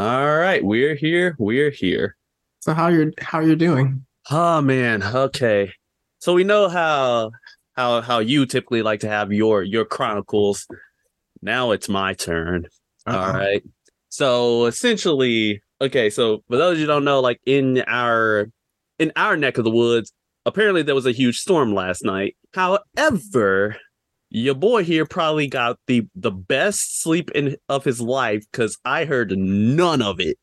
[0.00, 1.36] All right, we're here.
[1.38, 2.16] We're here.
[2.60, 4.06] So how you're how you're doing?
[4.30, 5.72] Oh man, okay.
[6.20, 7.32] So we know how
[7.76, 10.66] how how you typically like to have your your chronicles.
[11.42, 12.66] Now it's my turn.
[13.06, 13.32] All Uh-oh.
[13.34, 13.62] right.
[14.08, 18.48] So essentially, okay, so for those of you who don't know, like in our
[18.98, 20.14] in our neck of the woods,
[20.46, 22.38] apparently there was a huge storm last night.
[22.54, 23.76] However,
[24.30, 29.04] your boy here probably got the the best sleep in of his life because I
[29.04, 30.38] heard none of it.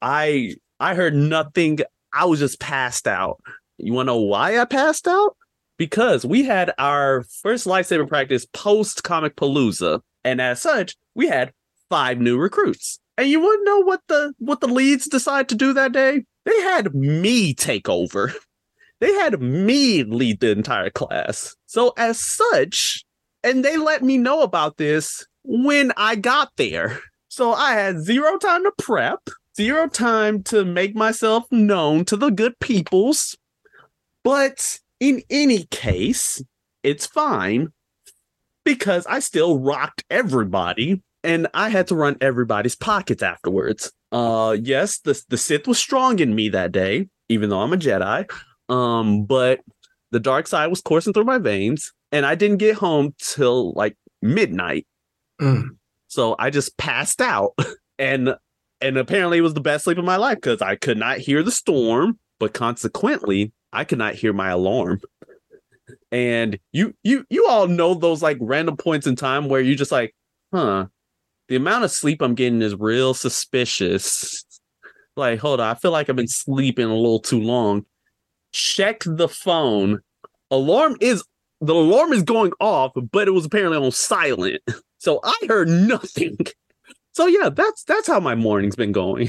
[0.00, 1.80] I I heard nothing.
[2.12, 3.40] I was just passed out.
[3.76, 5.36] You want to know why I passed out?
[5.76, 11.52] Because we had our first lifesaving practice post Comicpalooza, and as such, we had
[11.90, 13.00] five new recruits.
[13.18, 16.24] And you want to know what the what the leads decided to do that day?
[16.44, 18.32] They had me take over.
[19.00, 21.54] They had me lead the entire class.
[21.66, 23.04] So as such,
[23.44, 26.98] and they let me know about this when I got there.
[27.28, 29.18] So I had zero time to prep,
[29.56, 33.36] zero time to make myself known to the good peoples.
[34.22, 36.42] But in any case,
[36.82, 37.68] it's fine
[38.64, 43.92] because I still rocked everybody and I had to run everybody's pockets afterwards.
[44.12, 47.76] Uh yes, the the Sith was strong in me that day, even though I'm a
[47.76, 48.30] Jedi.
[48.68, 49.60] Um, but
[50.12, 53.96] the dark side was coursing through my veins, and I didn't get home till like
[54.22, 54.86] midnight.
[55.42, 55.70] Mm.
[56.06, 57.52] So I just passed out.
[57.96, 58.34] And
[58.80, 61.44] and apparently it was the best sleep of my life because I could not hear
[61.44, 65.00] the storm, but consequently, I could not hear my alarm.
[66.10, 69.92] And you you you all know those like random points in time where you just
[69.92, 70.12] like,
[70.52, 70.86] huh,
[71.46, 74.44] the amount of sleep I'm getting is real suspicious.
[75.16, 77.86] Like, hold on, I feel like I've been sleeping a little too long.
[78.50, 80.00] Check the phone.
[80.50, 81.22] Alarm is
[81.64, 84.62] the alarm is going off, but it was apparently on silent.
[84.98, 86.38] So I heard nothing.
[87.12, 89.28] So yeah, that's that's how my morning's been going.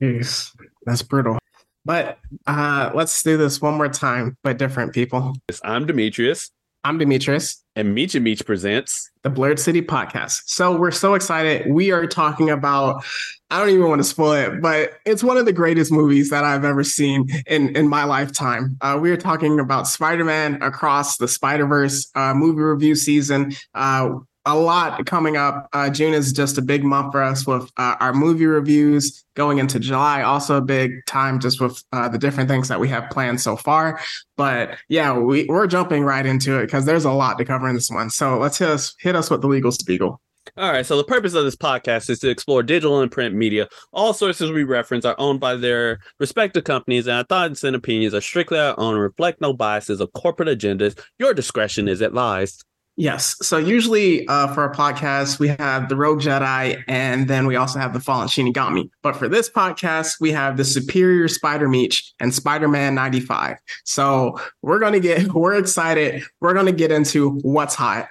[0.00, 0.54] Jeez,
[0.86, 1.36] that's brutal.
[1.84, 5.34] But uh let's do this one more time, but different people.
[5.64, 9.10] I'm Demetrius, I'm Demetrius, and Meech and Meech presents.
[9.22, 10.42] the Blurred City podcast.
[10.46, 11.70] So we're so excited.
[11.70, 13.04] We are talking about
[13.50, 16.44] I don't even want to spoil it, but it's one of the greatest movies that
[16.44, 18.78] I've ever seen in in my lifetime.
[18.80, 23.52] Uh, we are talking about Spider-Man Across the Spider-Verse uh, movie review season.
[23.74, 25.68] Uh, a lot coming up.
[25.72, 29.58] Uh, June is just a big month for us with uh, our movie reviews going
[29.58, 30.22] into July.
[30.22, 33.56] Also a big time just with uh, the different things that we have planned so
[33.56, 34.00] far.
[34.36, 37.74] But yeah, we, we're jumping right into it because there's a lot to cover in
[37.74, 38.10] this one.
[38.10, 40.20] So let's hit us hit us with the legal spiegel.
[40.56, 43.68] All right, so the purpose of this podcast is to explore digital and print media.
[43.92, 48.14] All sources we reference are owned by their respective companies, and our thoughts and opinions
[48.14, 50.98] are strictly our own and reflect no biases of corporate agendas.
[51.18, 52.64] Your discretion is advised.
[53.00, 53.34] Yes.
[53.40, 57.78] So usually uh, for a podcast, we have the Rogue Jedi, and then we also
[57.78, 58.90] have the Fallen Shinigami.
[59.00, 63.56] But for this podcast, we have the Superior Spider Meech and Spider Man 95.
[63.84, 66.24] So we're going to get, we're excited.
[66.40, 68.10] We're going to get into what's hot.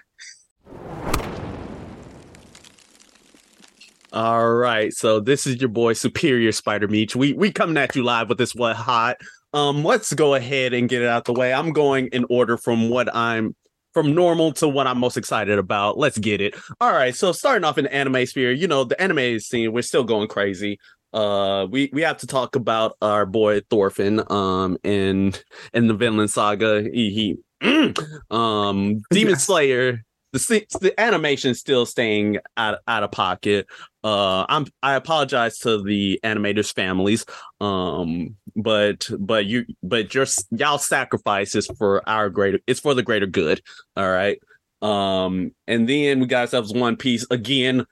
[4.11, 7.15] All right, so this is your boy Superior Spider Meech.
[7.15, 9.17] We we coming at you live with this what hot.
[9.53, 11.53] Um, let's go ahead and get it out the way.
[11.53, 13.55] I'm going in order from what I'm
[13.93, 15.97] from normal to what I'm most excited about.
[15.97, 16.55] Let's get it.
[16.79, 19.81] All right, so starting off in the anime sphere, you know the anime scene, we're
[19.81, 20.79] still going crazy.
[21.11, 24.21] Uh, we we have to talk about our boy Thorfinn.
[24.31, 25.33] Um, in
[25.73, 27.93] in the Vinland Saga, he, he
[28.31, 29.35] um Demon.
[29.35, 30.03] Slayer.
[30.31, 33.65] The the animation still staying out out of pocket.
[34.03, 37.25] Uh, I'm I apologize to the animators' families.
[37.59, 42.59] Um, but but you but your y'all sacrifices for our greater.
[42.67, 43.61] It's for the greater good.
[43.97, 44.39] All right.
[44.81, 47.85] Um, and then we got ourselves One Piece again.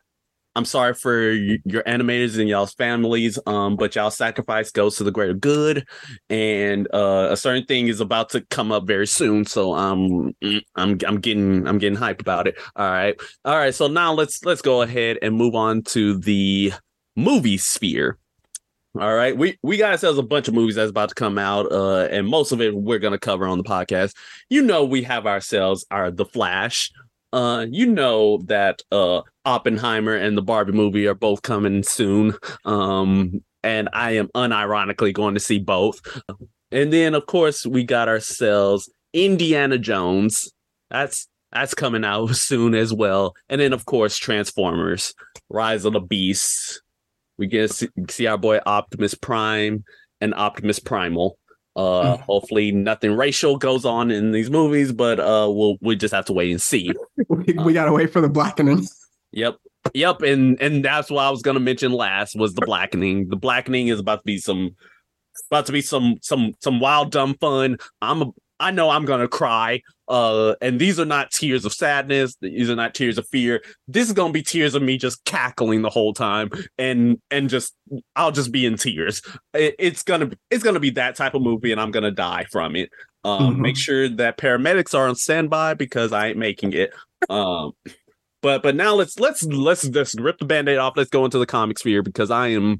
[0.57, 3.37] I'm sorry for your animators and y'all's families.
[3.45, 5.87] Um, but y'all sacrifice goes to the greater good,
[6.31, 9.45] and uh, a certain thing is about to come up very soon.
[9.45, 12.55] So um, mm, I'm I'm getting I'm getting hype about it.
[12.75, 13.15] All right.
[13.45, 16.73] All right, so now let's let's go ahead and move on to the
[17.15, 18.17] movie sphere.
[18.99, 21.71] All right, we we got ourselves a bunch of movies that's about to come out,
[21.71, 24.15] uh, and most of it we're gonna cover on the podcast.
[24.49, 26.91] You know, we have ourselves our The Flash.
[27.33, 32.35] Uh, you know that uh Oppenheimer and the Barbie movie are both coming soon.
[32.65, 36.01] Um, and I am unironically going to see both.
[36.71, 40.51] And then of course we got ourselves Indiana Jones.
[40.89, 43.35] That's that's coming out soon as well.
[43.49, 45.13] And then of course Transformers,
[45.49, 46.81] Rise of the Beasts.
[47.37, 49.83] We get to see, see our boy Optimus Prime
[50.19, 51.37] and Optimus Primal.
[51.77, 52.21] Uh, Mm.
[52.21, 56.33] hopefully nothing racial goes on in these movies, but uh, we'll we just have to
[56.33, 56.91] wait and see.
[57.29, 58.85] We, we got to wait for the blackening.
[59.33, 59.57] Yep.
[59.93, 63.27] Yep, and and that's what I was gonna mention last was the blackening.
[63.29, 64.75] The blackening is about to be some
[65.51, 67.77] about to be some some some wild dumb fun.
[68.01, 68.25] I'm a,
[68.59, 69.81] I know I'm gonna cry.
[70.07, 72.35] Uh, and these are not tears of sadness.
[72.41, 73.61] These are not tears of fear.
[73.87, 77.75] This is gonna be tears of me just cackling the whole time, and and just
[78.15, 79.21] I'll just be in tears.
[79.53, 82.75] It, it's gonna it's gonna be that type of movie, and I'm gonna die from
[82.75, 82.89] it.
[83.23, 83.59] Um, Mhm.
[83.59, 86.91] make sure that paramedics are on standby because I ain't making it.
[87.29, 87.71] Um,
[88.41, 90.93] but but now let's let's let's just rip the band-aid off.
[90.95, 92.79] Let's go into the comic sphere because I am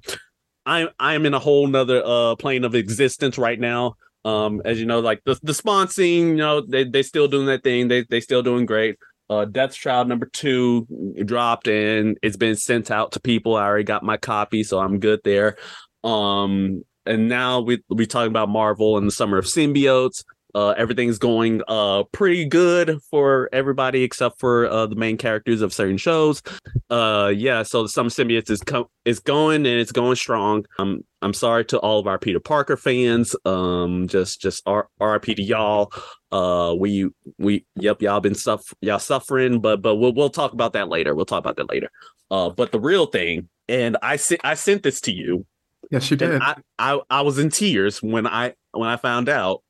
[0.65, 3.95] I I am in a whole nother uh plane of existence right now.
[4.27, 7.63] Um, as you know, like the the sponsing, you know, they they still doing that
[7.63, 7.87] thing.
[7.87, 8.97] They they still doing great.
[9.29, 10.85] Uh, Death Child number two
[11.23, 13.55] dropped and it's been sent out to people.
[13.55, 15.55] I already got my copy, so I'm good there.
[16.03, 20.25] Um, and now we we talking about Marvel and the Summer of Symbiotes.
[20.55, 25.73] Uh, everything's going uh pretty good for everybody except for uh the main characters of
[25.73, 26.41] certain shows.
[26.89, 27.63] Uh, yeah.
[27.63, 30.65] So the Summer Symbiotes is co- is going and it's going strong.
[30.79, 33.35] Um, I'm sorry to all of our Peter Parker fans.
[33.45, 35.91] Um, just just R- RIP to y'all.
[36.31, 40.73] Uh, we we yep y'all been suff y'all suffering, but but we'll we'll talk about
[40.73, 41.15] that later.
[41.15, 41.89] We'll talk about that later.
[42.29, 45.45] Uh, but the real thing, and I sent I sent this to you.
[45.91, 46.41] Yes, you did.
[46.41, 49.63] I, I I was in tears when I when I found out.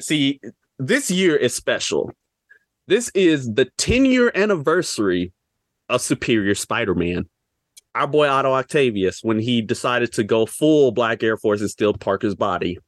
[0.00, 0.40] See,
[0.78, 2.10] this year is special.
[2.86, 5.32] This is the 10 year anniversary
[5.88, 7.28] of Superior Spider-Man.
[7.94, 11.94] Our boy Otto Octavius, when he decided to go full Black Air Force and steal
[11.94, 12.78] Parker's body.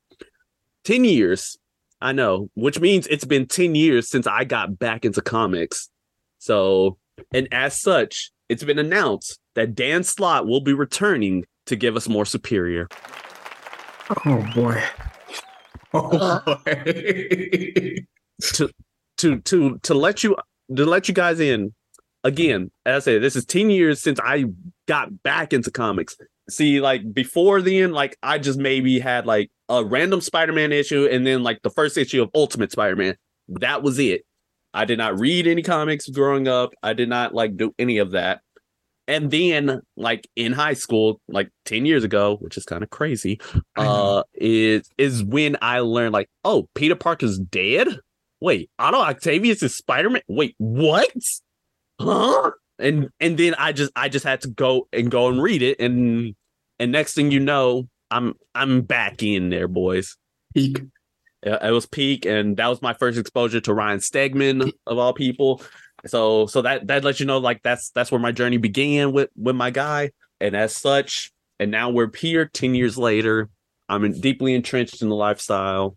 [0.85, 1.57] 10 years.
[2.01, 5.89] I know, which means it's been 10 years since I got back into comics.
[6.39, 6.99] So,
[7.33, 12.09] and as such, it's been announced that Dan Slott will be returning to give us
[12.09, 12.89] more Superior.
[14.27, 14.83] oh boy.
[15.95, 16.41] Oh
[18.43, 18.71] to
[19.19, 20.37] to to to let you
[20.75, 21.73] to let you guys in
[22.25, 24.45] again as i say this is 10 years since i
[24.89, 26.17] got back into comics.
[26.49, 31.27] See like before then like i just maybe had like a random spider-man issue and
[31.27, 33.17] then like the first issue of ultimate spider-man.
[33.49, 34.23] That was it.
[34.73, 36.73] I did not read any comics growing up.
[36.83, 38.43] I did not like do any of that
[39.09, 43.41] and then like in high school like 10 years ago which is kind of crazy
[43.77, 47.89] uh is is when i learned like oh peter parker's dead?
[48.41, 50.23] Wait otto octavius is spider-man?
[50.29, 51.11] Wait what?
[52.01, 52.51] Huh?
[52.79, 55.81] And and then i just i just had to go and go and read it
[55.81, 56.35] and
[56.79, 60.17] and next thing you know i'm i'm back in there boys.
[60.55, 60.83] Peak.
[61.43, 65.13] it, it was peak and that was my first exposure to ryan stegman of all
[65.15, 65.63] people
[66.09, 69.31] so so that that lets you know like that's that's where my journey began with
[69.37, 70.11] with my guy
[70.41, 73.49] and as such and now we're here 10 years later
[73.89, 75.97] i'm in, deeply entrenched in the lifestyle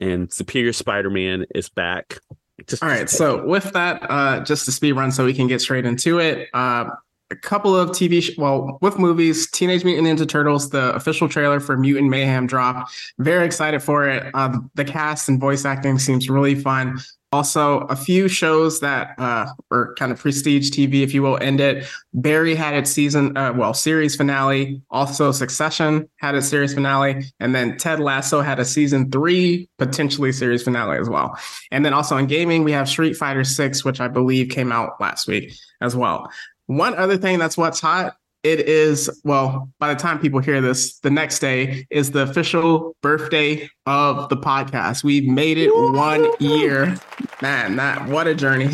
[0.00, 2.18] and superior spider-man is back
[2.66, 3.08] just All right.
[3.08, 6.48] So with that, uh, just to speed run so we can get straight into it.
[6.52, 6.86] Uh,
[7.30, 11.60] a couple of TV, sh- well, with movies, Teenage Mutant Ninja Turtles, the official trailer
[11.60, 12.90] for Mutant Mayhem dropped.
[13.18, 14.30] Very excited for it.
[14.34, 16.98] Uh, the cast and voice acting seems really fun.
[17.30, 21.86] Also, a few shows that uh, were kind of prestige TV, if you will, ended.
[22.14, 24.80] Barry had its season, uh, well, series finale.
[24.90, 30.32] Also, Succession had its series finale, and then Ted Lasso had a season three, potentially
[30.32, 31.38] series finale as well.
[31.70, 34.98] And then also in gaming, we have Street Fighter 6, which I believe came out
[34.98, 35.52] last week
[35.82, 36.30] as well.
[36.64, 38.16] One other thing that's what's hot,
[38.48, 42.96] it is, well, by the time people hear this, the next day is the official
[43.02, 45.04] birthday of the podcast.
[45.04, 46.96] We've made it one year.
[47.42, 48.70] Man, that what a journey.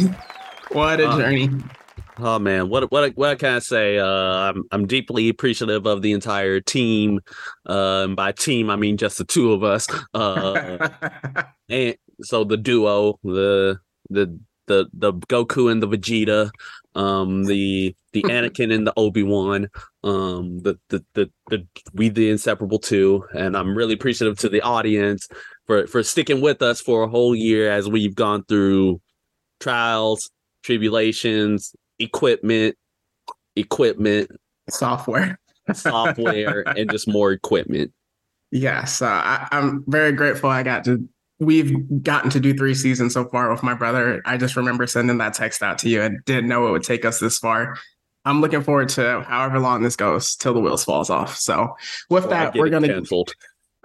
[0.70, 1.50] What a Uh, journey.
[2.18, 3.98] Oh man, what what what can I say?
[3.98, 7.20] Uh, I'm I'm deeply appreciative of the entire team.
[7.68, 9.88] Uh, and by team, I mean just the two of us.
[10.14, 10.88] Uh,
[11.68, 14.38] and so the duo, the the
[14.68, 16.50] the the Goku and the Vegeta,
[16.94, 19.68] um, the the Anakin and the Obi Wan,
[20.02, 24.60] um, the, the the the we the inseparable two, and I'm really appreciative to the
[24.62, 25.28] audience
[25.66, 29.00] for for sticking with us for a whole year as we've gone through
[29.60, 30.30] trials,
[30.62, 32.76] tribulations, equipment,
[33.56, 34.30] equipment,
[34.68, 35.38] Software.
[35.72, 37.92] software, and just more equipment.
[38.50, 40.48] Yes, uh, I, I'm very grateful.
[40.48, 41.08] I got to.
[41.40, 44.22] We've gotten to do three seasons so far with my brother.
[44.24, 47.04] I just remember sending that text out to you and didn't know it would take
[47.04, 47.76] us this far.
[48.24, 51.36] I'm looking forward to however long this goes till the wheels falls off.
[51.36, 51.76] So,
[52.08, 52.88] with I that, we're gonna.
[52.88, 53.34] canceled.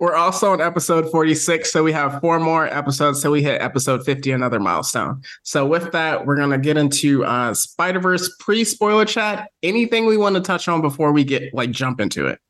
[0.00, 4.04] we're also on episode 46, so we have four more episodes till we hit episode
[4.04, 5.22] 50, another milestone.
[5.44, 9.50] So, with that, we're gonna get into uh, Spider Verse pre spoiler chat.
[9.62, 12.40] Anything we want to touch on before we get like jump into it?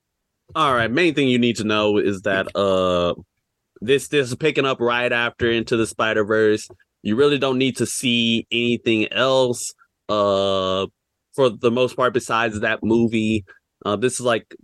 [0.54, 3.14] All right, main thing you need to know is that uh
[3.80, 6.68] this this is picking up right after into the Spider Verse.
[7.02, 9.72] You really don't need to see anything else.
[10.08, 10.86] Uh,
[11.34, 13.44] for the most part, besides that movie,
[13.86, 14.54] uh, this is like,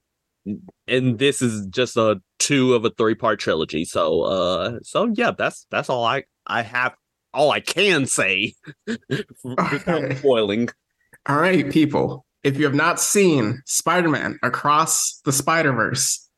[0.87, 3.85] and this is just a two of a three part trilogy.
[3.85, 6.95] So, uh, so yeah, that's that's all I I have,
[7.33, 8.55] all I can say
[10.17, 10.69] spoiling.
[11.29, 12.27] All right, people.
[12.45, 16.29] If you have not seen Spider Man Across the Spider Verse,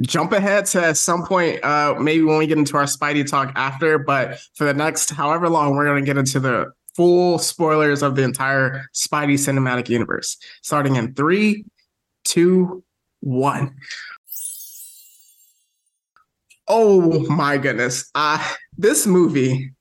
[0.00, 3.98] jump ahead to some point, uh, maybe when we get into our Spidey talk after.
[3.98, 8.16] But for the next however long, we're going to get into the full spoilers of
[8.16, 11.64] the entire Spidey cinematic universe, starting in three,
[12.24, 12.82] two,
[13.20, 13.74] one.
[16.68, 18.10] Oh my goodness.
[18.14, 18.44] Uh,
[18.76, 19.72] this movie,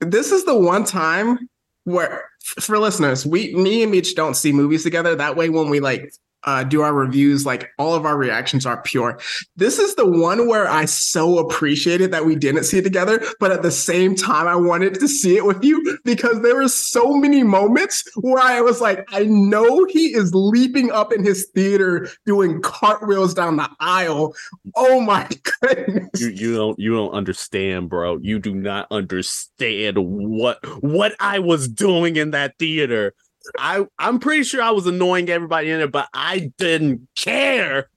[0.00, 1.48] this is the one time
[1.84, 5.14] where for listeners, we me and Mitch don't see movies together.
[5.14, 6.12] That way, when we like
[6.44, 9.18] uh, do our reviews, like all of our reactions are pure.
[9.56, 13.52] This is the one where I so appreciated that we didn't see it together, but
[13.52, 17.14] at the same time, I wanted to see it with you because there were so
[17.14, 22.08] many moments where I was like, I know he is leaping up in his theater
[22.26, 24.34] doing cartwheels down the aisle.
[24.76, 25.28] Oh my
[25.60, 26.20] goodness.
[26.20, 28.18] You you don't you don't understand, bro.
[28.20, 33.14] You do not understand what what I was doing in that theater.
[33.58, 37.88] I I'm pretty sure I was annoying everybody in there, but I didn't care.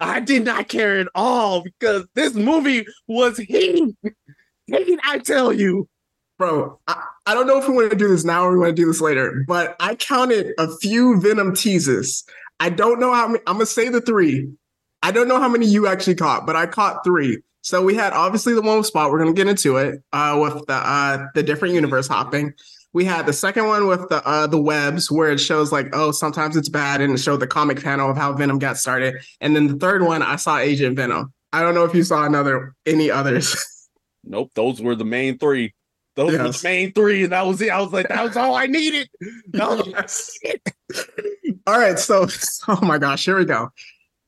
[0.00, 3.94] I did not care at all because this movie was heat.
[4.66, 5.88] Heat, I tell you.
[6.38, 8.74] Bro, I, I don't know if we want to do this now or we want
[8.74, 12.24] to do this later, but I counted a few Venom teases.
[12.58, 14.50] I don't know how many, I'm going to say the three.
[15.02, 17.42] I don't know how many you actually caught, but I caught three.
[17.62, 19.10] So we had obviously the one Spot.
[19.10, 22.52] We're to get into it uh, with the uh, the different universe hopping.
[22.94, 26.10] We had the second one with the uh, the webs where it shows like oh
[26.10, 29.16] sometimes it's bad and it showed the comic panel of how Venom got started.
[29.40, 31.32] And then the third one I saw Agent Venom.
[31.52, 33.56] I don't know if you saw another any others.
[34.24, 35.74] Nope, those were the main three.
[36.14, 37.70] Those were the main three, and that was it.
[37.70, 39.10] I was like, that was all I needed.
[39.52, 40.38] Yes.
[41.66, 42.28] All right, so
[42.68, 43.70] oh my gosh, here we go.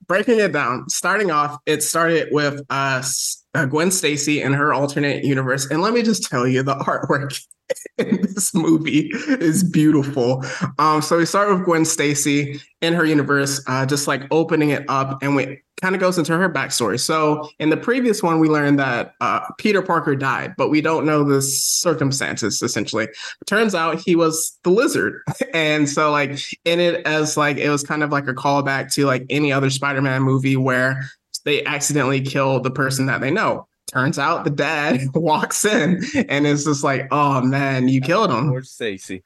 [0.09, 0.88] Breaking it down.
[0.88, 5.83] Starting off, it started with uh, S- uh Gwen Stacy and her alternate universe, and
[5.83, 7.41] let me just tell you, the artwork
[7.99, 10.45] in this movie is beautiful.
[10.79, 14.85] Um, so we start with Gwen Stacy in her universe, uh, just like opening it
[14.89, 16.99] up, and we kind of goes into her backstory.
[17.01, 21.05] So in the previous one, we learned that uh, Peter Parker died, but we don't
[21.05, 22.63] know the circumstances.
[22.63, 23.09] Essentially,
[23.47, 25.23] turns out he was the lizard,
[25.55, 29.07] and so like in it as like it was kind of like a callback to
[29.07, 31.11] like any other Spider-Man movie where
[31.45, 33.67] they accidentally kill the person that they know.
[33.93, 38.49] Turns out the dad walks in and is just like, "Oh man, you killed him."
[38.49, 39.23] George Stacy.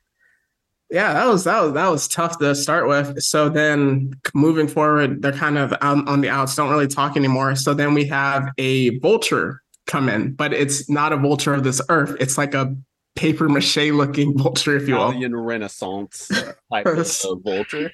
[0.91, 3.23] Yeah, that was that was that was tough to start with.
[3.23, 7.55] So then moving forward, they're kind of on, on the outs, don't really talk anymore.
[7.57, 11.81] So then we have a vulture come in, but it's not a vulture of this
[11.89, 12.17] earth.
[12.21, 12.75] It's like a
[13.17, 15.11] paper mache looking vulture, if you will.
[15.11, 16.31] Italian Renaissance
[16.73, 17.91] type of vulture.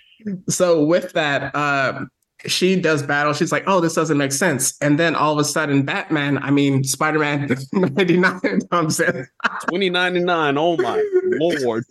[0.49, 2.05] so with that uh
[2.47, 5.45] she does battle she's like oh this doesn't make sense and then all of a
[5.45, 9.27] sudden batman i mean spider-man 99 comes in
[9.71, 10.59] 2099.
[10.59, 11.03] Oh my
[11.63, 11.85] lord.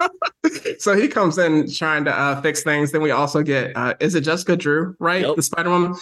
[0.78, 4.14] so he comes in trying to uh fix things then we also get uh is
[4.14, 5.36] it jessica drew right Yep.
[5.36, 5.94] the spider-woman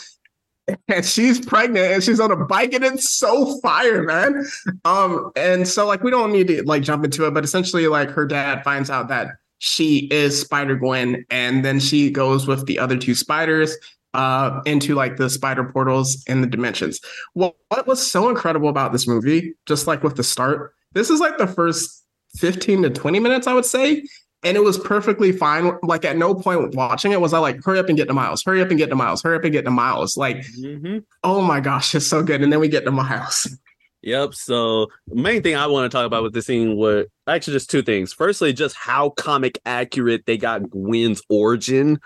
[0.88, 4.44] and she's pregnant and she's on a bike and it's so fire man
[4.84, 8.11] um and so like we don't need to like jump into it but essentially like
[8.11, 9.28] her dad finds out that
[9.64, 13.76] she is spider gwen and then she goes with the other two spiders
[14.12, 17.00] uh into like the spider portals in the dimensions
[17.35, 21.21] what, what was so incredible about this movie just like with the start this is
[21.21, 22.04] like the first
[22.38, 24.02] 15 to 20 minutes i would say
[24.45, 25.71] and it was perfectly fine.
[25.85, 28.42] Like at no point watching it was I like, hurry up and get to Miles,
[28.42, 30.16] hurry up and get to Miles, hurry up and get to Miles.
[30.16, 31.04] Like, Mhm.
[31.23, 32.42] oh my gosh, it's so good.
[32.42, 33.57] And then we get to Miles.
[34.02, 34.35] Yep.
[34.35, 37.83] So main thing I want to talk about with this scene were actually just two
[37.83, 38.12] things.
[38.12, 41.99] Firstly, just how comic accurate they got Gwen's origin.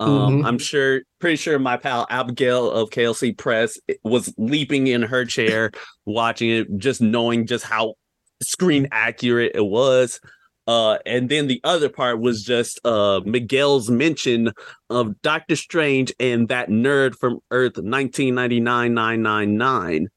[0.00, 0.46] Um, Mhm.
[0.46, 5.70] I'm sure, pretty sure my pal Abigail of KLC Press was leaping in her chair
[6.06, 7.94] watching it, just knowing just how
[8.42, 10.20] screen accurate it was.
[10.66, 14.50] Uh, and then the other part was just uh Miguel's mention
[14.90, 20.08] of Doctor Strange and that nerd from Earth 1999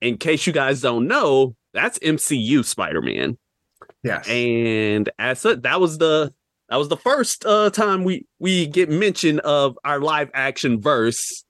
[0.00, 3.36] in case you guys don't know, that's MCU Spider-Man.
[4.02, 4.28] Yes.
[4.28, 6.32] And as such, that was the
[6.68, 11.44] that was the first uh time we we get mention of our live action verse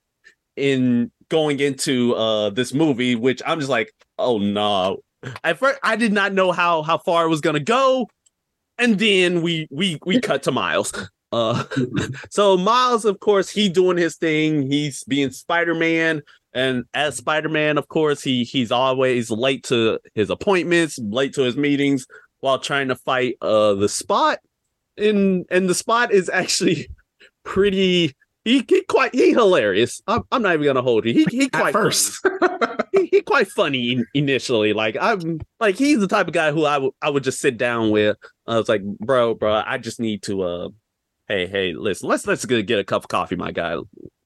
[0.56, 4.98] in going into uh this movie, which I'm just like, oh no.
[5.44, 8.08] At first I did not know how how far it was gonna go.
[8.78, 10.92] And then we we we cut to Miles.
[11.30, 11.64] Uh
[12.30, 14.70] so Miles, of course, he doing his thing.
[14.70, 16.22] He's being Spider-Man.
[16.52, 21.56] And as Spider-Man, of course, he he's always late to his appointments, late to his
[21.56, 22.06] meetings,
[22.40, 24.40] while trying to fight uh the spot.
[24.96, 26.88] And and the spot is actually
[27.44, 30.00] pretty he, he quite he hilarious.
[30.06, 31.12] I'm, I'm not even gonna hold you.
[31.12, 32.26] He he quite At first.
[32.92, 34.72] he, he quite funny in, initially.
[34.72, 37.58] Like I'm like he's the type of guy who I would I would just sit
[37.58, 38.16] down with.
[38.46, 40.68] I was like, bro, bro, I just need to uh
[41.28, 43.76] hey, hey, listen, let's let's get, get a cup of coffee, my guy.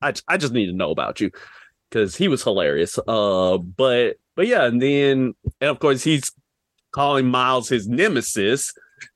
[0.00, 1.30] I I just need to know about you.
[1.90, 2.98] Cause he was hilarious.
[3.06, 6.32] Uh but but yeah, and then and of course he's
[6.94, 8.72] calling Miles his nemesis,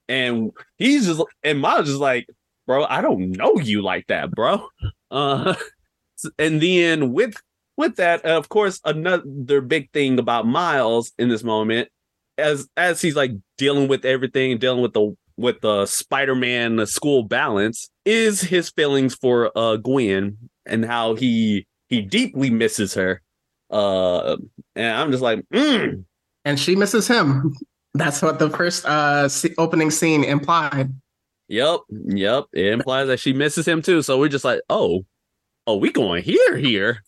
[0.09, 2.27] and he's just and Miles is like,
[2.67, 4.69] bro, I don't know you like that, bro.
[5.11, 5.55] Uh
[6.39, 7.35] and then with
[7.77, 11.89] with that, of course, another big thing about Miles in this moment,
[12.37, 17.89] as as he's like dealing with everything, dealing with the with the Spider-Man school balance,
[18.05, 23.23] is his feelings for uh Gwen and how he he deeply misses her.
[23.71, 24.37] Uh,
[24.75, 26.05] and I'm just like, mm.
[26.45, 27.55] and she misses him.
[27.95, 29.29] That's what the first uh
[29.59, 30.93] opening scene implied.
[31.49, 32.45] Yep, yep.
[32.53, 34.03] It implies that she misses him too.
[34.03, 35.05] So we're just like, oh,
[35.67, 37.03] oh, we going here, here.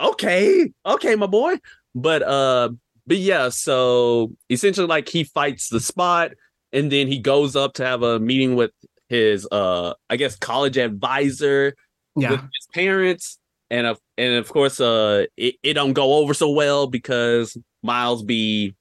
[0.00, 1.56] Okay, okay, my boy.
[1.94, 2.70] But uh,
[3.06, 3.48] but yeah.
[3.48, 6.30] So essentially, like he fights the spot,
[6.72, 8.70] and then he goes up to have a meeting with
[9.08, 11.74] his uh, I guess college advisor
[12.16, 12.30] Yeah.
[12.30, 13.38] with his parents,
[13.70, 18.22] and of and of course, uh, it, it don't go over so well because Miles
[18.22, 18.74] be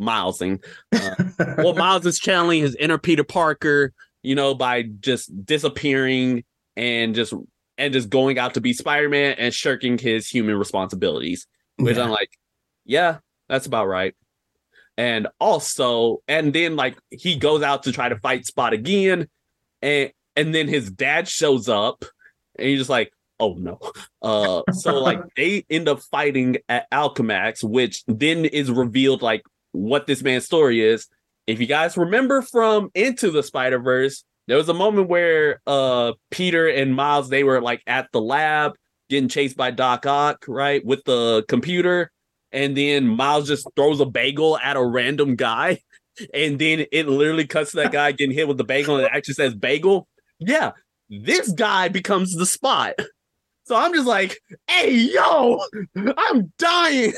[0.00, 0.64] milesing.
[0.92, 6.44] Uh, well, Miles is channeling his inner Peter Parker, you know, by just disappearing
[6.76, 7.32] and just
[7.78, 11.46] and just going out to be Spider-Man and shirking his human responsibilities.
[11.76, 12.04] Which Yeah.
[12.04, 12.30] I'm like,
[12.84, 14.14] yeah, that's about right.
[14.96, 19.28] And also, and then like he goes out to try to fight Spot again,
[19.82, 22.04] and and then his dad shows up,
[22.58, 23.78] and he's just like, oh no.
[24.22, 29.42] Uh, so like they end up fighting at Alchemax, which then is revealed like
[29.76, 31.06] what this man's story is.
[31.46, 36.12] If you guys remember from Into the Spider Verse, there was a moment where uh
[36.30, 38.74] Peter and Miles they were like at the lab
[39.08, 42.10] getting chased by Doc Ock, right, with the computer,
[42.50, 45.80] and then Miles just throws a bagel at a random guy,
[46.34, 49.12] and then it literally cuts to that guy getting hit with the bagel, and it
[49.12, 50.08] actually says bagel.
[50.38, 50.72] Yeah,
[51.08, 52.94] this guy becomes the spot.
[53.66, 55.60] So I'm just like, hey, yo,
[55.96, 57.12] I'm dying.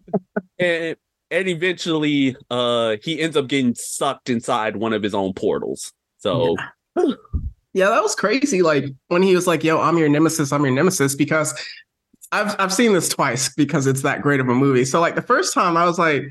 [0.58, 0.96] and
[1.34, 5.92] and eventually uh he ends up getting sucked inside one of his own portals.
[6.18, 6.56] So
[7.74, 8.62] Yeah, that was crazy.
[8.62, 10.52] Like when he was like, "Yo, I'm your nemesis.
[10.52, 11.52] I'm your nemesis," because
[12.30, 14.84] I've I've seen this twice because it's that great of a movie.
[14.84, 16.22] So like the first time, I was like,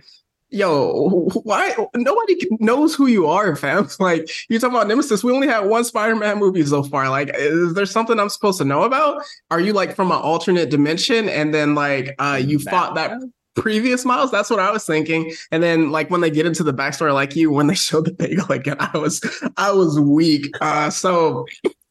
[0.51, 5.21] "Yo, why nobody knows who you are, fam?" Like you're talking about nemesis.
[5.21, 7.09] We only had one Spider-Man movie so far.
[7.09, 9.21] Like, is there something I'm supposed to know about?
[9.51, 13.19] Are you like from an alternate dimension, and then like uh you fought that
[13.55, 14.31] previous Miles.
[14.31, 15.33] That's what I was thinking.
[15.51, 18.13] And then like when they get into the backstory, like you, when they showed the
[18.13, 19.21] bagel again, I was
[19.57, 20.53] I was weak.
[20.61, 21.45] Uh so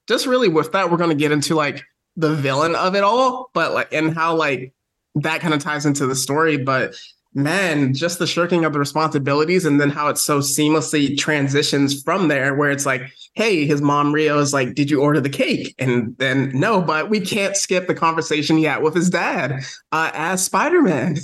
[0.09, 1.85] just really with that, we're gonna get into like
[2.17, 4.75] the villain of it all, but like and how like
[5.17, 6.57] that kind of ties into the story.
[6.57, 6.95] But
[7.35, 12.29] man, just the shirking of the responsibilities and then how it so seamlessly transitions from
[12.29, 13.03] there, where it's like,
[13.35, 15.75] hey, his mom Rio is like, Did you order the cake?
[15.79, 20.11] And then no, but we can't skip the conversation he had with his dad uh,
[20.15, 21.17] as Spider-Man.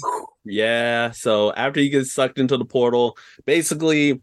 [0.44, 4.22] yeah, so after he gets sucked into the portal, basically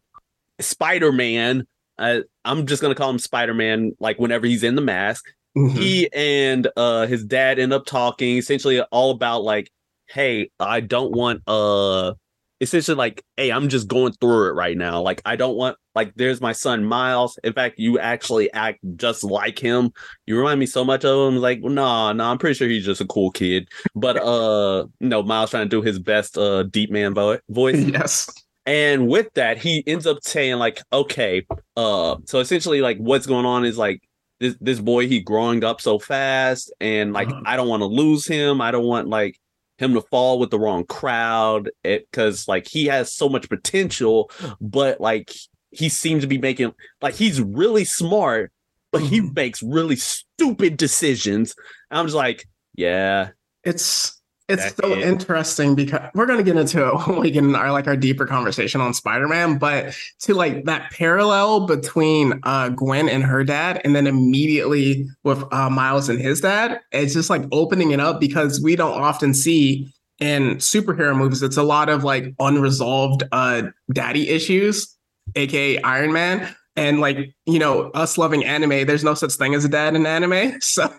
[0.59, 1.67] Spider-Man,
[1.97, 5.25] uh, I'm just gonna call him Spider-Man, like whenever he's in the mask.
[5.57, 5.71] Mhm.
[5.71, 9.71] he and uh his dad end up talking essentially all about like
[10.07, 12.13] hey i don't want uh
[12.61, 16.13] essentially like hey i'm just going through it right now like i don't want like
[16.15, 19.91] there's my son miles in fact you actually act just like him
[20.25, 22.67] you remind me so much of him like no nah, no nah, i'm pretty sure
[22.67, 26.63] he's just a cool kid but uh no miles trying to do his best uh
[26.63, 28.29] deep man vo- voice yes.
[28.65, 31.45] and with that, he ends up saying like, okay,
[31.77, 34.01] uh, so essentially like what's going on is like
[34.39, 37.41] this this boy he growing up so fast, and like Uh-huh.
[37.45, 38.61] I don't want to lose him.
[38.61, 39.37] I don't want like
[39.77, 45.01] him to fall with the wrong crowd, because like he has so much potential, but
[45.01, 45.33] like
[45.71, 48.51] he seems to be making like he's really smart,
[48.91, 49.35] but he Mhm.
[49.35, 51.55] makes really stupid decisions.
[51.91, 53.29] I'm just like, yeah,
[53.63, 54.14] It's
[54.47, 57.87] it's so interesting because we're gonna get into it when we get in our like
[57.87, 63.43] our deeper conversation on Spider-Man, but to like that parallel between uh Gwen and her
[63.43, 67.99] dad, and then immediately with uh Miles and his dad, it's just like opening it
[67.99, 73.23] up because we don't often see in superhero movies, it's a lot of like unresolved
[73.31, 74.95] uh daddy issues,
[75.35, 76.55] aka Iron Man.
[76.77, 80.05] And like, you know, us loving anime, there's no such thing as a dad in
[80.05, 80.59] anime.
[80.61, 80.89] So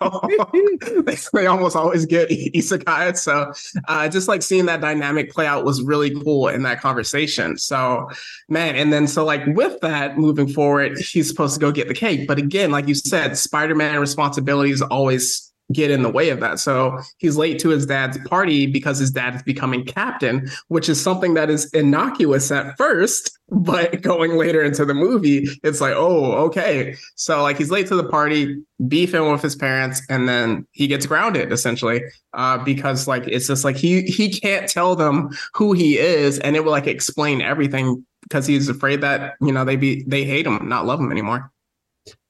[1.04, 3.16] they, they almost always get isekai.
[3.18, 3.52] So
[3.88, 7.58] uh, just like seeing that dynamic play out was really cool in that conversation.
[7.58, 8.08] So,
[8.48, 11.94] man, and then so like with that moving forward, he's supposed to go get the
[11.94, 12.26] cake.
[12.26, 16.60] But again, like you said, Spider Man responsibilities always get in the way of that.
[16.60, 21.00] So he's late to his dad's party because his dad is becoming captain, which is
[21.00, 26.32] something that is innocuous at first, but going later into the movie, it's like, oh,
[26.32, 26.96] okay.
[27.14, 31.06] So like he's late to the party, beefing with his parents, and then he gets
[31.06, 32.02] grounded essentially
[32.34, 36.56] uh, because like it's just like he he can't tell them who he is, and
[36.56, 40.46] it will like explain everything because he's afraid that you know they be they hate
[40.46, 41.52] him, not love him anymore.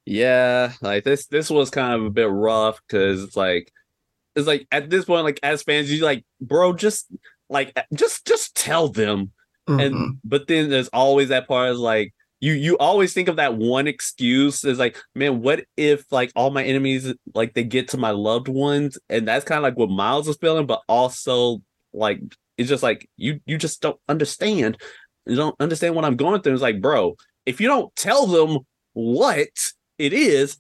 [0.07, 3.73] Yeah, like this this was kind of a bit rough because it's like
[4.37, 7.07] it's like at this point, like as fans, you like, bro, just
[7.51, 9.33] like just just tell them.
[9.69, 9.81] Mm-hmm.
[9.81, 13.57] And but then there's always that part is like you you always think of that
[13.57, 17.97] one excuse is like, man, what if like all my enemies like they get to
[17.97, 18.97] my loved ones?
[19.09, 22.21] And that's kind of like what Miles is feeling, but also like
[22.57, 24.79] it's just like you you just don't understand.
[25.27, 26.53] You don't understand what I'm going through.
[26.53, 28.59] It's like, bro, if you don't tell them
[28.93, 29.49] what
[29.99, 30.59] it is,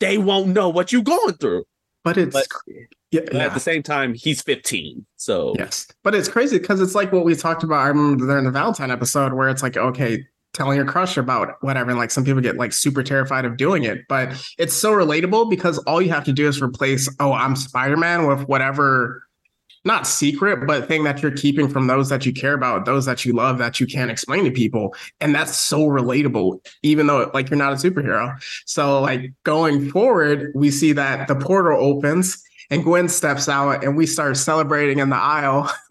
[0.00, 1.64] they won't know what you're going through.
[2.04, 2.46] But it's but,
[3.10, 5.04] yeah, but at the same time, he's 15.
[5.16, 7.78] So yes, but it's crazy because it's like what we talked about.
[7.78, 10.24] I remember there in the Valentine episode where it's like, okay,
[10.56, 11.90] telling your crush about whatever.
[11.90, 15.50] And like some people get like super terrified of doing it, but it's so relatable
[15.50, 19.25] because all you have to do is replace, oh, I'm Spider Man with whatever
[19.86, 23.24] not secret, but thing that you're keeping from those that you care about, those that
[23.24, 24.94] you love that you can't explain to people.
[25.20, 28.34] And that's so relatable, even though like you're not a superhero.
[28.66, 33.96] So like going forward, we see that the portal opens and Gwen steps out and
[33.96, 35.70] we start celebrating in the aisle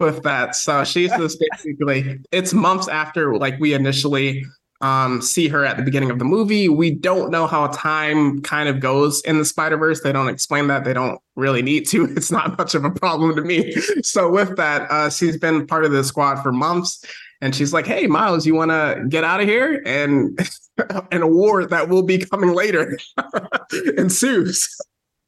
[0.00, 0.56] with that.
[0.56, 4.44] So she's just basically it's months after like we initially
[4.80, 6.68] um, see her at the beginning of the movie.
[6.68, 10.02] We don't know how time kind of goes in the Spider Verse.
[10.02, 10.84] They don't explain that.
[10.84, 12.04] They don't really need to.
[12.18, 13.72] It's not much of a problem to me.
[14.02, 17.04] So with that, uh, she's been part of the squad for months,
[17.40, 20.38] and she's like, "Hey, Miles, you want to get out of here?" And
[21.12, 22.98] an award that will be coming later
[23.96, 24.76] ensues.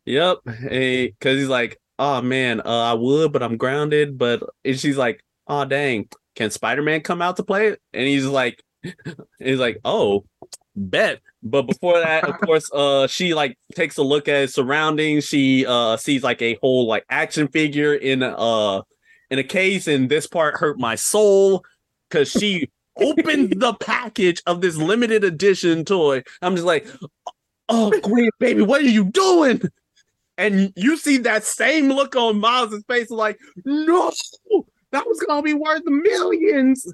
[0.07, 4.97] Yep, because he's like, "Oh man, uh, I would, but I'm grounded." But and she's
[4.97, 8.63] like, "Oh dang, can Spider Man come out to play it?" And he's like
[9.39, 10.25] he's like, oh,
[10.77, 11.21] bet.
[11.43, 15.25] But before that, of course, uh, she like takes a look at his surroundings.
[15.25, 18.83] She uh sees like a whole like action figure in uh
[19.31, 21.65] in a case, and this part hurt my soul
[22.09, 26.23] because she opened the package of this limited edition toy.
[26.43, 26.87] I'm just like,
[27.69, 29.63] oh, Gwen, baby, what are you doing?
[30.37, 34.11] And you see that same look on Miles's face, like, no,
[34.91, 36.93] that was gonna be worth millions.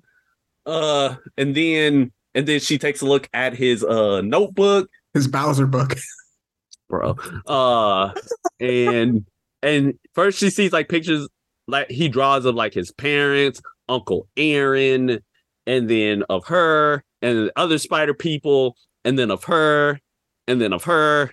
[0.66, 5.66] Uh, and then and then she takes a look at his uh notebook, his Bowser
[5.66, 5.96] book,
[6.88, 7.16] bro.
[7.46, 8.12] Uh,
[8.60, 9.24] and
[9.62, 11.28] and first she sees like pictures
[11.68, 15.20] like he draws of like his parents, Uncle Aaron,
[15.66, 20.00] and then of her and other spider people, and then of her,
[20.46, 21.32] and then of her,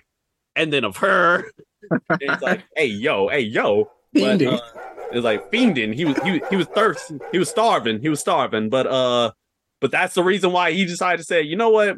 [0.56, 1.44] and then of her.
[1.90, 3.90] and it's like, hey yo, hey yo.
[4.12, 4.60] But, uh,
[5.14, 5.94] it was like fiending.
[5.94, 7.18] He was he, he was thirsty.
[7.30, 8.00] He was starving.
[8.00, 8.68] He was starving.
[8.68, 9.32] But uh,
[9.80, 11.96] but that's the reason why he decided to say, you know what,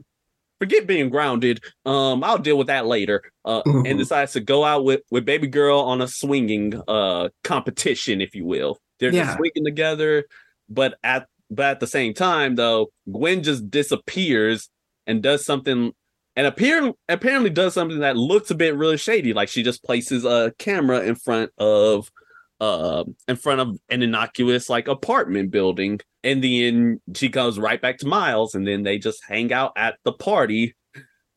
[0.59, 1.62] forget being grounded.
[1.87, 3.22] Um, I'll deal with that later.
[3.44, 3.87] Uh, mm-hmm.
[3.87, 8.35] and decides to go out with with baby girl on a swinging uh competition, if
[8.35, 8.79] you will.
[8.98, 9.24] They're yeah.
[9.24, 10.24] just swinging together,
[10.68, 14.68] but at but at the same time though, Gwen just disappears
[15.07, 15.92] and does something
[16.37, 19.33] and appear, apparently does something that looks a bit really shady.
[19.33, 22.11] Like she just places a camera in front of
[22.61, 26.01] uh in front of an innocuous like apartment building.
[26.25, 29.99] And then she goes right back to miles and then they just hang out at
[30.05, 30.75] the party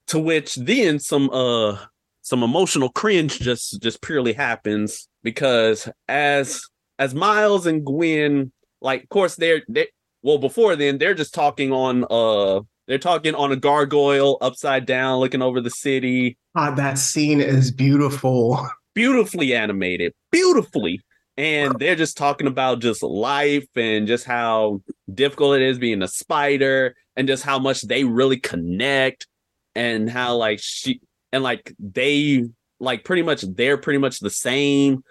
[0.08, 1.78] to which then some uh
[2.22, 6.62] some emotional cringe just just purely happens because as
[6.98, 8.52] as miles and gwen
[8.82, 9.88] like of course they're they
[10.24, 15.20] well before then they're just talking on uh they're talking on a gargoyle upside down
[15.20, 16.40] looking over the city.
[16.56, 18.68] God, that scene is beautiful.
[18.96, 20.12] Beautifully animated.
[20.32, 21.00] Beautifully
[21.40, 26.08] and they're just talking about just life and just how difficult it is being a
[26.08, 29.26] spider and just how much they really connect
[29.74, 31.00] and how like she
[31.32, 32.44] and like they
[32.82, 35.02] like pretty much they're pretty much the same.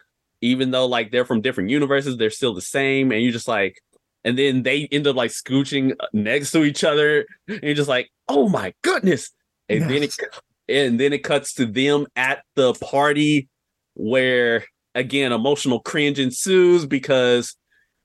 [0.43, 3.11] Even though like they're from different universes they're still the same.
[3.11, 3.81] And you just like
[4.23, 7.25] and then they end up like scooching next to each other.
[7.49, 9.31] And you're just like oh my goodness.
[9.71, 9.89] And yes.
[9.89, 13.49] then it and then it cuts to them at the party
[13.95, 14.67] where
[14.99, 17.57] again, emotional cringe ensues because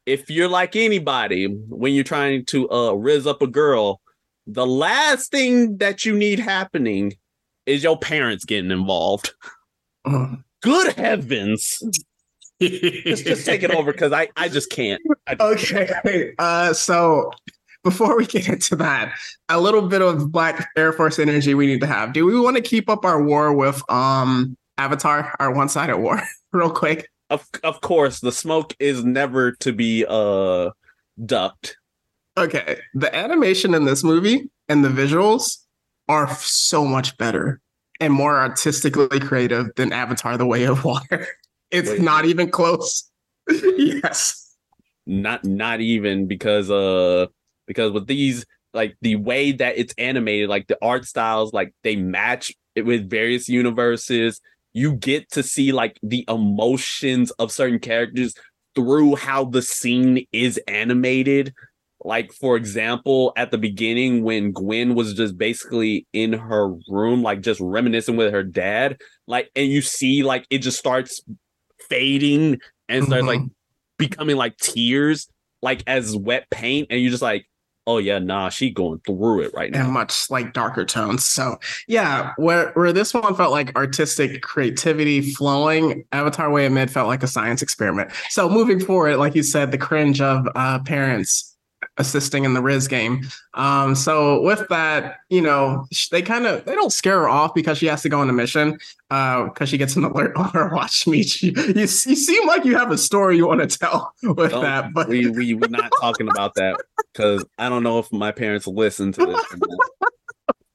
[0.06, 4.00] if you're like anybody, when you're trying to uh riz up a girl,
[4.46, 7.14] the last thing that you need happening
[7.66, 9.34] is your parents getting involved.
[10.06, 10.44] Mm.
[10.62, 11.84] Good heavens.
[12.62, 15.02] just, just take it over because I, I just can't.
[15.28, 16.34] I Okay.
[16.40, 17.32] Uh, so
[17.84, 19.14] before we get into that,
[19.50, 22.14] a little bit of Black Air Force energy we need to have.
[22.14, 26.72] Do we want to keep up our war with um Avatar, our one-sided war, real
[26.72, 27.10] quick?
[27.30, 30.72] Of, of course, the smoke is never to be uh
[31.26, 31.78] ducked.
[32.38, 32.80] Okay.
[32.94, 35.60] The animation in this movie and the visuals
[36.10, 37.62] are so much better
[38.00, 41.28] and more artistically creative than Avatar: The Way of Water.
[41.72, 42.02] It's Wait.
[42.02, 43.10] not even close.
[43.50, 44.56] yes.
[45.08, 47.26] Not not even because uh
[47.66, 51.96] because with these like the way that it's animated, like the art styles, like they
[51.96, 54.40] match it with various universes.
[54.74, 58.34] You get to see like the emotions of certain characters
[58.76, 61.54] through how the scene is animated.
[62.06, 67.42] Like, for example, at the beginning, when Gwen was just basically in her room, like
[67.42, 71.22] just reminiscing with her dad, like, and you see like it just starts
[71.90, 72.60] fading
[72.90, 73.48] and starts like mm-hmm.
[73.98, 75.30] becoming like tears,
[75.62, 77.46] like as wet paint, and you're just like,
[77.88, 79.86] oh yeah, nah, she going through it right now.
[79.86, 81.26] and much like darker tones.
[81.26, 86.92] So yeah, where where this one felt like artistic creativity flowing, Avatar Way of Mid
[86.92, 88.12] felt like a science experiment.
[88.30, 91.53] So moving forward, like you said, the cringe of uh, parents
[91.98, 93.22] assisting in the Riz game.
[93.54, 97.78] Um, so with that, you know, they kind of they don't scare her off because
[97.78, 98.78] she has to go on a mission.
[99.12, 101.24] Uh, because she gets an alert on her watch me.
[101.40, 104.64] You, you, you seem like you have a story you want to tell with Don't-
[104.64, 106.80] that, but we we we're not talking about that
[107.14, 109.46] because I don't know if my parents listen to this.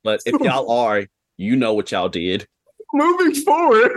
[0.05, 2.47] But if y'all are, you know what y'all did.
[2.93, 3.93] moving forward.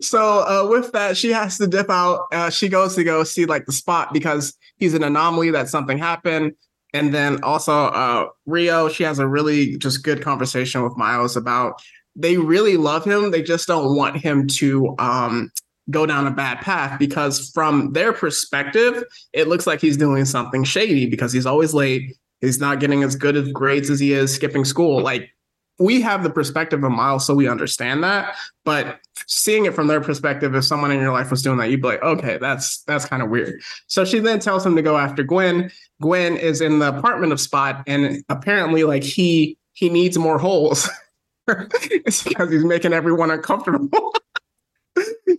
[0.00, 2.26] So uh, with that, she has to dip out.
[2.32, 5.98] Uh, she goes to go see like the spot because he's an anomaly that something
[5.98, 6.54] happened.
[6.94, 11.82] And then also uh, Rio, she has a really just good conversation with Miles about
[12.16, 13.32] they really love him.
[13.32, 15.50] They just don't want him to um,
[15.90, 19.02] go down a bad path because from their perspective,
[19.32, 22.16] it looks like he's doing something shady because he's always late.
[22.40, 25.02] He's not getting as good of grades as he is skipping school.
[25.02, 25.33] Like
[25.78, 28.36] we have the perspective of Miles, so we understand that.
[28.64, 31.82] But seeing it from their perspective, if someone in your life was doing that, you'd
[31.82, 33.60] be like, okay, that's that's kind of weird.
[33.86, 35.70] So she then tells him to go after Gwen.
[36.00, 40.88] Gwen is in the apartment of Spot, and apparently, like he he needs more holes.
[41.46, 44.14] because he's making everyone uncomfortable.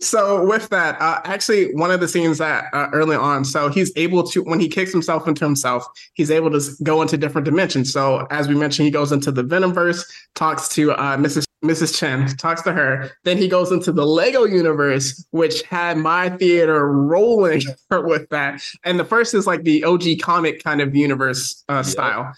[0.00, 3.92] so with that, uh, actually, one of the scenes that uh, early on, so he's
[3.96, 7.92] able to when he kicks himself into himself, he's able to go into different dimensions.
[7.92, 11.44] So as we mentioned, he goes into the Venomverse, talks to uh, Mrs.
[11.64, 11.98] Mrs.
[11.98, 13.10] Chen, talks to her.
[13.24, 18.60] Then he goes into the Lego universe, which had my theater rolling with that.
[18.84, 21.84] And the first is like the OG comic kind of universe uh, Yep.
[21.86, 22.34] style.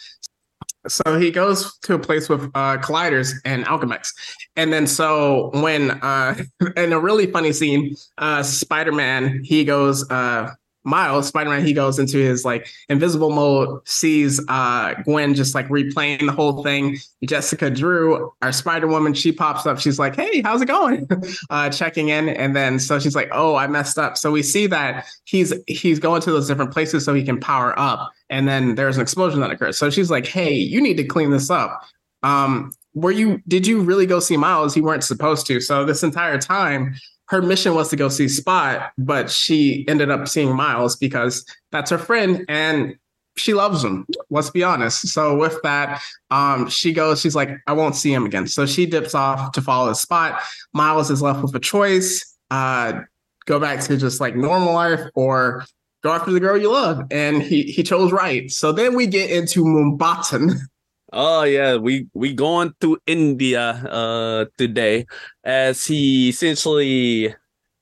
[0.88, 4.12] So he goes to a place with uh, colliders and Alchemax.
[4.57, 6.35] And then so when uh
[6.77, 10.51] in a really funny scene, uh Spider-Man, he goes uh
[10.88, 16.27] Miles, Spider-Man, he goes into his like invisible mode, sees uh Gwen just like replaying
[16.27, 16.98] the whole thing.
[17.24, 19.79] Jessica Drew, our Spider-Woman, she pops up.
[19.79, 21.09] She's like, Hey, how's it going?
[21.51, 22.29] uh checking in.
[22.29, 24.16] And then so she's like, Oh, I messed up.
[24.16, 27.79] So we see that he's he's going to those different places so he can power
[27.79, 28.11] up.
[28.31, 29.79] And then there's an explosion that occurs.
[29.79, 31.83] So she's like, Hey, you need to clean this up.
[32.22, 34.77] Um, were you did you really go see Miles?
[34.77, 35.61] You weren't supposed to.
[35.61, 36.94] So this entire time,
[37.29, 41.91] her mission was to go see Spot, but she ended up seeing Miles because that's
[41.91, 42.97] her friend and
[43.37, 44.07] she loves him.
[44.31, 45.09] Let's be honest.
[45.09, 48.47] So with that, um, she goes, she's like, I won't see him again.
[48.47, 50.41] So she dips off to follow the spot.
[50.73, 52.37] Miles is left with a choice.
[52.51, 53.01] Uh,
[53.47, 55.64] go back to just like normal life or
[56.03, 57.03] go after the girl you love.
[57.11, 58.51] And he he chose right.
[58.51, 60.55] So then we get into Mumbattan.
[61.12, 65.07] Oh yeah, we we going to India uh today
[65.44, 67.35] as he essentially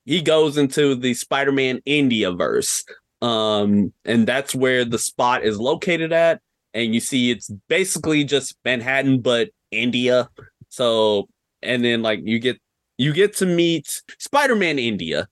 [0.05, 2.85] he goes into the Spider-Man India verse.
[3.21, 6.41] Um and that's where the spot is located at
[6.73, 10.29] and you see it's basically just Manhattan but India.
[10.69, 11.27] So
[11.61, 12.57] and then like you get
[12.97, 15.27] you get to meet Spider-Man India.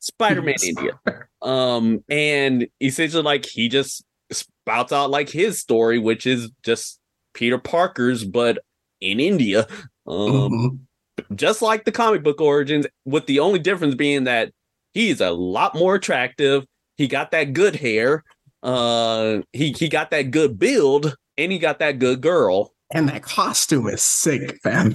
[0.00, 0.98] Spider-Man India.
[1.42, 7.00] Um and essentially like he just spouts out like his story which is just
[7.34, 8.58] Peter Parker's, but
[9.00, 9.66] in India.
[10.06, 11.36] Um, Mhm.
[11.36, 14.52] just like the comic book origins, with the only difference being that
[14.92, 16.64] he's a lot more attractive.
[16.96, 18.24] He got that good hair.
[18.62, 22.74] Uh, he he got that good build, and he got that good girl.
[22.92, 24.94] And that costume is sick, fam.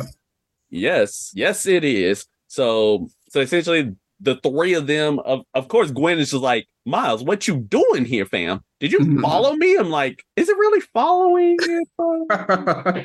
[0.70, 2.26] Yes, yes, it is.
[2.48, 7.24] So so essentially, the three of them, of of course, Gwen is just like, Miles,
[7.24, 8.62] what you doing here, fam?
[8.80, 9.22] Did you Mhm.
[9.22, 9.76] follow me?
[9.78, 11.58] I'm like, is it really following?
[12.30, 13.04] I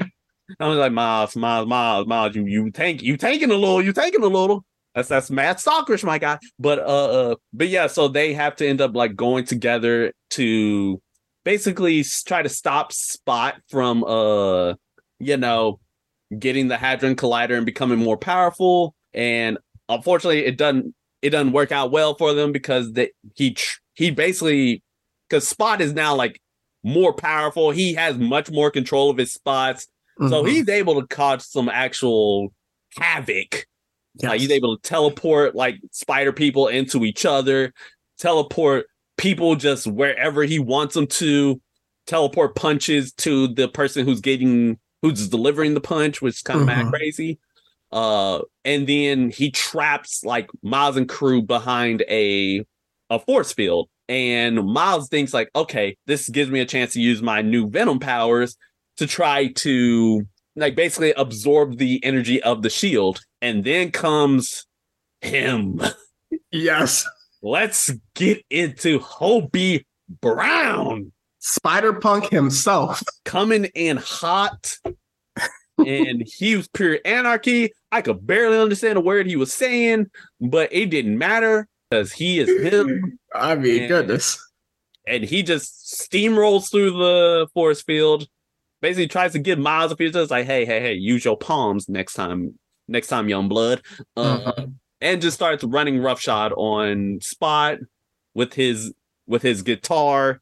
[0.61, 4.23] was like, Miles, Miles, Miles, Miles, you you tank, you taking a little, you taking
[4.23, 4.64] a little.
[4.94, 6.38] That's that's Matt Stalkerish, my guy.
[6.59, 6.83] But uh,
[7.33, 11.01] uh, but yeah, so they have to end up like going together to
[11.44, 14.75] basically try to stop Spot from uh,
[15.20, 15.79] you know,
[16.37, 18.94] getting the Hadron Collider and becoming more powerful.
[19.14, 23.56] And unfortunately, it doesn't it doesn't work out well for them because they he
[23.94, 24.83] he basically
[25.28, 26.40] because Spot is now like
[26.83, 27.70] more powerful.
[27.70, 29.87] He has much more control of his spots.
[30.28, 30.48] So Mhm.
[30.50, 32.52] he's able to cause some actual
[32.98, 33.66] havoc.
[34.22, 37.72] Like he's able to teleport like spider people into each other,
[38.18, 41.61] teleport people just wherever he wants them to,
[42.06, 46.66] teleport punches to the person who's getting who's delivering the punch, which is kind of
[46.66, 46.90] mad Mhm.
[46.90, 47.38] crazy.
[47.92, 52.64] Uh, and then he traps like Miles and crew behind a
[53.11, 53.88] a force field.
[54.09, 57.98] And Miles thinks like, okay, this gives me a chance to use my new Venom
[57.98, 58.57] powers
[58.96, 60.26] to try to
[60.57, 63.20] like basically absorb the energy of the shield.
[63.42, 64.66] And then comes
[65.20, 65.81] him.
[66.53, 67.09] yes.
[67.42, 69.85] Let's get into Hobie
[70.20, 73.03] Brown Spider Punk himself.
[73.24, 74.76] coming in hot.
[75.79, 77.72] and he was pure anarchy.
[77.92, 80.07] I could barely understand a word he was saying,
[80.40, 83.18] but it didn't matter because he is him.
[83.35, 83.88] I mean, Yeah.
[83.88, 84.38] goodness.
[85.07, 88.29] and he just steamrolls through the force field.
[88.81, 91.88] Basically, tries to give Miles a few just like, "Hey, hey, hey, use your palms
[91.88, 93.83] next time, next time, young blood,"
[94.16, 94.74] uh, Mhm.
[95.00, 97.79] and just starts running roughshod on Spot
[98.35, 98.92] with his
[99.26, 100.40] with his guitar,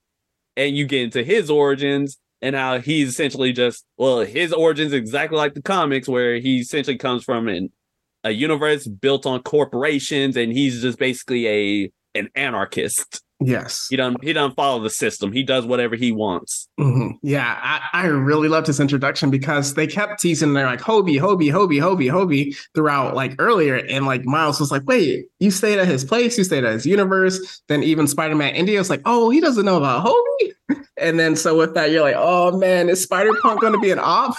[0.56, 2.18] and you get into his origins.
[2.40, 6.96] And how he's essentially just well, his origins exactly like the comics, where he essentially
[6.96, 7.70] comes from an
[8.24, 13.22] a universe built on corporations, and he's just basically a an anarchist.
[13.40, 13.86] Yes.
[13.88, 15.32] He doesn't he doesn't follow the system.
[15.32, 16.68] He does whatever he wants.
[16.78, 17.12] Mhm.
[17.22, 21.52] Yeah, I, I really loved his introduction because they kept teasing they're like Hobie, Hobie,
[21.52, 23.76] Hobie, Hobie, Hobie throughout like earlier.
[23.76, 26.86] And like Miles was like, wait, you stayed at his place, you stayed at his
[26.86, 27.62] universe.
[27.68, 30.52] Then even Spider-Man India was like, oh, he doesn't know about Hobie.
[31.00, 34.36] And then so with that, you're like, oh man, is Spider-Punk gonna be an op?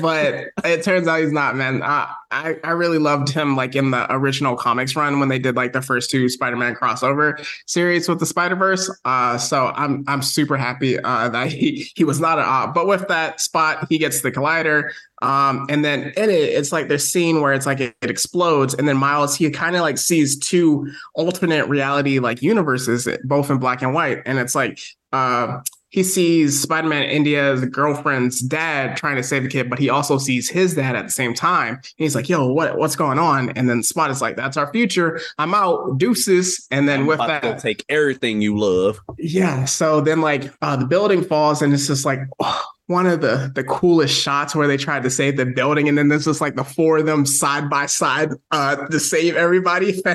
[0.00, 1.82] But it turns out he's not, man.
[1.82, 5.56] I, I I really loved him like in the original comics run when they did
[5.56, 8.96] like the first two Spider-Man crossover series with the Spider-Verse.
[9.04, 12.74] Uh so I'm I'm super happy uh that he he was not an op.
[12.74, 14.90] But with that spot, he gets the collider.
[15.22, 18.74] Um, and then in it, it's like this scene where it's like it, it explodes,
[18.74, 23.58] and then Miles he kind of like sees two alternate reality like universes, both in
[23.58, 24.80] black and white, and it's like
[25.12, 25.60] uh
[25.92, 30.48] he sees Spider-Man India's girlfriend's dad trying to save the kid, but he also sees
[30.48, 31.74] his dad at the same time.
[31.74, 34.72] And he's like, "Yo, what what's going on?" And then Spot is like, "That's our
[34.72, 35.20] future.
[35.38, 39.00] I'm out, deuces." And then I'm with that, take everything you love.
[39.18, 39.66] yeah.
[39.66, 43.50] So then like uh the building falls and it's just like oh, one of the
[43.54, 46.56] the coolest shots where they tried to save the building and then there's just like
[46.56, 50.00] the four of them side by side uh to save everybody.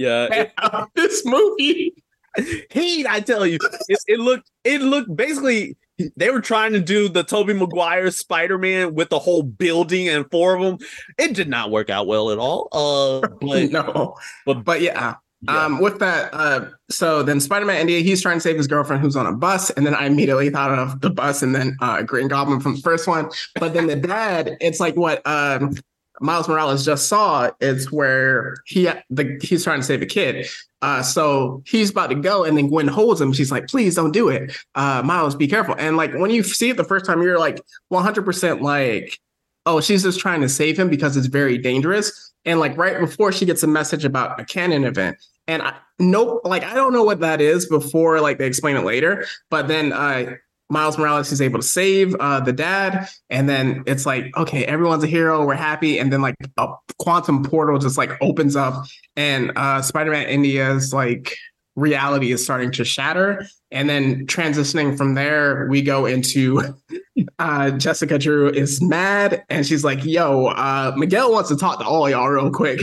[0.00, 0.46] Yeah,
[0.94, 1.92] this movie.
[2.70, 5.76] he I tell you, it, it looked it looked basically
[6.16, 10.54] they were trying to do the Tobey Maguire Spider-Man with the whole building and four
[10.54, 10.78] of them.
[11.18, 12.68] It did not work out well at all.
[12.72, 14.16] Uh, but no.
[14.46, 15.16] but But yeah.
[15.42, 15.64] Yeah.
[15.64, 19.16] Um, with that, uh, so then Spider-Man India, he's trying to save his girlfriend who's
[19.16, 22.28] on a bus, and then I immediately thought of the bus and then uh Green
[22.28, 23.30] Goblin from the first one.
[23.54, 25.74] But then the dad, it's like what um
[26.20, 27.50] Miles Morales just saw.
[27.60, 30.46] It's where he the he's trying to save a kid.
[30.82, 33.32] Uh, so he's about to go, and then Gwen holds him.
[33.32, 35.34] She's like, "Please don't do it, uh, Miles.
[35.34, 38.62] Be careful." And like when you see it the first time, you're like 100 percent
[38.62, 39.18] like,
[39.64, 43.32] "Oh, she's just trying to save him because it's very dangerous." And like right before
[43.32, 45.16] she gets a message about a canon event,
[45.50, 48.84] and I, nope, like I don't know what that is before like they explain it
[48.84, 49.26] later.
[49.50, 50.36] But then uh,
[50.70, 55.02] Miles Morales is able to save uh, the dad, and then it's like, okay, everyone's
[55.02, 56.68] a hero, we're happy, and then like a
[57.00, 58.86] quantum portal just like opens up,
[59.16, 61.36] and uh, Spider-Man India's like
[61.74, 66.62] reality is starting to shatter, and then transitioning from there, we go into
[67.40, 71.84] uh, Jessica Drew is mad, and she's like, "Yo, uh, Miguel wants to talk to
[71.84, 72.78] all y'all real quick."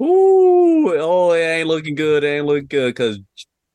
[0.00, 2.22] Ooh, oh, it ain't looking good.
[2.24, 3.18] It ain't looking good because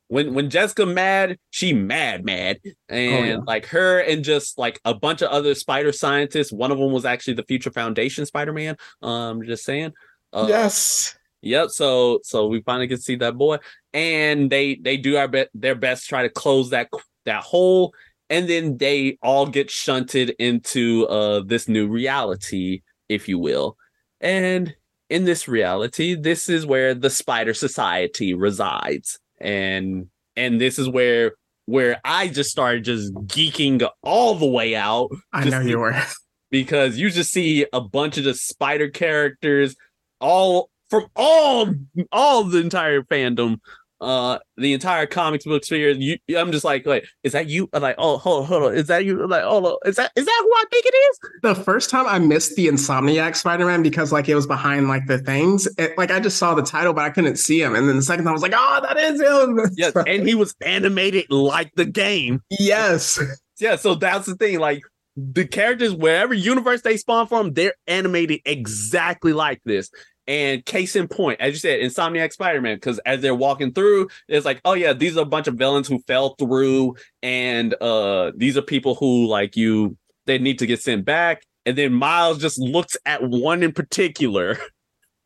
[0.07, 3.37] when when Jessica mad, she mad mad, and yeah.
[3.45, 6.51] like her and just like a bunch of other spider scientists.
[6.51, 8.77] One of them was actually the Future Foundation Spider Man.
[9.01, 9.93] Um, just saying.
[10.31, 11.15] Uh, yes.
[11.41, 11.69] Yep.
[11.69, 13.57] So so we finally get to see that boy,
[13.93, 16.89] and they they do our be- their best to try to close that
[17.25, 17.93] that hole,
[18.29, 23.77] and then they all get shunted into uh this new reality, if you will,
[24.21, 24.73] and
[25.13, 31.33] in this reality, this is where the Spider Society resides, and and this is where
[31.67, 35.11] where I just started just geeking all the way out.
[35.31, 35.95] I know you were
[36.49, 39.75] because you just see a bunch of the spider characters
[40.19, 41.67] all from all
[42.11, 43.57] all the entire fandom
[44.03, 47.69] uh the entire comics book sphere you i'm just like wait, is that you?
[47.73, 48.75] I'm like oh hold on hold on.
[48.75, 49.23] Is that you?
[49.23, 51.19] I'm like oh is that is that who i think it is?
[51.41, 55.19] The first time i missed the insomniac spider-man because like it was behind like the
[55.19, 57.75] things it, like i just saw the title but i couldn't see him.
[57.75, 59.59] And then the second time i was like oh that is him.
[59.77, 62.41] Yeah and he was animated like the game.
[62.49, 63.19] Yes.
[63.59, 64.81] Yeah so that's the thing like
[65.15, 69.91] the characters wherever universe they spawn from they're animated exactly like this
[70.27, 74.09] and case in point, as you said, Insomniac Spider Man, because as they're walking through,
[74.27, 78.31] it's like, oh yeah, these are a bunch of villains who fell through, and uh,
[78.35, 81.43] these are people who like you, they need to get sent back.
[81.65, 84.57] And then Miles just looks at one in particular.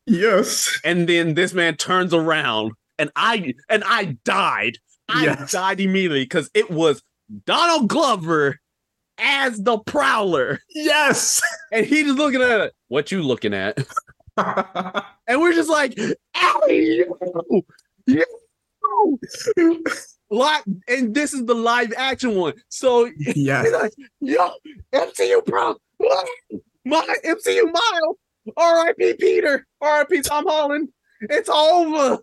[0.06, 0.80] Yes.
[0.84, 4.78] And then this man turns around, and I and I died.
[5.08, 5.52] I yes.
[5.52, 7.02] died immediately because it was
[7.44, 8.58] Donald Glover
[9.18, 10.60] as the Prowler.
[10.70, 11.42] Yes.
[11.72, 12.74] And he's looking at it.
[12.88, 13.78] What you looking at?
[15.26, 15.98] and we're just like,
[16.36, 16.60] ow,
[20.30, 22.54] Like, and this is the live action one.
[22.68, 24.50] So yeah, like, yo,
[24.92, 25.76] MCU bro,
[26.84, 28.18] my MCU mile,
[28.56, 29.14] R.I.P.
[29.14, 30.20] Peter, R.I.P.
[30.22, 30.88] Tom Holland.
[31.22, 32.18] It's over.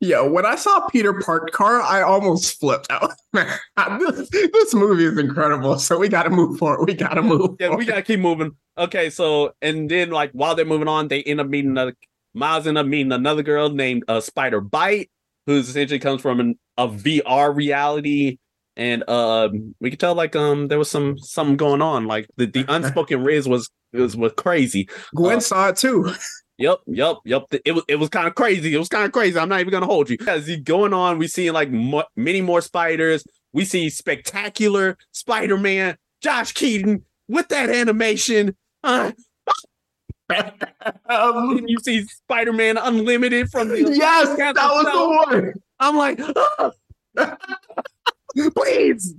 [0.00, 3.12] Yeah, when I saw Peter parked car, I almost flipped out.
[3.34, 5.78] this, this movie is incredible.
[5.78, 6.86] So we got to move forward.
[6.86, 7.56] We got to move.
[7.60, 8.52] Yeah, we got to keep moving.
[8.78, 11.94] Okay, so and then like while they're moving on, they end up meeting another.
[12.32, 15.10] Miles end up meeting another girl named uh, Spider Bite,
[15.46, 18.38] who essentially comes from an, a VR reality,
[18.76, 22.06] and uh, we could tell like um there was some something going on.
[22.06, 24.88] Like the, the unspoken Riz was was was crazy.
[25.14, 26.10] Gwen uh, saw it too.
[26.60, 27.46] Yep, yep, yep.
[27.64, 28.74] It was it was kind of crazy.
[28.74, 29.38] It was kind of crazy.
[29.38, 30.18] I'm not even gonna hold you.
[30.28, 33.24] As he going on, we see like mo- many more spiders.
[33.54, 38.54] We see spectacular Spider-Man, Josh Keaton with that animation.
[38.84, 39.12] Uh,
[41.08, 44.84] um, you see Spider-Man Unlimited from the yes, that was
[45.32, 45.52] the one.
[45.80, 46.72] I'm like, oh,
[48.54, 49.14] please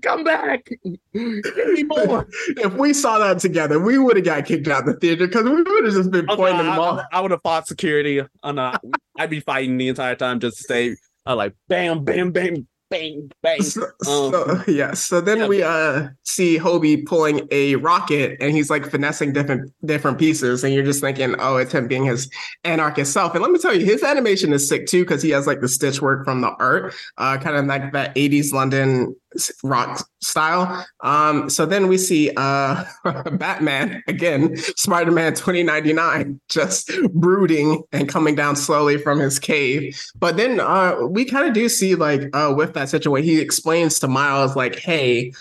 [0.00, 0.70] Come back.
[0.82, 5.26] Give if we saw that together, we would have got kicked out of the theater
[5.26, 7.04] because we would have just been pointing them off.
[7.12, 8.22] I, I would have fought security.
[8.42, 8.78] And, uh,
[9.18, 13.30] I'd be fighting the entire time just to say, I like bam, bam, bam, bang,
[13.42, 13.62] bang.
[13.62, 13.88] So, um,
[14.32, 14.94] so, yeah.
[14.94, 15.46] So then yeah.
[15.46, 20.72] we uh see Hobie pulling a rocket and he's like finessing different different pieces, and
[20.72, 22.30] you're just thinking, oh, it's him being his
[22.64, 23.34] anarchist self.
[23.34, 25.68] And let me tell you, his animation is sick too because he has like the
[25.68, 29.14] stitch work from the art, uh, kind of like that 80s London
[29.62, 30.86] rock style.
[31.00, 32.84] Um, so then we see uh
[33.32, 40.00] Batman again, Spider-Man 2099, just brooding and coming down slowly from his cave.
[40.16, 43.98] But then uh we kind of do see like uh with that situation, he explains
[44.00, 45.32] to Miles, like, hey,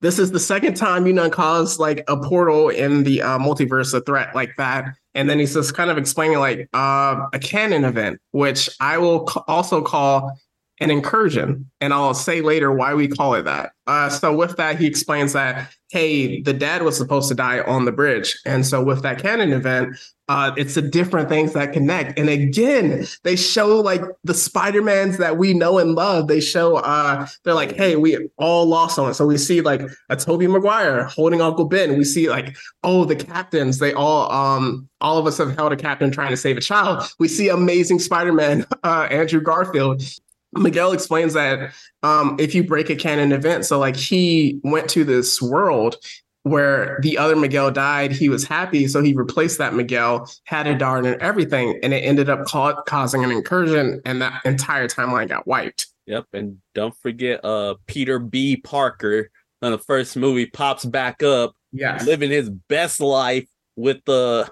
[0.00, 3.92] this is the second time you done caused like a portal in the uh, multiverse
[3.92, 4.86] a threat like that.
[5.14, 9.28] And then he's just kind of explaining like uh, a canon event, which I will
[9.46, 10.38] also call
[10.80, 11.70] an incursion.
[11.80, 13.72] And I'll say later why we call it that.
[13.86, 17.84] Uh, so with that, he explains that, hey, the dad was supposed to die on
[17.84, 18.38] the bridge.
[18.46, 19.96] And so with that canon event,
[20.28, 22.16] uh, it's the different things that connect.
[22.16, 26.28] And again, they show like the Spider-Mans that we know and love.
[26.28, 29.14] They show uh they're like, hey, we all lost on it.
[29.14, 31.98] So we see like a Tobey Maguire holding Uncle Ben.
[31.98, 35.76] We see like, oh, the captains, they all um all of us have held a
[35.76, 37.10] captain trying to save a child.
[37.18, 40.04] We see amazing Spider-Man, uh, Andrew Garfield.
[40.52, 41.72] Miguel explains that
[42.02, 45.96] um, if you break a canon event, so like he went to this world
[46.42, 50.76] where the other Miguel died, he was happy, so he replaced that Miguel, had a
[50.76, 55.28] daughter and everything, and it ended up ca- causing an incursion, and that entire timeline
[55.28, 55.86] got wiped.
[56.06, 58.56] Yep, and don't forget, uh, Peter B.
[58.56, 59.30] Parker
[59.62, 63.46] in the first movie pops back up, yeah, living his best life
[63.76, 64.50] with the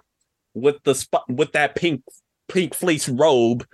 [0.55, 2.03] with the spot with that pink
[2.49, 3.67] pink fleece robe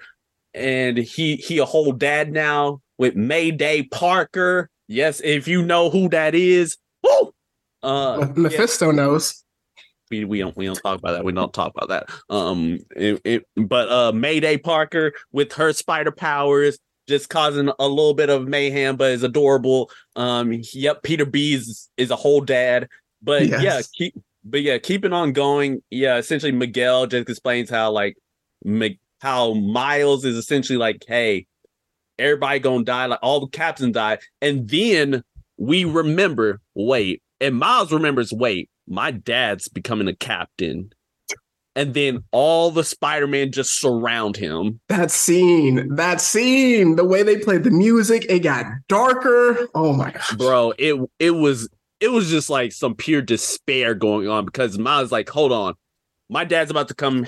[0.54, 4.70] and he he a whole dad now with Mayday Parker.
[4.86, 6.76] Yes, if you know who that is.
[7.02, 7.32] Woo!
[7.82, 8.96] Uh, Mephisto yeah.
[8.96, 9.44] knows.
[10.10, 11.24] We, we don't we don't talk about that.
[11.24, 12.10] We don't talk about that.
[12.34, 18.14] Um, it, it, but uh, Mayday Parker with her spider powers just causing a little
[18.14, 19.90] bit of mayhem, but is adorable.
[20.16, 22.88] Um, yep, Peter B is, is a whole dad.
[23.22, 23.62] But yes.
[23.62, 25.82] yeah, keep but yeah, keeping on going.
[25.90, 28.16] Yeah, essentially Miguel just explains how like
[29.20, 31.46] how Miles is essentially like, hey,
[32.18, 34.18] everybody gonna die, like all the captains die.
[34.40, 35.22] And then
[35.56, 40.90] we remember, wait, and Miles remembers, wait, my dad's becoming a captain.
[41.76, 44.80] and then all the Spider-Man just surround him.
[44.88, 49.68] That scene, that scene, the way they played the music, it got darker.
[49.74, 50.38] Oh my god.
[50.38, 51.68] Bro, it it was
[52.00, 55.74] it was just like some pure despair going on because Miles like, hold on.
[56.28, 57.26] My dad's about to come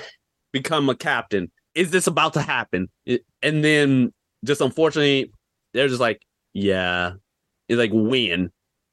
[0.52, 1.50] become a captain.
[1.76, 2.88] Is this about to happen?
[3.06, 4.12] And then
[4.44, 5.30] just unfortunately,
[5.72, 6.20] they're just like,
[6.52, 7.12] yeah.
[7.68, 8.50] It's like when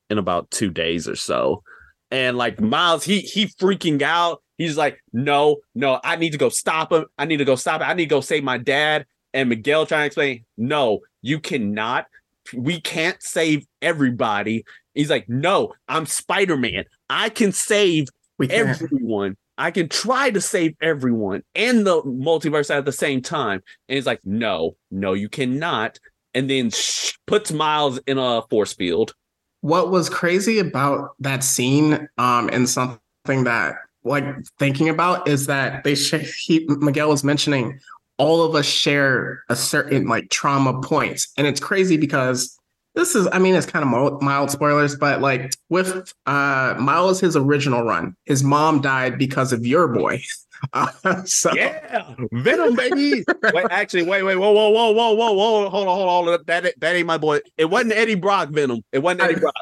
[0.09, 1.63] in about two days or so.
[2.11, 6.49] And like Miles, he he freaking out He's like, no, no, I need to go
[6.49, 7.05] stop him.
[7.17, 7.85] I need to go stop it.
[7.85, 9.05] I need to go save my dad.
[9.33, 12.05] And Miguel trying to explain, no, you cannot.
[12.53, 14.63] We can't save everybody.
[14.93, 16.85] He's like, no, I'm Spider Man.
[17.09, 18.07] I can save
[18.47, 19.37] everyone.
[19.57, 23.61] I can try to save everyone and the multiverse at the same time.
[23.87, 25.99] And he's like, no, no, you cannot.
[26.33, 29.13] And then sh- puts Miles in a force field.
[29.61, 34.25] What was crazy about that scene, um, and something that like
[34.59, 37.79] thinking about is that they sh- he, Miguel was mentioning
[38.17, 42.59] all of us share a certain like trauma points, and it's crazy because
[42.95, 47.35] this is I mean it's kind of mild spoilers, but like with uh Miles his
[47.35, 50.21] original run, his mom died because of your boy.
[50.71, 51.51] Uh, so.
[51.53, 53.25] Yeah, Venom baby.
[53.53, 56.39] wait, actually, wait, wait, whoa, whoa, whoa, whoa, whoa, whoa, hold on, hold on.
[56.47, 57.41] That that ain't my boy.
[57.57, 58.81] It wasn't Eddie Brock Venom.
[58.93, 59.53] It wasn't Eddie Brock.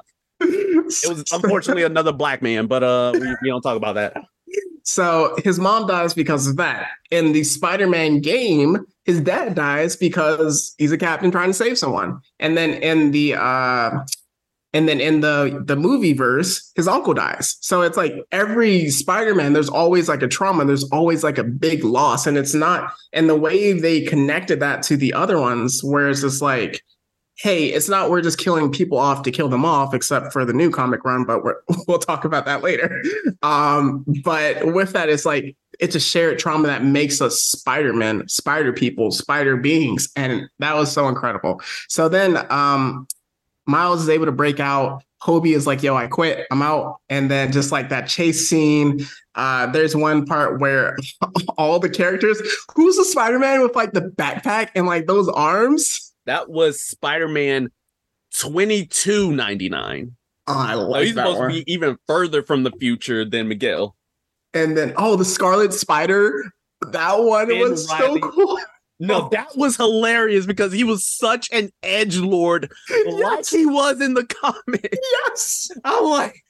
[0.41, 4.15] It was unfortunately another black man, but uh, we, we don't talk about that.
[4.84, 6.88] So his mom dies because of that.
[7.09, 12.21] In the Spider-Man game, his dad dies because he's a captain trying to save someone.
[12.39, 13.91] And then in the uh
[14.73, 17.57] and then in the the movie verse, his uncle dies.
[17.61, 21.84] So it's like every Spider-Man, there's always like a trauma, there's always like a big
[21.84, 22.25] loss.
[22.25, 26.21] And it's not and the way they connected that to the other ones, where it's
[26.21, 26.84] just like
[27.38, 30.53] hey, it's not we're just killing people off to kill them off, except for the
[30.53, 31.41] new comic run, but
[31.88, 33.01] we'll talk about that later.
[33.41, 38.71] Um, but with that, it's like it's a shared trauma that makes us Spider-Man, spider
[38.71, 40.09] people, spider beings.
[40.15, 41.61] And that was so incredible.
[41.88, 43.07] So then um
[43.67, 45.03] Miles is able to break out.
[45.23, 46.47] Hobie is like, yo, I quit.
[46.51, 46.97] I'm out.
[47.09, 49.05] And then just like that chase scene,
[49.36, 50.97] uh, there's one part where
[51.57, 52.41] all the characters,
[52.75, 56.11] who's the Spider-Man with like the backpack and like those arms?
[56.26, 57.69] That was Spider Man
[58.38, 60.15] twenty two ninety nine.
[60.47, 61.49] Oh, I like so he's supposed one.
[61.49, 63.95] to be even further from the future than Miguel.
[64.53, 66.43] And then, oh, the Scarlet Spider.
[66.89, 68.19] That one ben was Riley.
[68.19, 68.59] so cool.
[68.99, 73.13] No, that was hilarious because he was such an edge lord, yes.
[73.24, 74.95] like he was in the comic.
[75.26, 76.43] Yes, I'm like,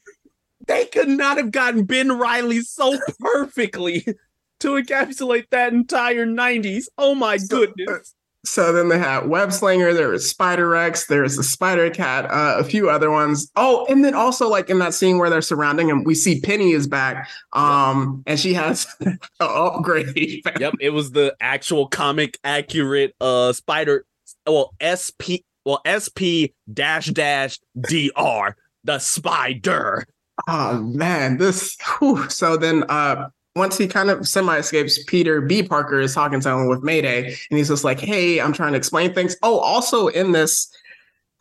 [0.68, 4.02] they could not have gotten Ben Riley so perfectly
[4.60, 6.86] to encapsulate that entire '90s.
[6.98, 8.16] Oh my so, goodness!
[8.44, 12.56] So then they had Web Slinger, there was Spider Rex, there's the Spider Cat, uh,
[12.58, 13.52] a few other ones.
[13.56, 16.72] Oh, and then also like in that scene where they're surrounding him, we see Penny
[16.72, 20.42] is back, um, and she has an upgrade.
[20.60, 24.06] yep, it was the actual comic accurate uh Spider,
[24.48, 30.06] well SP, well SP dash dash DR, the Spider.
[30.48, 31.78] Oh man, this.
[32.00, 32.28] Whew.
[32.30, 35.64] So then, uh, once he kind of semi escapes, Peter B.
[35.64, 38.78] Parker is talking to him with Mayday, and he's just like, "Hey, I'm trying to
[38.78, 40.72] explain things." Oh, also in this,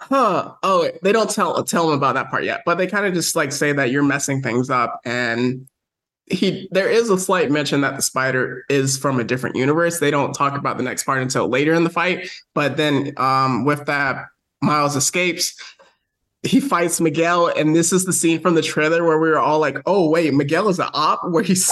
[0.01, 0.53] huh?
[0.63, 3.37] Oh, they don't tell tell him about that part yet, but they kind of just
[3.37, 5.69] like say that you're messing things up, and
[6.27, 10.01] he there is a slight mention that the spider is from a different universe.
[10.01, 13.65] They don't talk about the next part until later in the fight, but then um,
[13.65, 14.27] with that,
[14.63, 15.57] Miles escapes
[16.43, 19.59] he fights Miguel, and this is the scene from the trailer where we were all
[19.59, 21.70] like, "Oh wait, Miguel is an op." Where he he's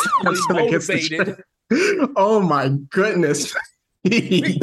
[0.51, 1.45] against the
[2.17, 3.55] Oh my goodness.
[4.05, 4.61] he,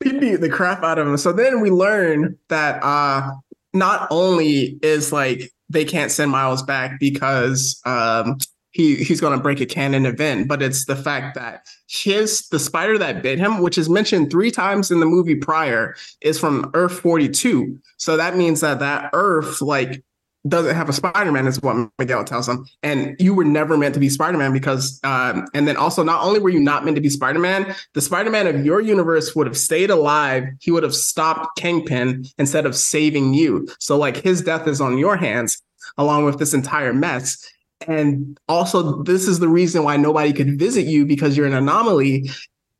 [0.00, 1.16] beat the crap out of him.
[1.16, 3.30] So then we learn that uh
[3.72, 8.38] not only is like they can't send Miles back because um
[8.70, 12.58] he he's going to break a canon event but it's the fact that his the
[12.58, 16.70] spider that bit him which is mentioned three times in the movie prior is from
[16.74, 20.02] earth 42 so that means that that earth like
[20.46, 22.66] doesn't have a spider-man is what miguel tells him.
[22.82, 26.40] And you were never meant to be spider-man because um, and then also not only
[26.40, 29.90] were you not meant to be spider-man the spider-man of your universe would have stayed
[29.90, 30.44] alive.
[30.60, 33.68] He would have stopped kingpin instead of saving you.
[33.78, 35.60] So like his death is on your hands
[35.96, 37.44] along with this entire mess
[37.86, 42.28] and also, this is the reason why nobody could visit you because you're an anomaly.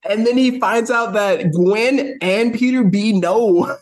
[0.09, 3.76] And then he finds out that Gwen and Peter B know.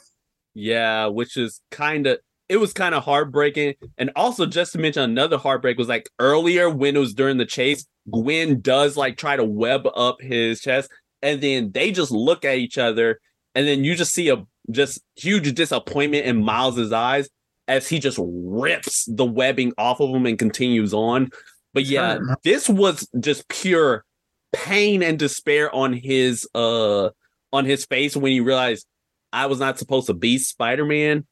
[0.54, 3.74] Yeah, which is kind of it was kind of heartbreaking.
[3.98, 7.46] And also, just to mention another heartbreak was like earlier when it was during the
[7.46, 10.90] chase, Gwen does like try to web up his chest,
[11.22, 13.20] and then they just look at each other,
[13.54, 17.28] and then you just see a just huge disappointment in Miles's eyes
[17.68, 21.30] as he just rips the webbing off of him and continues on.
[21.74, 24.04] But yeah, this was just pure
[24.52, 27.10] pain and despair on his uh
[27.52, 28.86] on his face when he realized
[29.32, 31.26] I was not supposed to be Spider-Man.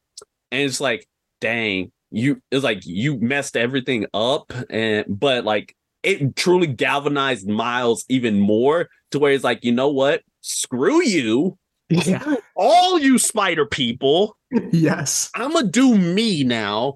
[0.51, 1.07] And it's like,
[1.41, 4.53] dang, you it's like you messed everything up.
[4.69, 9.89] And but like it truly galvanized Miles even more to where he's like, you know
[9.89, 10.21] what?
[10.41, 11.57] Screw you.
[11.89, 12.35] Yeah.
[12.55, 14.37] All you spider people.
[14.71, 15.29] Yes.
[15.35, 16.95] I'm gonna do me now.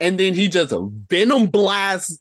[0.00, 0.74] And then he just
[1.10, 2.18] venom blasts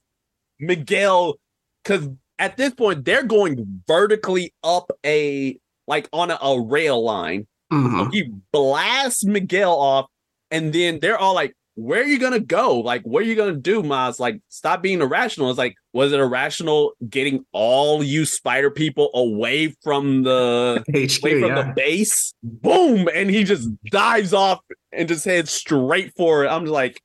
[0.59, 1.35] Miguel
[1.83, 2.07] because
[2.39, 5.57] at this point they're going vertically up a
[5.87, 7.47] like on a, a rail line.
[7.71, 8.13] Mhm.
[8.13, 10.05] He blasts Miguel off,
[10.51, 12.79] and then they're all like, Where are you gonna go?
[12.79, 14.19] Like, what are you gonna do, Miles?
[14.19, 15.49] Like, stop being irrational.
[15.49, 21.41] It's like, was it irrational getting all you spider people away from the HQ, away
[21.41, 21.63] from yeah.
[21.63, 22.33] the base?
[22.43, 23.09] Boom!
[23.13, 24.59] And he just dives off
[24.91, 26.49] and just heads straight for it.
[26.49, 27.01] I'm just like,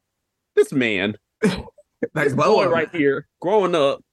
[0.55, 4.05] this man, this well, boy right here, growing up.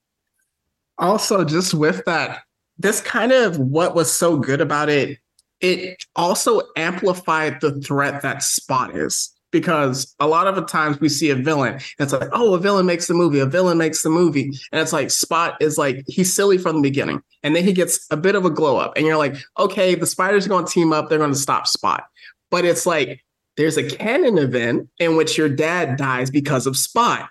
[0.98, 2.40] also just with that
[2.78, 5.18] this kind of what was so good about it
[5.60, 11.08] it also amplified the threat that spot is because a lot of the times we
[11.08, 14.02] see a villain and it's like oh a villain makes the movie a villain makes
[14.02, 17.62] the movie and it's like spot is like he's silly from the beginning and then
[17.64, 20.48] he gets a bit of a glow up and you're like okay the spiders are
[20.48, 22.04] going to team up they're going to stop spot.
[22.50, 23.24] But it's like
[23.56, 27.28] there's a canon event in which your dad dies because of spot.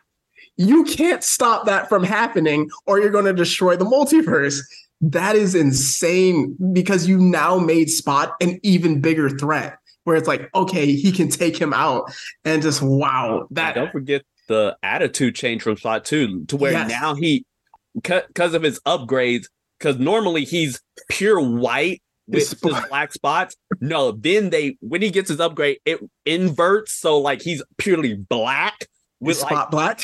[0.57, 4.59] You can't stop that from happening or you're going to destroy the multiverse.
[5.01, 10.49] That is insane because you now made Spot an even bigger threat where it's like,
[10.55, 12.11] okay, he can take him out
[12.45, 16.71] and just wow, And that don't forget the attitude change from Spot Two to where
[16.71, 16.89] Yes.
[16.89, 17.45] now he,
[17.93, 19.45] because of his upgrades,
[19.77, 22.53] because normally he's pure white with His
[22.89, 23.55] black spots.
[23.81, 28.87] No, then they when he gets his upgrade, it inverts, so like he's purely black
[29.19, 30.01] with Spot like Black.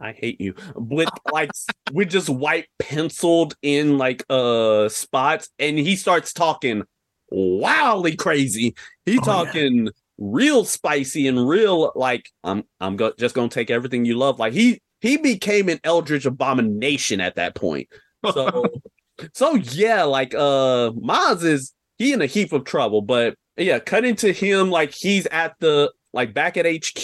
[0.00, 1.50] I hate you with like
[1.92, 6.84] with just white penciled in like uh spots, and he starts talking
[7.30, 8.74] wildly crazy.
[9.06, 9.20] He Oh, yeah.
[9.20, 14.38] talking real spicy and real like I'm I'm go- just gonna take everything you love.
[14.38, 17.88] Like he he became an eldritch abomination at that point.
[18.32, 18.64] So
[19.34, 24.04] so yeah, like uh Maz is he in a heap of trouble, but yeah, cut
[24.04, 26.96] into him like he's at the like back at HQ.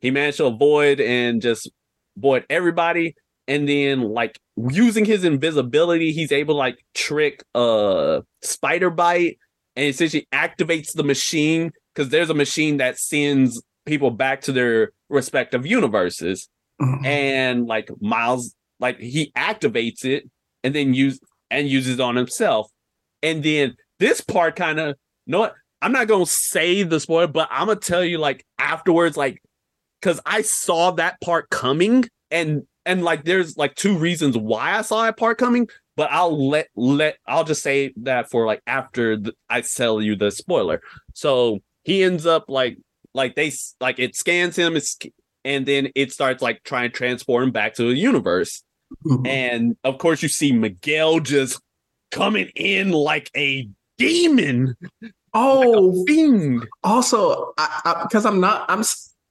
[0.00, 1.70] He managed to avoid and just
[2.16, 3.14] avoid everybody.
[3.52, 9.38] And then like using his invisibility, he's able to like trick uh spider bite
[9.76, 14.92] and essentially activates the machine because there's a machine that sends people back to their
[15.08, 16.48] respective universes
[16.80, 17.04] Mhm.
[17.06, 20.28] and like Miles, like he activates it
[20.64, 22.68] and then use and uses it on himself.
[23.22, 24.96] And then this part kind of,
[25.26, 25.54] you know what?
[25.82, 29.42] I'm not gonna say the spoiler, but I'm gonna tell you like afterwards, like
[30.00, 34.82] because I saw that part coming, and and like there's like two reasons why I
[34.82, 39.16] saw that part coming, but I'll let let I'll just say that for like after
[39.16, 40.80] the, I tell you the spoiler.
[41.14, 42.78] So he ends up like
[43.14, 44.98] like they like it scans him, it's
[45.44, 48.62] and then it starts like trying to transport him back to the universe.
[49.06, 49.26] Mhm.
[49.26, 51.60] And of course, you see Miguel just
[52.10, 53.68] coming in like a
[53.98, 54.76] demon,
[55.34, 56.66] oh, fiend.
[56.84, 57.52] also,
[58.02, 58.82] because I'm not, I'm,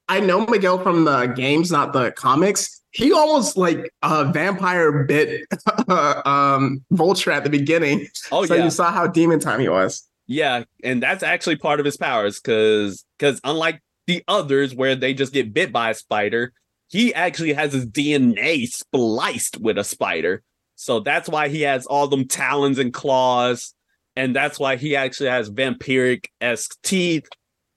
[0.10, 2.81] I know Miguel from the games, not the comics.
[2.92, 5.48] He almost like a vampire bit
[6.26, 8.08] um Vulture at the beginning.
[8.32, 10.08] Oh so yeah, you saw how demon time he was.
[10.28, 15.14] yeah, and that's actually part of his powers because because unlike the others where they
[15.14, 16.54] just get bit by a spider,
[16.90, 20.44] he actually has his DNA spliced with a spider.
[20.76, 23.74] So that's why he has all them talons and claws,
[24.16, 27.28] and that's why he actually has vampiric esque teeth,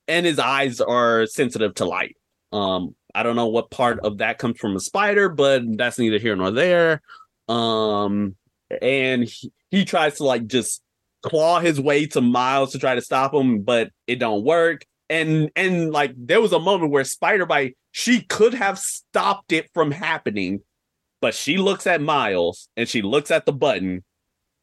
[0.08, 2.16] and his eyes are sensitive to light.
[2.52, 6.18] Um, I don't know what part of that comes from a spider, but that's neither
[6.18, 7.00] here nor there.
[7.48, 8.36] Um,
[8.82, 10.82] and he, he tries to like just
[11.22, 14.84] claw his way to Miles to try to stop him, but it don't work.
[15.08, 19.70] And and like there was a moment where Spider Bite she could have stopped it
[19.72, 20.60] from happening,
[21.20, 24.02] but she looks at Miles and she looks at the button.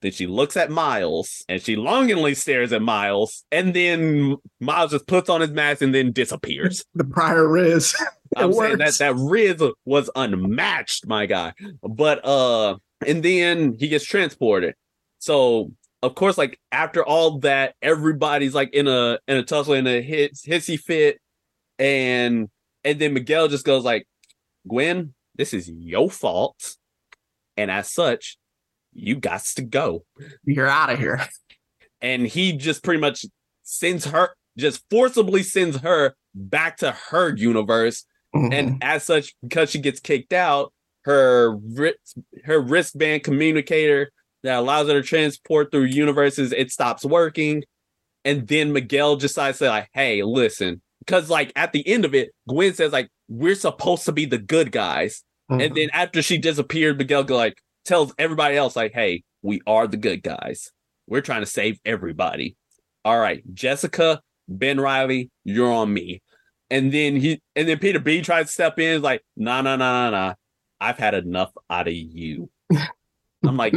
[0.02, 5.08] Then she looks at Miles and she longingly stares at Miles, and then Miles just
[5.08, 6.84] puts on his mask and then disappears.
[6.96, 7.96] The prior Riz.
[8.36, 11.54] I'm saying that that Riz was unmatched, my guy.
[11.82, 14.76] But uh, and then he gets transported.
[15.20, 15.72] So
[16.02, 20.02] of course, like after all that, everybody's like in a in a tussle in a
[20.02, 21.20] hits hissy fit,
[21.78, 22.50] and
[22.84, 24.08] and then Miguel just goes like,
[24.68, 26.76] Gwen, this is your fault,
[27.58, 28.38] and as such,
[28.94, 30.06] you got to go
[30.44, 31.22] You're out of here.
[32.02, 33.26] and he just pretty much
[33.64, 38.06] sends her just forcibly sends her back to her universe
[38.36, 38.54] Mhm.
[38.54, 40.72] and as such because she gets kicked out
[41.04, 44.12] her wrist her wristband communicator
[44.44, 46.52] that allows her to transport through universes.
[46.52, 47.64] It stops working.
[48.26, 50.82] And then Miguel decides to like, hey, listen.
[51.00, 54.38] Because like at the end of it, Gwen says, like, we're supposed to be the
[54.38, 55.24] good guys.
[55.52, 55.62] Mm-hmm.
[55.62, 59.98] And then after she disappeared, Miguel like tells everybody else, like, hey, we are the
[59.98, 60.72] good guys.
[61.08, 62.56] We're trying to save everybody.
[63.04, 66.22] All right, Jessica, Ben Riley, you're on me.
[66.72, 70.10] And then he and then Peter B tries to step in, like, nah, nah, nah,
[70.10, 70.34] nah, nah.
[70.80, 72.50] I've had enough out of you.
[73.46, 73.76] I'm like,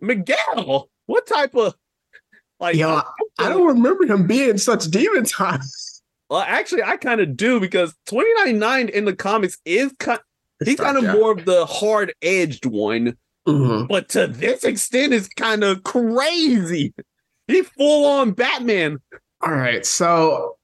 [0.00, 1.74] Miguel, what type of
[2.60, 3.00] like Yo,
[3.38, 5.60] I don't remember him being such demon time.
[6.30, 10.18] Well, actually, I kind of do because 2099 in the comics is kind
[10.64, 13.18] he's kind of more of the hard edged one.
[13.46, 13.86] Mm-hmm.
[13.88, 16.94] But to this extent is kind of crazy.
[17.46, 19.00] He full on Batman.
[19.42, 19.84] All right.
[19.84, 20.56] So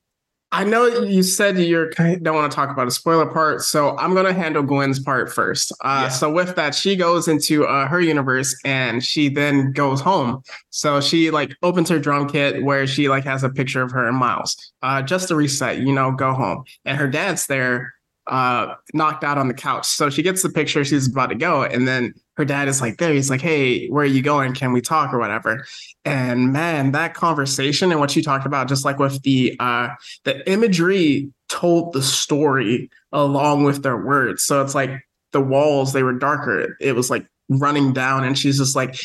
[0.52, 1.90] I know you said you
[2.22, 5.32] don't want to talk about a spoiler part, so I'm going to handle Gwen's part
[5.32, 5.70] first.
[5.80, 6.08] Uh, yeah.
[6.08, 10.42] So with that, she goes into uh, her universe and she then goes home.
[10.70, 14.08] So she like opens her drum kit where she like has a picture of her
[14.08, 16.64] and Miles, uh, just to reset, you know, go home.
[16.84, 17.94] And her dad's there,
[18.26, 19.86] uh, knocked out on the couch.
[19.86, 22.96] So she gets the picture, she's about to go, and then her dad is like
[22.96, 23.12] there.
[23.12, 24.54] He's like, "Hey, where are you going?
[24.54, 25.66] Can we talk or whatever?"
[26.06, 29.90] And man, that conversation and what you talked about, just like with the uh,
[30.24, 34.42] the imagery, told the story along with their words.
[34.42, 34.90] So it's like
[35.32, 36.76] the walls they were darker.
[36.80, 38.96] It was like running down, and she's just like,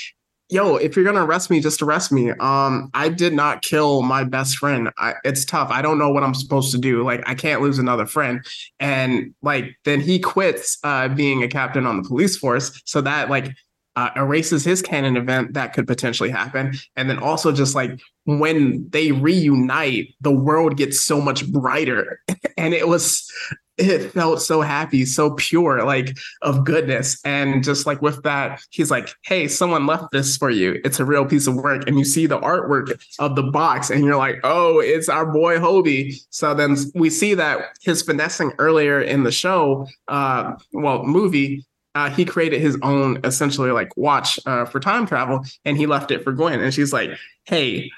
[0.50, 2.32] yo, if you're gonna arrest me, just arrest me.
[2.32, 4.92] Um, I did not kill my best friend.
[4.98, 5.70] I, it's tough.
[5.72, 7.04] I don't know what I'm supposed to do.
[7.04, 8.46] Like, I can't lose another friend.
[8.80, 12.82] And like, then he quits uh, being a captain on the police force.
[12.86, 13.56] So that like
[13.96, 16.74] uh, erases his canon event that could potentially happen.
[16.96, 22.20] And then also just like when they reunite, the world gets so much brighter.
[22.58, 23.32] and it was
[23.78, 27.20] it felt so happy, so pure, like of goodness.
[27.26, 30.80] And just like with that, he's like, Hey, someone left this for you.
[30.86, 31.88] It's a real piece of work.
[31.88, 35.58] And you see the artwork of the box, and you're like, Oh, it's our boy
[35.58, 36.16] Hobie.
[36.30, 41.66] So then we see that his finessing earlier in the show, uh, well, movie,
[41.96, 46.12] uh, he created his own essentially like watch uh, for time travel and he left
[46.12, 46.60] it for Gwen.
[46.60, 47.12] And she's like,
[47.46, 47.90] Hey,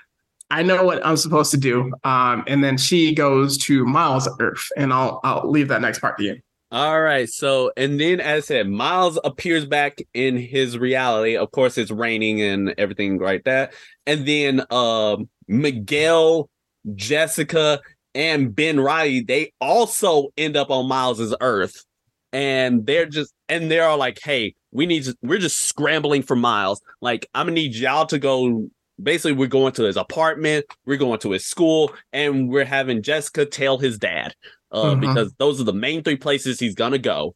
[0.50, 1.92] I know what I'm supposed to do.
[2.04, 6.18] Um, and then she goes to Miles Earth, and I'll I'll leave that next part
[6.18, 6.38] to you.
[6.70, 7.30] All right.
[7.30, 11.38] So, and then as I said, Miles appears back in his reality.
[11.38, 13.74] Of course, it's raining and everything like that.
[14.06, 16.50] And then um, Miguel,
[16.94, 17.80] Jessica,
[18.14, 21.86] and Ben Riley, they also end up on Miles's Earth.
[22.34, 26.36] And they're just and they're all like, hey, we need to, we're just scrambling for
[26.36, 26.82] Miles.
[27.02, 28.70] Like, I'm gonna need y'all to go
[29.02, 33.46] basically we're going to his apartment, we're going to his school, and we're having Jessica
[33.46, 34.34] tell his dad.
[34.70, 35.00] Uh, mm-hmm.
[35.00, 37.36] because those are the main three places he's gonna go.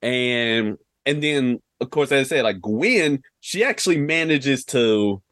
[0.00, 5.22] And and then of course, as I said, like Gwen, she actually manages to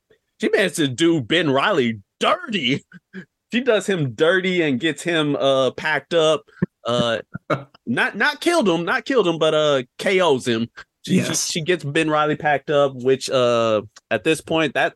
[0.41, 2.85] she manages to do Ben Riley dirty.
[3.53, 6.43] she does him dirty and gets him uh packed up.
[6.85, 7.21] Uh
[7.87, 10.69] not not killed him, not killed him, but uh KOs him.
[11.07, 11.47] She, yes.
[11.47, 14.95] she, she gets Ben Riley packed up, which uh at this point that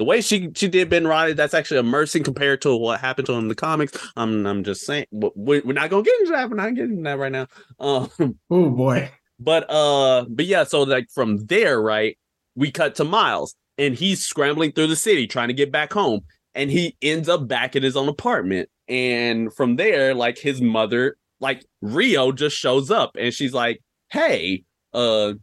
[0.00, 3.26] the way she she did Ben Riley, that's actually a mercy compared to what happened
[3.26, 3.92] to him in the comics.
[4.16, 6.48] I'm I'm just saying, we're, we're not gonna get into that.
[6.48, 7.48] We're not getting into that right now.
[7.78, 8.08] Um,
[8.50, 9.10] oh boy.
[9.38, 10.64] But uh, but yeah.
[10.64, 12.16] So like from there, right,
[12.54, 16.22] we cut to Miles, and he's scrambling through the city trying to get back home,
[16.54, 18.70] and he ends up back in his own apartment.
[18.88, 24.64] And from there, like his mother, like Rio, just shows up, and she's like, "Hey,"
[24.94, 25.34] uh, I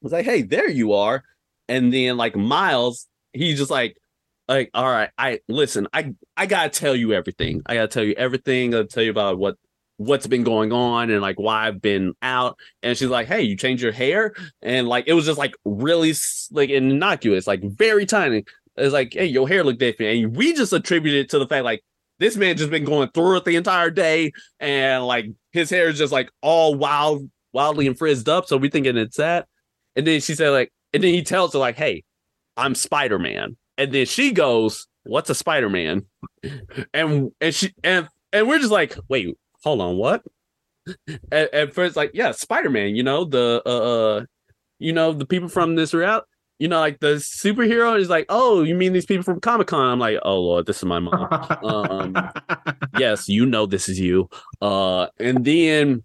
[0.00, 1.22] was like, "Hey, there you are."
[1.68, 3.96] And then like Miles he's just like
[4.48, 7.62] like all right i listen i i gotta tell you everything.
[7.66, 8.74] I gotta tell you everything.
[8.74, 9.56] I'll tell you about what
[9.98, 12.58] what's been going on and like why i've been out.
[12.82, 14.34] And she's like hey you changed your hair?
[14.62, 16.14] And like it was just like really
[16.50, 18.44] like innocuous like very tiny.
[18.76, 20.24] It's like hey your hair looked different.
[20.24, 21.82] And we just attributed it to the fact like
[22.18, 24.32] this man just been going through it the entire day.
[24.58, 28.46] And like his hair is just like all wild wildly and frizzed up.
[28.46, 29.46] So we thinking it's that.
[29.94, 32.04] And then she said like and then he tells her like hey
[32.58, 33.56] I'm Spider Man.
[33.78, 36.04] And then she goes, What's a Spider Man?
[36.92, 40.22] And and she and and we're just like, wait, hold on, what?
[41.32, 42.94] At, at first, like, yeah, Spider Man.
[42.94, 44.24] You know the uh, uh,
[44.78, 46.26] you know the people from this route.
[46.58, 49.92] You know, like the superhero is like, oh, you mean these people from Comic Con?
[49.92, 51.28] I'm like, oh lord, this is my mom.
[51.62, 52.30] um,
[52.98, 54.28] yes, you know this is you.
[54.60, 56.02] Uh, and then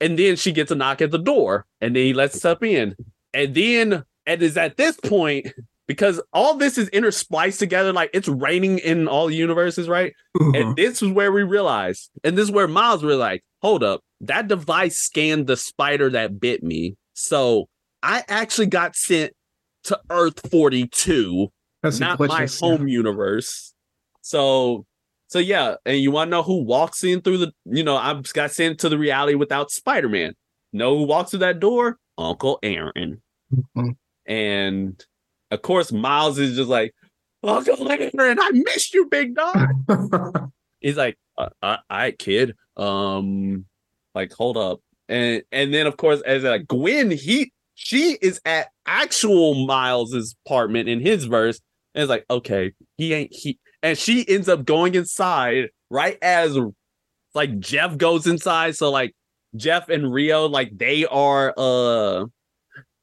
[0.00, 2.62] and then she gets a knock at the door, and then he lets us up
[2.62, 2.94] in,
[3.32, 5.48] and then and is at this point
[5.86, 10.54] because all this is interspliced together like it's raining in all universes right mm-hmm.
[10.54, 14.00] and this is where we realize and this is where miles were like hold up
[14.20, 17.68] that device scanned the spider that bit me so
[18.02, 19.32] i actually got sent
[19.84, 21.48] to Earth 42,
[21.82, 23.74] That's not my home universe.
[24.22, 24.86] So
[25.28, 28.20] so yeah, and you want to know who walks in through the you know, I
[28.32, 30.34] got sent to the reality without Spider-Man.
[30.72, 31.98] Know who walks through that door?
[32.18, 33.22] Uncle Aaron.
[33.52, 33.90] Mm-hmm.
[34.26, 35.04] And
[35.50, 36.94] of course, Miles is just like,
[37.42, 39.68] Uncle Aaron, I missed you, big dog.
[40.80, 42.54] He's like, uh, all right, kid.
[42.76, 43.66] Um,
[44.14, 44.80] like, hold up.
[45.08, 50.88] And and then of course, as like Gwen, he she is at actual Miles's apartment
[50.88, 51.60] in his verse,
[51.94, 56.58] and it's like, okay, he ain't he, and she ends up going inside right as
[57.34, 58.76] like Jeff goes inside.
[58.76, 59.14] So like
[59.56, 62.24] Jeff and Rio, like they are uh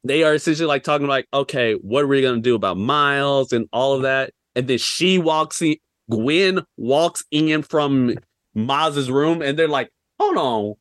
[0.04, 3.68] they are essentially like talking like, okay, what are we gonna do about Miles and
[3.72, 4.32] all of that?
[4.56, 5.78] And then she walks in,
[6.10, 8.16] Gwen walks in from
[8.54, 9.90] Miles's room, and they're like,
[10.20, 10.76] hold on.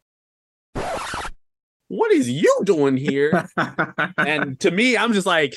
[1.89, 3.49] What is you doing here?
[4.17, 5.55] and to me, I'm just like,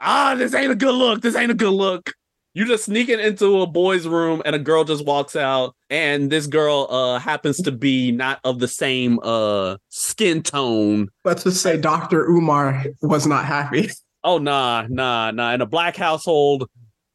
[0.00, 1.20] ah, this ain't a good look.
[1.20, 2.12] This ain't a good look.
[2.52, 6.48] You just sneaking into a boy's room and a girl just walks out, and this
[6.48, 11.08] girl uh happens to be not of the same uh skin tone.
[11.24, 12.26] Let's just say Dr.
[12.26, 13.90] Umar was not happy.
[14.24, 15.52] Oh nah, nah, nah.
[15.52, 16.68] In a black household,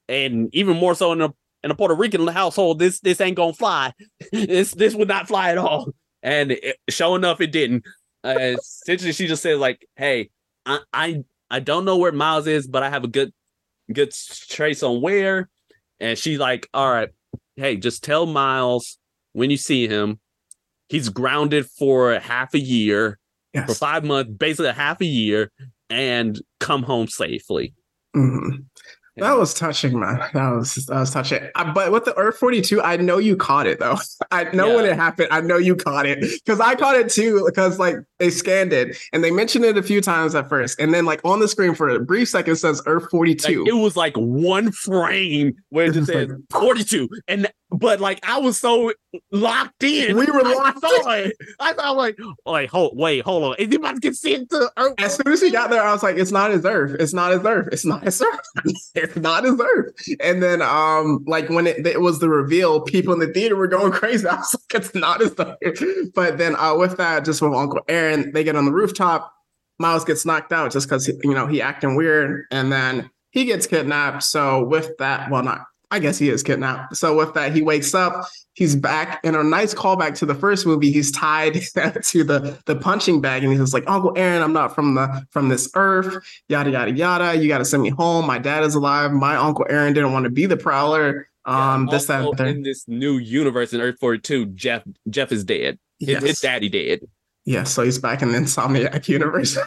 [0.07, 1.33] and even more so in a
[1.63, 3.91] in a Puerto Rican household, this this ain't gonna fly.
[4.31, 5.93] this this would not fly at all.
[6.23, 7.83] And it, sure enough, it didn't.
[8.23, 10.29] Uh, essentially, she just said like, "Hey,
[10.65, 13.31] I, I I don't know where Miles is, but I have a good
[13.91, 14.11] good
[14.49, 15.49] trace on where."
[15.99, 17.09] And she's like, "All right,
[17.55, 18.97] hey, just tell Miles
[19.33, 20.19] when you see him,
[20.89, 23.17] he's grounded for half a year,
[23.53, 23.67] Yes.
[23.69, 25.51] for five months, basically a half a year,
[25.89, 27.73] and come home safely."
[28.15, 28.65] Mhm.
[29.17, 30.19] That was touching, man.
[30.33, 31.41] That was that was touching.
[31.55, 33.97] I, but with the Earth 42, I know you caught it though.
[34.31, 35.29] I know when it happened.
[35.31, 37.45] I know you caught it because I caught it too.
[37.45, 40.93] Because like they scanned it and they mentioned it a few times at first, and
[40.93, 43.65] then like on the screen for a brief second it says Earth Like, 42.
[43.67, 47.09] it was like one frame where it just It was said 42.
[47.27, 48.93] And but like I was so
[49.31, 50.15] locked in.
[50.15, 51.35] We were I locked saw it.
[51.59, 53.55] I thought like, like hold wait, hold on.
[53.57, 54.93] Is he about to get sent to Earth?
[54.99, 56.95] as soon as he got there, I was like, "It's not his Earth.
[56.99, 57.69] It's not his Earth.
[57.71, 58.39] It's not his Earth.
[58.95, 63.13] it's not his Earth." And then, um, like when it, it was the reveal, people
[63.13, 64.27] in the theater were going crazy.
[64.27, 67.81] I was like, "It's not his Earth." But then, uh, with that, just from Uncle
[67.87, 69.31] Aaron, they get on the rooftop.
[69.79, 73.67] Miles gets knocked out just because you know he acting weird, and then he gets
[73.67, 74.23] kidnapped.
[74.23, 76.95] So with that, well, not I guess he is kidnapped.
[76.95, 78.25] So with that, he wakes up.
[78.53, 80.91] He's back in a nice callback to the first movie.
[80.91, 81.55] He's tied
[82.03, 85.25] to the the punching bag, and he's just like, "Uncle Aaron, I'm not from the
[85.29, 86.23] from this earth.
[86.47, 87.35] Yada yada yada.
[87.37, 88.25] You got to send me home.
[88.25, 89.11] My dad is alive.
[89.11, 91.27] My Uncle Aaron didn't want to be the Prowler.
[91.43, 92.55] Um, this that Also, and the third.
[92.55, 95.77] in this new universe in Earth 42, Jeff Jeff is dead.
[95.99, 96.23] His, Yes.
[96.23, 97.01] his daddy dead.
[97.45, 99.57] Yeah, so he's back in the Insomniac universe.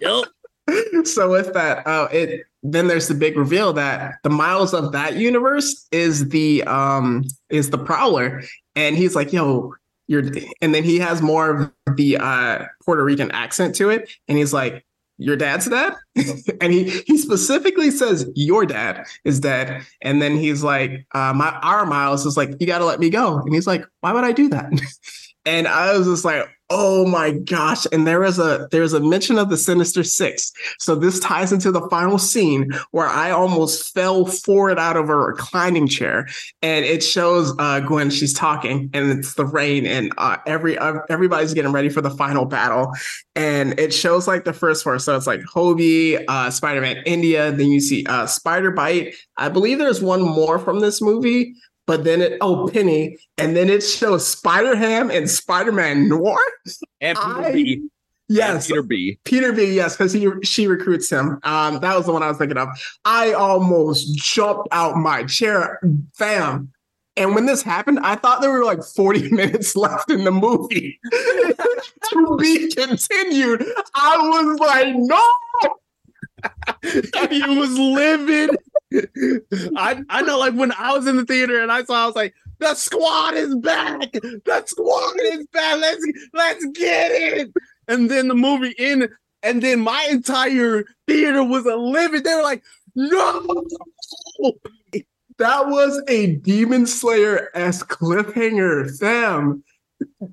[0.00, 0.26] Yup.
[1.04, 5.16] so with that, uh, it then there's the big reveal that the Miles of that
[5.16, 8.42] universe is the um is the Prowler,
[8.74, 9.74] and he's like, "Yo,
[10.08, 10.24] you're,"
[10.60, 14.52] and then he has more of the uh Puerto Rican accent to it, and he's
[14.52, 14.84] like,
[15.16, 15.94] "Your dad's dead,"
[16.60, 21.50] and he he specifically says, "Your dad is dead," and then he's like, uh, "My
[21.62, 24.24] our Miles is like, you got to let me go," and he's like, "Why would
[24.24, 24.70] I do that?"
[25.46, 27.86] And I was just like, oh my gosh.
[27.92, 30.52] And there is a there's a mention of the Sinister Six.
[30.78, 35.16] So this ties into the final scene where I almost fell forward out of a
[35.16, 36.28] reclining chair.
[36.62, 41.00] And it shows uh Gwen, she's talking, and it's the rain, and uh every uh,
[41.08, 42.92] everybody's getting ready for the final battle.
[43.34, 44.98] And it shows like the first four.
[44.98, 49.14] So it's like Hobie, uh, Spider-Man India, then you see uh Spider Bite.
[49.36, 51.54] I believe there's one more from this movie.
[51.88, 56.38] But then it oh Penny, and then it shows Spider Ham and Spider Man Noir.
[57.00, 57.72] And Peter I- B.
[57.74, 57.90] And
[58.30, 59.18] Yes, Peter B.
[59.24, 59.74] Peter B.
[59.74, 61.40] Yes, because he she recruits him.
[61.44, 62.68] Um, that was the one I was thinking of.
[63.06, 65.80] I almost jumped out my chair,
[66.14, 66.70] fam.
[67.16, 71.00] And when this happened, I thought there were like 40 minutes left in the movie
[71.12, 73.64] to be continued.
[73.94, 75.24] I was like, no.
[77.30, 78.50] he was livid.
[79.76, 82.16] I I know, like when I was in the theater and I saw, I was
[82.16, 84.12] like, "The squad is back!
[84.12, 85.78] The squad is back!
[85.78, 87.52] Let's let's get it!"
[87.88, 89.10] And then the movie ended,
[89.42, 92.24] and then my entire theater was livid.
[92.24, 92.62] They were like,
[92.94, 93.64] "No!"
[95.38, 99.62] That was a Demon Slayer esque cliffhanger, fam.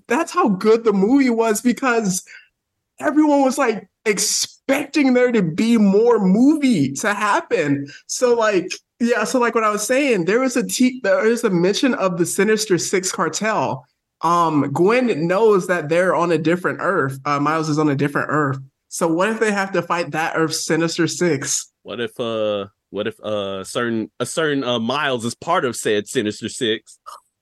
[0.08, 2.24] That's how good the movie was because
[3.00, 7.88] everyone was like expecting there to be more movie to happen.
[8.08, 11.44] So like, yeah, so like what I was saying, there was a t- there is
[11.44, 13.86] a mention of the Sinister Six cartel.
[14.22, 17.20] Um, Gwen knows that they're on a different Earth.
[17.26, 18.58] Uh, Miles is on a different Earth.
[18.88, 21.72] So what if they have to fight that Earth Sinister Six?
[21.84, 26.08] What if uh what if uh certain a certain uh Miles is part of said
[26.08, 26.98] Sinister Six?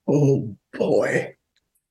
[0.07, 1.35] Oh boy.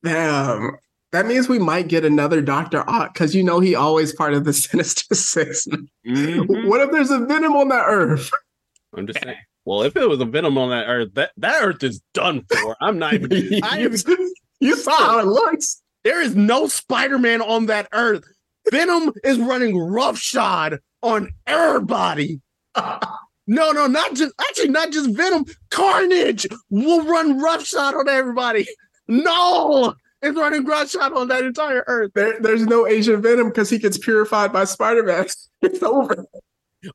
[0.02, 0.78] Damn.
[1.12, 2.88] That means we might get another Dr.
[2.88, 5.66] Ock because you know he always part of the Sinister 6
[6.06, 6.68] Mhm.
[6.68, 8.30] What if there's a Venom on that Earth?
[8.96, 9.36] I'm just saying.
[9.64, 12.76] Well, if it was a Venom on that Earth, that that Earth is done for.
[12.80, 13.30] I'm not even.
[13.64, 15.80] I am, you, you saw how it looks.
[16.02, 18.24] there is no Spider-Man on that Earth.
[18.70, 22.40] Venom is running roughshod on everybody.
[23.48, 25.44] No, no, not just actually not just Venom.
[25.70, 28.68] Carnage will run roughshod on everybody.
[29.08, 32.12] No, it's running roughshod on that entire Earth.
[32.14, 35.26] There, there's no Asian Venom because he gets purified by Spider Man.
[35.62, 36.26] It's over.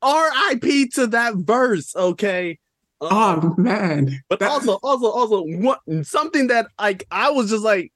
[0.01, 0.89] R.I.P.
[0.89, 1.95] to that verse.
[1.95, 2.59] Okay.
[3.01, 4.21] Um, Oh man.
[4.29, 7.91] But That- also, also, also, what something that like I was just like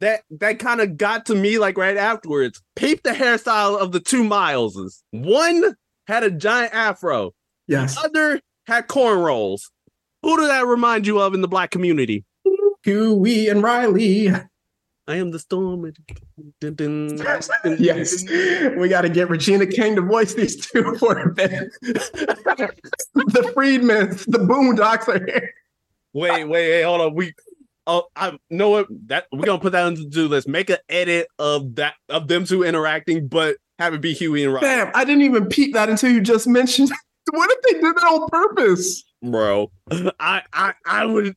[0.00, 2.60] that that kind of got to me like right afterwards.
[2.74, 5.02] Peep the hairstyle of the two Mileses.
[5.10, 5.74] One
[6.06, 7.32] had a giant afro,
[7.68, 7.96] Yes.
[8.02, 9.62] other had cornrows.
[10.22, 12.24] Who did that remind you of in the black community?
[12.82, 14.28] Huey and Riley.
[15.08, 15.82] I am the storm.
[16.60, 18.24] Dun, dun, dun, Yes.
[18.76, 21.70] We got to get Regina King to voice these two for a bit.
[21.82, 25.50] the Freemans, the Boondocks are here.
[26.12, 27.14] Wait, wait, wait, hold on.
[27.14, 27.34] We
[27.86, 30.48] oh I know what that we're gonna put that on the do list.
[30.48, 34.52] Make an edit of that of them two interacting, but have it be Huey and
[34.54, 34.66] Riley.
[34.66, 36.90] Damn, I didn't even peep that until you just mentioned.
[37.32, 39.02] What if they did that on purpose?
[39.20, 39.72] bro.
[40.20, 41.34] I I I would.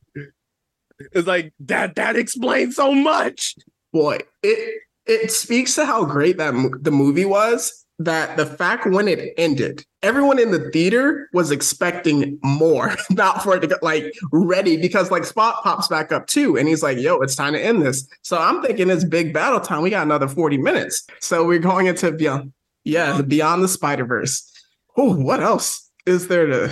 [1.12, 1.94] It's like that.
[1.96, 3.54] That explains so much.
[3.92, 7.76] Boy, it it speaks to how great that the movie was.
[7.98, 13.54] That the fact when it ended, everyone in the theater was expecting more, not for
[13.56, 16.96] it to get like ready because like Spot pops back up too, and he's like,
[16.96, 19.82] "Yo, it's time to end this." So I'm thinking it's big battle time.
[19.82, 24.50] We got another 40 minutes, so we're going into beyond, yeah, Beyond the Spider Verse.
[24.96, 26.70] Oh, what else is there to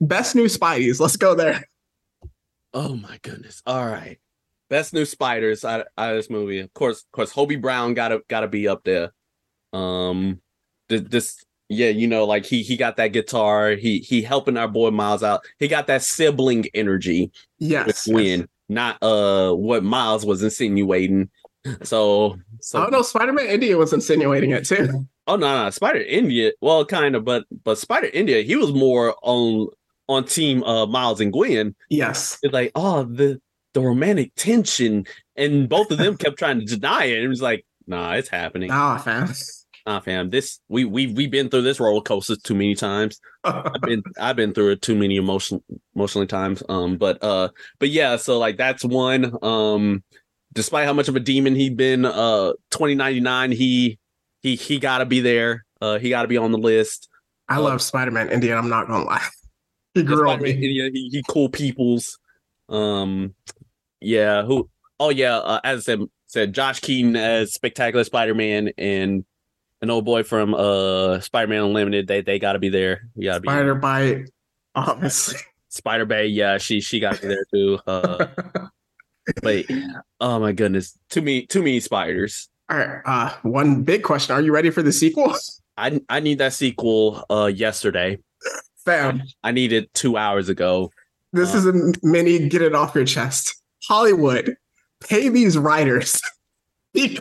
[0.00, 0.98] best new Spideys?
[0.98, 1.67] Let's go there.
[2.74, 3.62] Oh my goodness.
[3.66, 4.18] All right.
[4.68, 6.58] Best new spiders out, out of this movie.
[6.60, 9.12] Of course, of course, Hobie Brown gotta gotta be up there.
[9.72, 10.40] Um
[10.88, 14.68] th- this yeah, you know, like he he got that guitar, he he helping our
[14.68, 15.40] boy Miles out.
[15.58, 21.30] He got that sibling energy with Yes, Gwen, not uh what Miles was insinuating.
[21.82, 23.02] So so I don't know.
[23.02, 25.06] Spider Man India was insinuating it too.
[25.26, 26.52] Oh no, no, Spider India.
[26.62, 29.68] Well, kind of, but but Spider India, he was more on
[30.08, 31.74] on team uh Miles and Gwen.
[31.90, 32.38] Yes.
[32.42, 33.40] It's like, oh, the
[33.74, 35.06] the romantic tension,
[35.36, 37.22] and both of them kept trying to deny it.
[37.22, 38.70] It was like, nah, it's happening.
[38.72, 39.32] Ah, fam.
[39.86, 40.30] Nah, fam.
[40.30, 43.20] This we we we've been through this roller coaster too many times.
[43.44, 45.62] I've been I've been through it too many emotional
[45.94, 46.62] emotionally times.
[46.68, 49.32] Um, but uh, but yeah, so like that's one.
[49.42, 50.02] Um,
[50.52, 53.98] despite how much of a demon he'd been, uh, twenty ninety nine, he
[54.42, 55.64] he he got to be there.
[55.80, 57.08] Uh, he got to be on the list.
[57.48, 58.56] I love Spider Man India.
[58.56, 59.26] I'm not gonna lie.
[59.98, 60.52] He grew on me.
[60.52, 62.18] He, he, he cool peoples.
[62.68, 63.34] Um,
[64.00, 64.42] yeah.
[64.42, 64.68] Who?
[65.00, 65.38] Oh yeah.
[65.38, 69.24] Uh, as I said, said Josh Keaton as Spectacular Spider Man and
[69.80, 72.06] an old boy from uh Spider Man Unlimited.
[72.06, 73.08] They they got to be there.
[73.14, 74.28] We got to be Spider Byte,
[74.74, 75.40] obviously.
[75.68, 76.26] Spider Bay.
[76.26, 77.78] Yeah, she she got to be there too.
[77.86, 78.26] Uh,
[79.42, 79.66] but
[80.20, 82.48] oh my goodness, too many too many spiders.
[82.70, 83.00] All right.
[83.04, 85.34] Uh, one big question: Are you ready for the sequel,
[85.76, 88.18] I I need that sequel uh yesterday.
[88.88, 89.22] Fam?
[89.42, 90.90] I need it two hours ago.
[91.32, 91.58] This Uh.
[91.58, 92.48] is a mini.
[92.48, 93.54] Get it off your chest.
[93.84, 94.56] Hollywood,
[95.00, 96.20] pay these writers.
[96.94, 97.18] we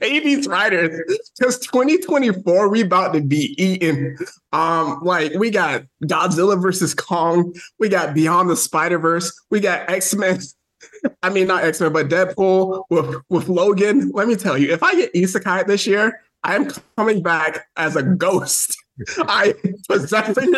[0.00, 0.98] pay these writers
[1.38, 4.16] because 2024 we about to be eating.
[4.52, 9.90] Um, like we got Godzilla versus Kong, we got Beyond the Spider Verse, we got
[9.90, 10.38] X Men.
[11.22, 14.10] I mean, not X Men, but Deadpool with with Logan.
[14.14, 18.02] Let me tell you, if I get Isekai this year, I'm coming back as a
[18.04, 18.76] ghost.
[19.18, 19.54] I
[19.88, 20.54] possessing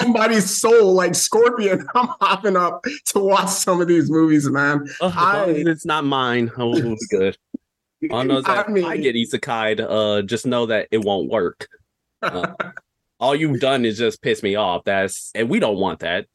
[0.00, 1.86] somebody's soul like Scorpion.
[1.94, 4.86] I'm hopping up to watch some of these movies, man.
[5.00, 6.50] Oh, I- it's not mine.
[6.56, 7.36] Oh, it'll good.
[8.10, 11.28] All I know that I mean- I get isekai, uh, just know that it won't
[11.30, 11.66] work.
[12.22, 12.54] Uh,
[13.20, 14.84] all you've done is just piss me off.
[14.84, 16.26] That's and we don't want that.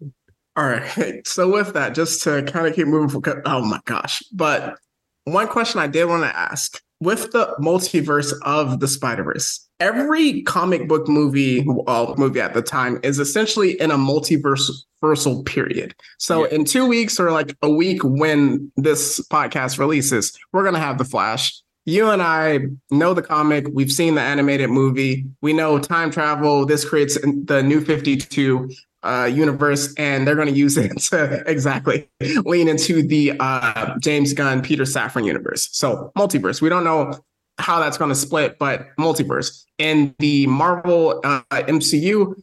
[0.55, 1.25] All right.
[1.25, 4.21] So with that, just to kind of keep moving for oh my gosh.
[4.31, 4.77] But
[5.23, 10.87] one question I did want to ask with the multiverse of the Spider-Verse, every comic
[10.87, 14.71] book movie, well, movie at the time is essentially in a multiverse
[15.03, 15.93] versal period.
[16.17, 16.55] So Yeah.
[16.55, 21.05] in two weeks or like a week when this podcast releases, we're gonna have the
[21.05, 21.61] Flash.
[21.85, 22.59] You and I
[22.91, 23.67] know the comic.
[23.73, 25.25] We've seen the animated movie.
[25.41, 26.65] We know time travel.
[26.65, 28.69] This creates the new 52
[29.03, 32.07] uh, universe, and they're going to use it to exactly
[32.45, 35.67] lean into the uh, James Gunn, Peter Safran universe.
[35.73, 36.61] So multiverse.
[36.61, 37.19] We don't know
[37.57, 39.63] how that's going to split, but multiverse.
[39.77, 42.33] In the Marvel uh, MCU,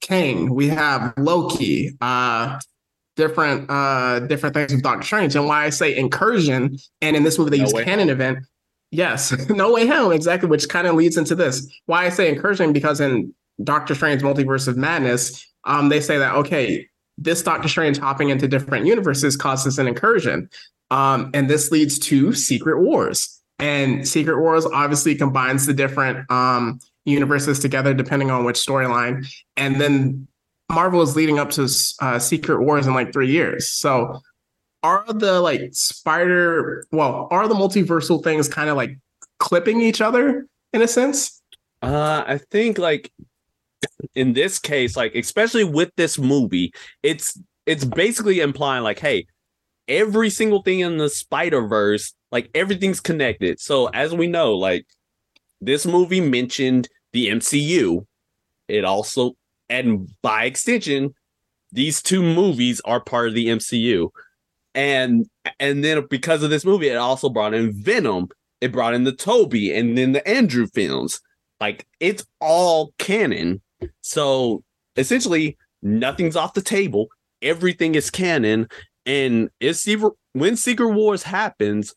[0.00, 2.58] Kang, we have Loki, uh,
[3.16, 5.36] different uh different things with Doctor Strange.
[5.36, 8.10] And why I say incursion, and in this movie they no use canon home.
[8.10, 8.38] event.
[8.90, 11.66] Yes, no way home, exactly, which kind of leads into this.
[11.86, 16.34] Why I say incursion, because in Doctor Strange Multiverse of Madness, um, they say that
[16.36, 16.86] okay,
[17.16, 20.48] this Doctor Strange hopping into different universes causes an incursion.
[20.90, 23.40] Um, and this leads to Secret Wars.
[23.64, 29.26] And Secret Wars obviously combines the different um, universes together depending on which storyline.
[29.56, 30.28] And then
[30.70, 31.66] Marvel is leading up to
[32.02, 33.66] uh, Secret Wars in like three years.
[33.66, 34.20] So
[34.82, 38.98] are the like spider, well, are the multiversal things kind of like
[39.38, 41.40] clipping each other in a sense?
[41.80, 43.10] Uh, I think like
[44.14, 46.70] in this case, like especially with this movie,
[47.02, 49.26] it's it's basically implying like, hey,
[49.88, 53.60] every single thing in the Spider Verse, like everything's connected.
[53.60, 54.86] So as we know, like
[55.60, 58.06] this movie mentioned the MCU.
[58.68, 59.32] It also,
[59.68, 61.14] and by extension,
[61.72, 64.10] these two movies are part of the MCU.
[64.74, 65.26] And
[65.60, 68.28] and then because of this movie, it also brought in Venom.
[68.60, 71.20] It brought in the Tobey and then the Andrew films.
[71.60, 73.62] Like it's all canon.
[74.00, 74.64] So
[74.96, 77.08] essentially, nothing's off the table.
[77.42, 78.68] Everything is canon.
[79.06, 79.86] And it's
[80.32, 81.94] when Secret Wars happens,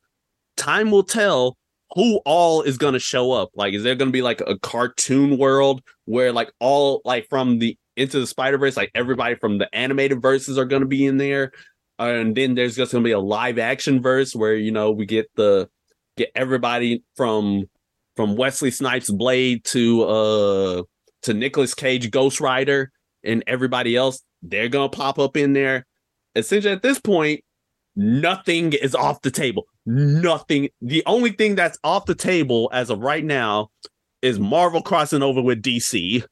[0.57, 1.57] time will tell
[1.93, 3.49] who all is going to show up.
[3.55, 7.59] Like, is there going to be like a cartoon world where like all like from
[7.59, 11.05] the into the Spider Verse, like everybody from the animated verses are going to be
[11.05, 11.51] in there,
[11.97, 15.05] and then there's just going to be a live action verse where you know we
[15.05, 15.69] get the
[16.15, 17.65] get everybody from
[18.15, 20.83] from Wesley Snipes Blade to uh
[21.23, 22.91] to Nicolas Cage Ghost Rider
[23.23, 24.21] and everybody else.
[24.43, 25.86] They're gonna pop up in there.
[26.37, 27.43] Essentially, at this point,
[27.95, 30.69] nothing is off the table nothing.
[30.81, 33.69] The only thing that's off the table as of right now
[34.21, 36.23] is Marvel crossing over with DC,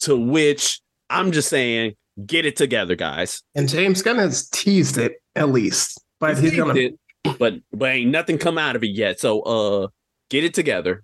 [0.00, 0.80] to which
[1.10, 1.94] I'm just saying,
[2.24, 3.42] get it together, guys.
[3.54, 6.74] And James Gunn has teased it at least, but he's, he's gonna.
[6.74, 6.98] It,
[7.38, 9.20] but but ain't nothing come out of it yet.
[9.20, 9.88] So uh,
[10.30, 11.02] get it together.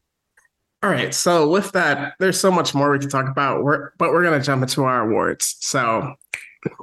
[0.82, 1.12] All right.
[1.12, 3.64] So with that, there's so much more we can talk about.
[3.64, 5.57] We're but we're gonna jump into our awards.
[5.61, 6.14] So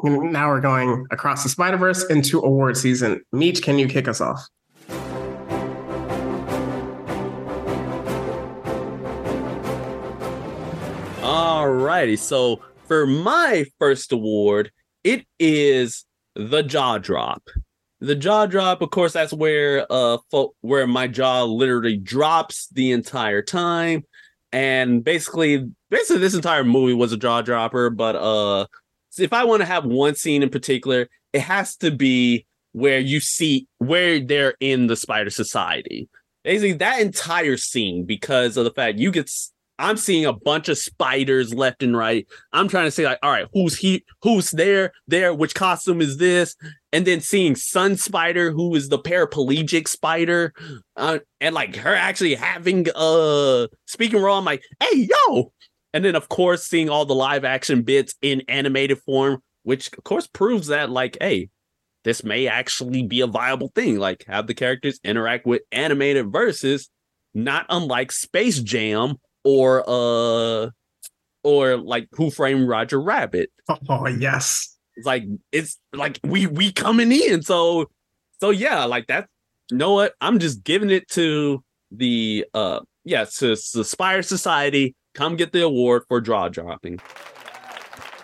[0.03, 3.21] now we're going across the Spider Verse into award season.
[3.31, 4.47] Meech, can you kick us off?
[11.21, 14.71] Alrighty, so for my first award,
[15.03, 16.05] it is
[16.35, 17.43] the jaw drop.
[18.01, 22.91] The jaw drop, of course, that's where uh fo- where my jaw literally drops the
[22.91, 24.03] entire time,
[24.51, 27.89] and basically, basically this entire movie was a jaw dropper.
[27.89, 28.67] But uh,
[29.19, 33.19] if I want to have one scene in particular, it has to be where you
[33.19, 36.09] see where they're in the Spider Society.
[36.43, 39.29] Basically, that entire scene because of the fact you get
[39.77, 42.25] I'm seeing a bunch of spiders left and right.
[42.53, 44.05] I'm trying to say like, all right, who's he?
[44.21, 44.93] Who's there?
[45.07, 45.33] There?
[45.33, 46.55] Which costume is this?
[46.93, 50.53] And then seeing Sun Spider, who is the paraplegic spider,
[50.95, 54.37] uh, and like her actually having uh speaking raw.
[54.37, 55.51] I'm like, hey yo!
[55.95, 60.03] And then of course seeing all the live action bits in animated form, which of
[60.03, 61.49] course proves that like, hey,
[62.03, 63.97] this may actually be a viable thing.
[63.97, 66.89] Like have the characters interact with animated versus
[67.33, 69.15] not unlike Space Jam
[69.45, 70.69] or uh
[71.43, 73.49] or like Who Framed Roger Rabbit.
[73.89, 74.77] Oh yes.
[74.97, 75.23] It's like
[75.53, 77.41] it's like we we coming in.
[77.41, 77.89] So
[78.41, 79.29] so yeah, like that.
[79.71, 80.13] You know what?
[80.19, 84.93] I'm just giving it to the uh yeah, to, to Spider Society.
[85.15, 86.99] Come get the award for draw dropping.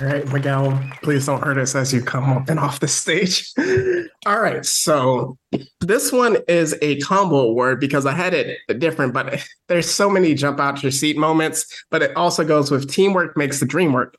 [0.01, 3.53] All right, Miguel, please don't hurt us as you come up and off the stage.
[4.26, 5.38] All right, so
[5.80, 10.34] this one is a combo award because I had it different, but there's so many
[10.34, 14.18] jump out your seat moments, but it also goes with teamwork makes the dream work.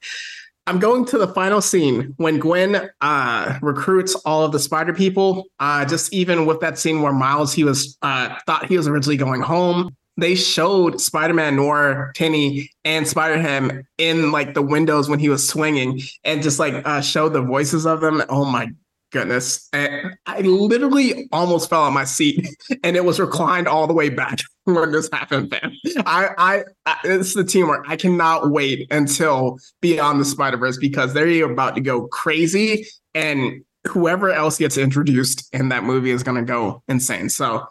[0.67, 5.47] I'm going to the final scene when Gwen uh, recruits all of the spider people.
[5.59, 9.17] Uh, just even with that scene where Miles he was uh, thought he was originally
[9.17, 15.29] going home, they showed Spider-Man Noir, Penny, and Spider-Ham in like the windows when he
[15.29, 18.23] was swinging, and just like uh, showed the voices of them.
[18.29, 18.69] Oh my
[19.11, 19.69] goodness!
[19.73, 22.47] And I literally almost fell on my seat,
[22.85, 25.51] and it was reclined all the way back when this happened.
[25.51, 27.87] Man, I, I, I it's the teamwork.
[27.89, 33.65] I cannot wait until Beyond the Spider Verse because they're about to go crazy, and
[33.89, 37.29] whoever else gets introduced in that movie is going to go insane.
[37.29, 37.67] So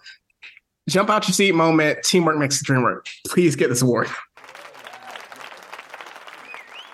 [0.90, 2.04] jump out your seat moment.
[2.04, 3.08] Teamwork makes the dream work.
[3.28, 4.08] Please get this award.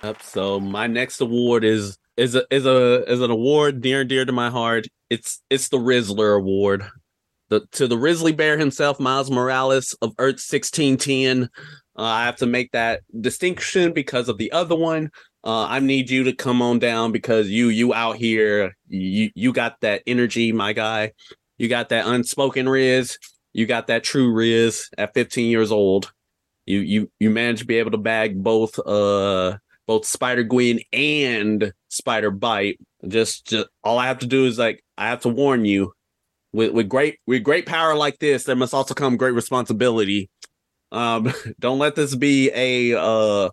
[0.03, 0.22] Yep.
[0.22, 4.26] So my next award is is a is a is an award near and dear
[4.26, 4.88] to my heart.
[5.09, 6.85] It's it's the Rizzler Award.
[7.49, 11.49] the to the Grizzly Bear himself, Miles Morales of Earth sixteen ten.
[11.97, 15.09] Uh, I have to make that distinction because of the other one.
[15.43, 19.53] Uh, I need you to come on down because you you out here you you
[19.53, 21.14] got that energy, my guy.
[21.57, 23.18] You got that unspoken Riz.
[23.57, 26.13] You got that true Riz at 15 years old.
[26.67, 29.57] You you you managed to be able to bag both uh
[29.88, 32.77] both Spider Gwen and Spider Byte.
[33.07, 35.93] Just just all I have to do is like I have to warn you.
[36.53, 40.29] With with great with great power like this, there must also come great responsibility.
[40.91, 43.49] Um, don't let this be a uh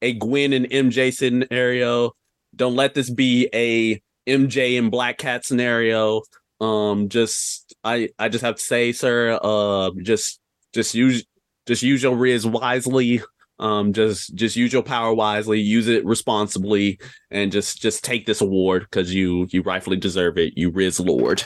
[0.00, 2.12] a Gwen and MJ scenario.
[2.56, 6.22] Don't let this be a MJ and Black Cat scenario.
[6.58, 10.40] Um, just I I just have to say, sir, uh, just
[10.72, 11.24] just use
[11.66, 13.22] just use your Riz wisely.
[13.58, 16.98] Um, just just use your power wisely, use it responsibly,
[17.30, 20.54] and just just take this award because you you rightfully deserve it.
[20.56, 21.44] You Riz Lord.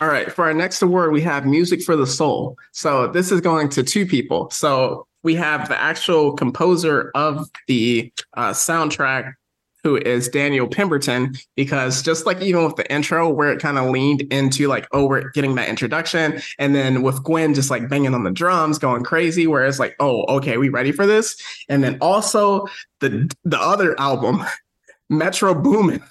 [0.00, 2.56] All right, for our next award, we have Music for the Soul.
[2.72, 4.50] So this is going to two people.
[4.50, 9.34] So we have the actual composer of the uh, soundtrack,
[9.82, 13.90] who is Daniel Pemberton, because just like even with the intro, where it kind of
[13.90, 16.40] leaned into like, oh, we're getting that introduction.
[16.58, 19.96] And then with Gwen just like banging on the drums, going crazy, where it's like,
[19.98, 21.36] oh, okay, we ready for this?
[21.68, 22.66] And then also
[23.00, 24.44] the the other album,
[25.10, 26.02] Metro Boomin.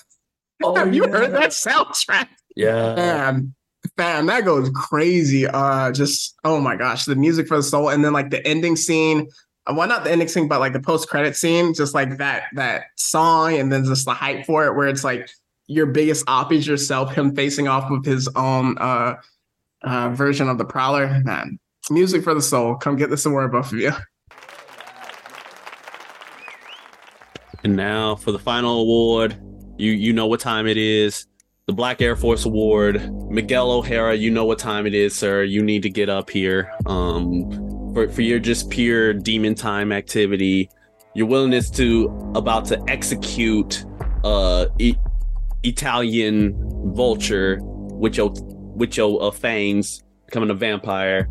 [0.63, 1.11] Oh, have you yeah.
[1.11, 2.27] heard that soundtrack?
[2.55, 2.95] Yeah.
[2.95, 3.55] Man,
[3.97, 5.47] fam, that goes crazy.
[5.47, 8.75] Uh, just oh my gosh, the music for the soul, and then like the ending
[8.75, 9.27] scene.
[9.67, 12.43] Uh, well, not the ending scene, but like the post credit scene, just like that
[12.53, 15.29] that song, and then just the hype for it, where it's like
[15.67, 19.15] your biggest op is yourself, him facing off with his own uh,
[19.83, 21.21] uh version of the Prowler.
[21.23, 21.59] Man,
[21.89, 22.75] music for the soul.
[22.75, 23.91] Come get this award, both of you.
[27.63, 29.39] And now for the final award,
[29.77, 31.27] you you know what time it is
[31.71, 33.13] the Black Air Force Award.
[33.29, 35.43] Miguel O'Hara, you know what time it is, sir.
[35.43, 36.69] You need to get up here.
[36.85, 40.69] Um, for, for your just pure demon time activity,
[41.13, 42.05] your willingness to
[42.35, 43.85] about to execute
[44.23, 44.95] uh e-
[45.63, 46.55] Italian
[46.93, 48.31] vulture with your
[48.75, 51.27] with your uh, fangs becoming a vampire.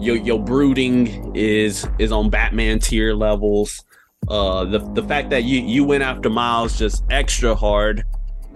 [0.00, 3.84] Your your brooding is is on Batman tier levels.
[4.28, 8.04] Uh, the the fact that you you went after Miles just extra hard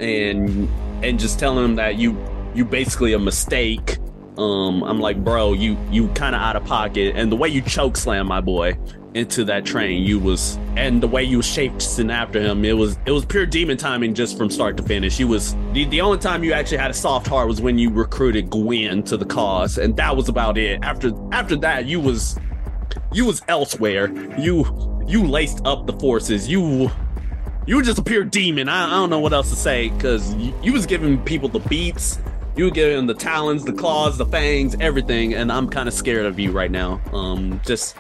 [0.01, 0.68] and
[1.02, 2.16] and just telling him that you
[2.55, 3.98] you basically a mistake.
[4.39, 7.60] Um, I'm like, bro, you you kind of out of pocket, and the way you
[7.60, 8.78] choke slam my boy
[9.15, 12.98] into that train, you was, and the way you was chasing after him, it was
[13.05, 15.19] it was pure demon timing just from start to finish.
[15.19, 17.90] You was the, the only time you actually had a soft heart was when you
[17.90, 20.78] recruited Gwen to the cause, and that was about it.
[20.82, 22.39] After after that, you was
[23.12, 24.09] you was elsewhere.
[24.39, 26.48] You you laced up the forces.
[26.48, 26.90] You
[27.66, 28.69] you were just a pure demon.
[28.69, 31.59] I, I don't know what else to say because you, you, was giving people the
[31.59, 32.19] beats,
[32.59, 36.26] you were giving the talons, the claws, the fangs, everything, and I'm kind of scared
[36.26, 37.01] of you right now.
[37.12, 37.97] Um, just,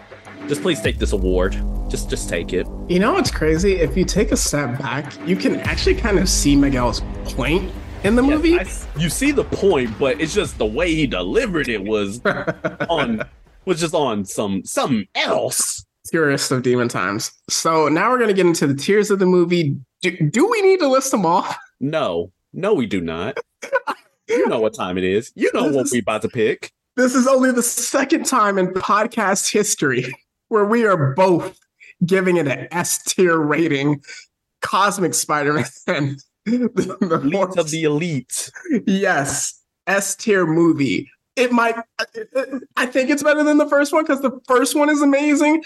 [0.48, 1.56] just please take this award.
[1.88, 2.66] Just, just take it.
[2.88, 3.76] You know what's crazy?
[3.76, 7.70] If you take a step back, you can actually kind of see Miguel's point
[8.02, 8.58] in the movie.
[8.58, 8.66] I,
[8.96, 12.20] you see the point, but it's just the way he delivered it was
[12.90, 13.22] on
[13.64, 15.86] was just on some something else.
[16.10, 17.30] Purest of demon times.
[17.48, 19.76] So now we're going to get into the tiers of the movie.
[20.02, 21.46] Do, do we need to list them all?
[21.78, 23.38] No, no, we do not.
[24.28, 25.32] you know what time it is.
[25.34, 26.72] You know this what we about to pick.
[26.96, 30.12] This is only the second time in podcast history
[30.48, 31.58] where we are both
[32.04, 34.02] giving it an S tier rating.
[34.60, 35.66] Cosmic Spider-Man,
[36.44, 38.50] the, the elite of the elite.
[38.86, 41.08] Yes, S tier movie.
[41.36, 41.76] It might.
[42.76, 45.62] I think it's better than the first one because the first one is amazing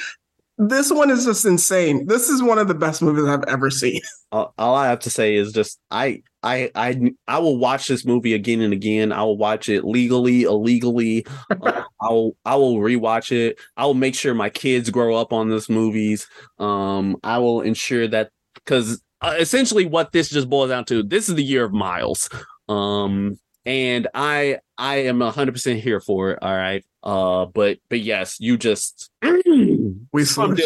[0.58, 2.06] this one is just insane.
[2.06, 4.00] This is one of the best movies I've ever seen.
[4.30, 8.04] All, all, I have to say is just I I I I will watch this
[8.04, 9.12] movie again and again.
[9.12, 11.26] I will watch it legally, illegally.
[11.50, 13.58] uh, I will I will rewatch it.
[13.76, 16.26] I will make sure my kids grow up on this movies.
[16.58, 21.28] Um, I will ensure that because uh, essentially what this just boils down to, this
[21.28, 22.28] is the year of Miles.
[22.68, 26.38] Um, and I I am hundred percent here for it.
[26.42, 26.84] All right.
[27.02, 30.56] Uh, but but yes, you just we from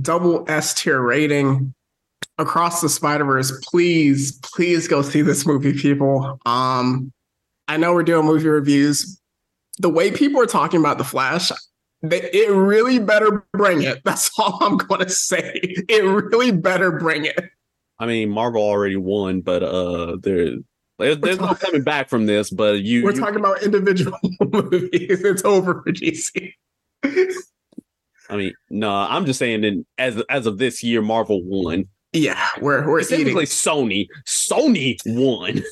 [0.00, 1.74] double S tier rating
[2.38, 3.52] across the Spider Verse.
[3.70, 6.40] Please, please go see this movie, people.
[6.46, 7.12] Um,
[7.66, 9.20] I know we're doing movie reviews.
[9.78, 11.52] The way people are talking about the Flash,
[12.02, 14.02] they, it really better bring it.
[14.04, 15.60] That's all I'm gonna say.
[15.88, 17.38] It really better bring it.
[17.98, 20.56] I mean, Marvel already won, but uh, there
[20.98, 23.04] there's, there's no coming back from this, but you.
[23.04, 24.90] We're you, talking about individual movies.
[25.24, 26.52] It's over for DC.
[28.30, 29.64] I mean, no, I'm just saying.
[29.64, 31.88] In, as as of this year, Marvel won.
[32.12, 33.46] Yeah, we're we're specifically eating.
[33.46, 34.08] Sony.
[34.26, 35.62] Sony won.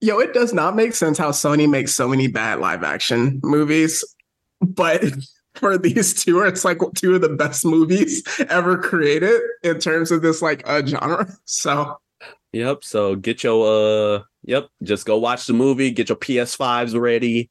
[0.00, 4.04] Yo, it does not make sense how Sony makes so many bad live action movies,
[4.60, 5.02] but
[5.54, 10.22] for these two, it's like two of the best movies ever created in terms of
[10.22, 11.26] this like uh, genre.
[11.46, 11.98] So,
[12.52, 12.84] yep.
[12.84, 15.90] So get your uh, yep, just go watch the movie.
[15.90, 17.50] Get your PS5s ready.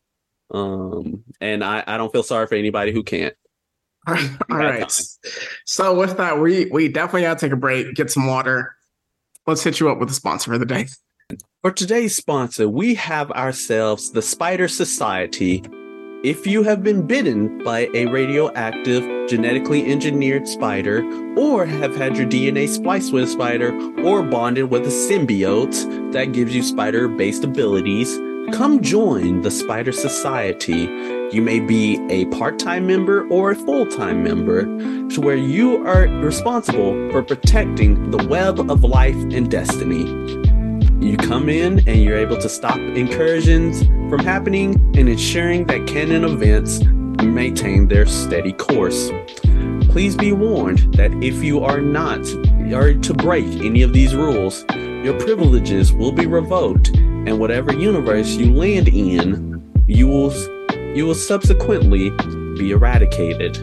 [0.49, 3.35] Um, and I I don't feel sorry for anybody who can't.
[4.07, 4.91] All right.
[5.65, 8.73] So with that, we we definitely gotta take a break, get some water.
[9.45, 10.87] Let's hit you up with a sponsor for the day.
[11.61, 15.61] For today's sponsor, we have ourselves the Spider Society.
[16.23, 21.03] If you have been bitten by a radioactive, genetically engineered spider,
[21.37, 26.31] or have had your DNA spliced with a spider, or bonded with a symbiote that
[26.31, 28.17] gives you spider based abilities,
[28.51, 30.87] come join the Spider Society.
[31.29, 34.63] You may be a part time member or a full time member,
[35.09, 40.05] to where you are responsible for protecting the web of life and destiny.
[41.05, 46.23] You come in and you're able to stop incursions from happening and ensuring that canon
[46.23, 46.81] events
[47.21, 49.11] maintain their steady course.
[49.89, 52.25] Please be warned that if you are not
[52.71, 58.29] or to break any of these rules, your privileges will be revoked, and whatever universe
[58.35, 60.31] you land in, you will
[60.97, 62.09] you will subsequently
[62.57, 63.55] be eradicated.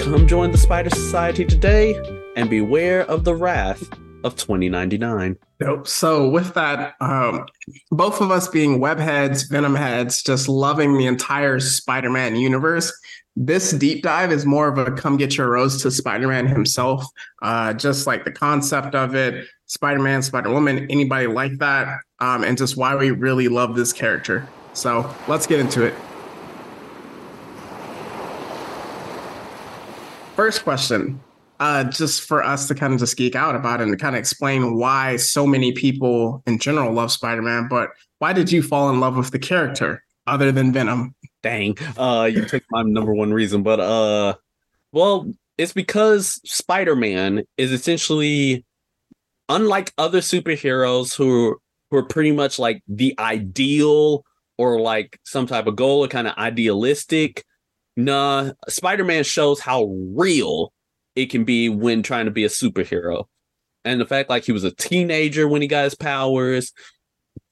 [0.00, 2.00] Come join the Spider Society today
[2.36, 3.82] and beware of the wrath
[4.22, 5.36] of 2099.
[5.58, 5.88] Nope.
[5.88, 7.46] So with that, um,
[7.90, 12.96] both of us being web heads, venom heads, just loving the entire Spider-Man universe.
[13.34, 17.04] This deep dive is more of a come get your rose to Spider-Man himself.
[17.42, 22.76] Uh, just like the concept of it, Spider-Man, Spider-Woman, anybody like that, um, and just
[22.76, 24.48] why we really love this character.
[24.72, 25.94] So let's get into it.
[30.40, 31.20] First question
[31.58, 34.78] uh, just for us to kind of just geek out about and kind of explain
[34.78, 37.90] why so many people in general love Spider-Man, but
[38.20, 41.14] why did you fall in love with the character other than Venom?
[41.42, 44.34] Dang, uh, you took my number one reason, but uh,
[44.92, 48.64] well, it's because Spider-Man is essentially
[49.50, 51.58] unlike other superheroes who
[51.90, 54.24] who are pretty much like the ideal
[54.56, 57.44] or like some type of goal or kind of idealistic.
[57.96, 59.84] Nah, Spider-Man shows how
[60.14, 60.72] real
[61.16, 63.24] it can be when trying to be a superhero.
[63.84, 66.72] And the fact like he was a teenager when he got his powers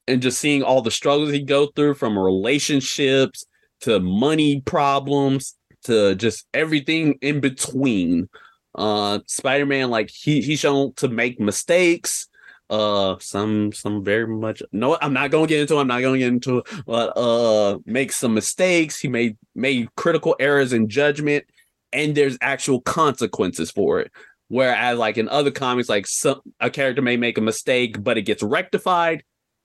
[0.07, 3.47] and just seeing all the struggles he go through from relationships
[3.81, 5.55] to money problems
[5.85, 8.29] to just everything in between.
[8.75, 12.29] Uh Spider-Man like he he's shown to make mistakes.
[12.71, 16.19] Uh some some very much no I'm not gonna get into it, I'm not gonna
[16.19, 18.99] get into it, but uh make some mistakes.
[18.99, 21.45] He made made critical errors in judgment
[21.93, 24.13] and there's actual consequences for it.
[24.49, 28.23] Whereas, like in other comics, like some a character may make a mistake, but it
[28.23, 29.23] gets rectified.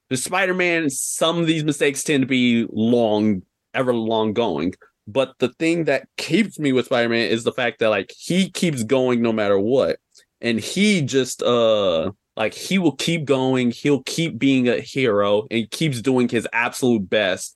[0.10, 3.44] The Spider-Man, some of these mistakes tend to be long,
[3.74, 4.76] ever long going.
[5.08, 8.84] But the thing that keeps me with Spider-Man is the fact that like he keeps
[8.84, 9.98] going no matter what.
[10.42, 15.70] And he just uh like he will keep going, he'll keep being a hero and
[15.70, 17.56] keeps doing his absolute best.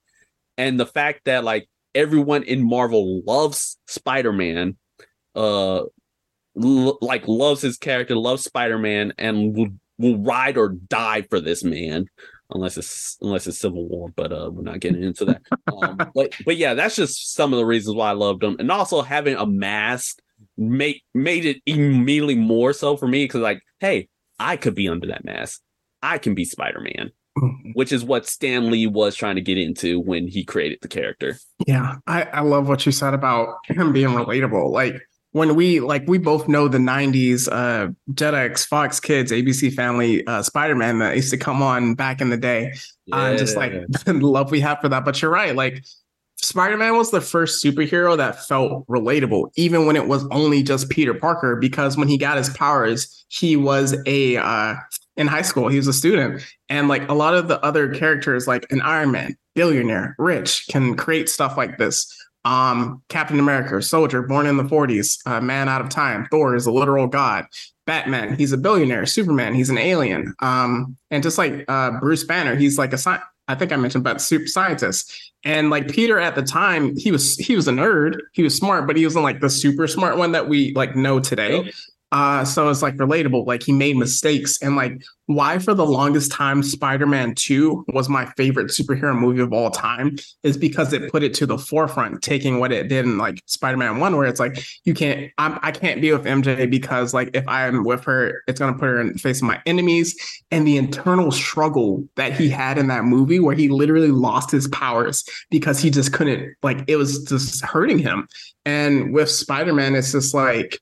[0.58, 4.78] And the fact that like everyone in Marvel loves Spider-Man,
[5.36, 5.84] uh,
[6.62, 11.64] l- like loves his character, loves Spider-Man, and will will ride or die for this
[11.64, 12.06] man.
[12.52, 15.41] Unless it's unless it's Civil War, but uh, we're not getting into that.
[15.68, 18.72] um, but but yeah, that's just some of the reasons why I loved him, and
[18.72, 20.20] also having a mask
[20.56, 24.08] made made it immediately more so for me because like, hey,
[24.39, 25.61] I could be under that mask.
[26.01, 27.11] I can be Spider Man.
[27.73, 31.38] which is what Stan Lee was trying to get into when he created the character.
[31.68, 34.72] Yeah, I, I love what you said about him being relatable.
[34.72, 34.95] Like
[35.34, 40.41] when we like we both know the 90s uh Jetix, Fox Kids, ABC Family, uh
[40.41, 42.73] Spider-Man that used to come on back in the day.
[43.05, 43.15] Yeah.
[43.15, 43.73] Uh, just like
[44.05, 45.05] the love we have for that.
[45.05, 45.85] But you're right, like
[46.38, 51.14] Spider-Man was the first superhero that felt relatable, even when it was only just Peter
[51.14, 54.76] Parker, because when he got his powers, he was a uh
[55.18, 55.68] in high school.
[55.68, 56.43] He was a student.
[56.69, 60.95] And like a lot of the other characters, like an Iron Man, billionaire, rich, can
[60.95, 62.14] create stuff like this.
[62.45, 66.27] Um, Captain America, soldier, born in the 40s, uh, man out of time.
[66.31, 67.45] Thor is a literal god.
[67.85, 69.05] Batman, he's a billionaire.
[69.05, 70.34] Superman, he's an alien.
[70.41, 73.19] Um, and just like uh, Bruce Banner, he's like a sci-
[73.49, 75.11] I think I mentioned about super scientist.
[75.48, 78.19] And like Peter at the time, he was he was a nerd.
[78.34, 81.22] He was smart, but he wasn't like the super smart one that we like know
[81.22, 81.72] today.
[82.12, 83.46] Uh, so it's like relatable.
[83.46, 88.26] Like he made mistakes, and like why for the longest time Spider-Man 2 was my
[88.38, 92.60] favorite superhero movie of all time is because it put it to the forefront, taking
[92.60, 96.02] what it did in like Spider-Man 1, where it's like you can't I'm I can't
[96.02, 99.20] be with MJ because like if I'm with her, it's gonna put her in the
[99.20, 100.16] face of my enemies.
[100.50, 104.70] And the internal struggle that he had in that movie where he literally lost his
[104.70, 108.30] powers because he just couldn't like it was just hurting him.
[108.66, 110.80] And with Spider-Man, it's just like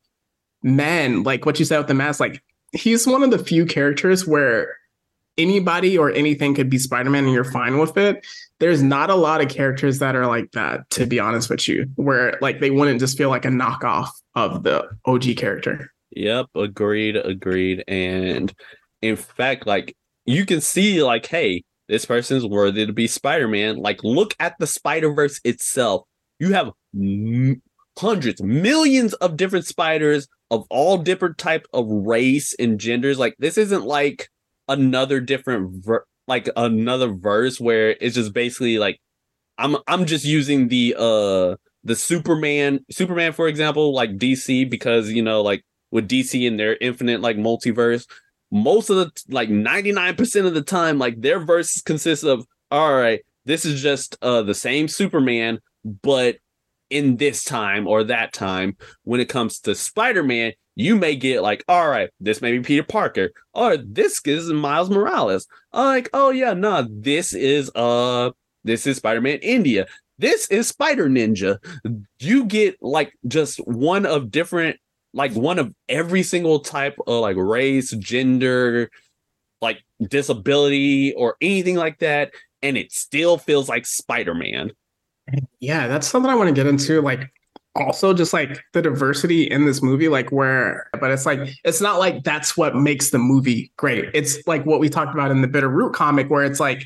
[0.65, 2.43] man, like what you said with the mask, like
[2.73, 4.75] he's one of the few characters where
[5.37, 8.25] anybody or anything could be Spider-Man and you're fine with it.
[8.59, 11.85] There's not a lot of characters that are like that, to be honest with you,
[11.95, 15.91] where like they wouldn't just feel like a knockoff of the OG character.
[16.11, 17.83] Yep, agreed, agreed.
[17.87, 18.53] And
[19.01, 23.77] in fact, like you can see, like, hey, this person's worthy to be Spider-Man.
[23.77, 26.07] Like, look at the Spider-Verse itself.
[26.39, 27.61] You have m-
[27.99, 33.19] hundreds, millions of different spiders of all different type of race and genders.
[33.19, 34.29] Like this isn't like
[34.67, 38.99] another different ver- like another verse where it's just basically like
[39.57, 45.21] I'm I'm just using the uh the Superman Superman for example like DC because you
[45.21, 48.05] know like with DC and their infinite like multiverse
[48.51, 53.21] most of the like 99% of the time like their verses consist of all right
[53.45, 55.59] this is just uh the same Superman
[56.03, 56.37] but
[56.89, 58.77] in this time or that time.
[59.03, 62.59] When it comes to Spider Man, you may get like, all right, this may be
[62.59, 65.47] Peter Parker, or this is Miles Morales.
[65.73, 68.31] Like, oh yeah, no, nah, this is uh,
[68.63, 69.87] this is Spider Man India.
[70.17, 71.57] This is Spider Ninja.
[72.19, 74.77] You get like just one of different,
[75.13, 78.89] like one of every single type of like race, gender,
[79.61, 82.31] like disability, or anything like that,
[82.61, 84.71] and it still feels like Spider Man.
[85.59, 87.01] Yeah, that's something I want to get into.
[87.01, 87.31] Like,
[87.75, 91.99] also just like the diversity in this movie, like where, but it's like, it's not
[91.99, 94.05] like that's what makes the movie great.
[94.13, 96.85] It's like what we talked about in the Bitterroot comic, where it's like,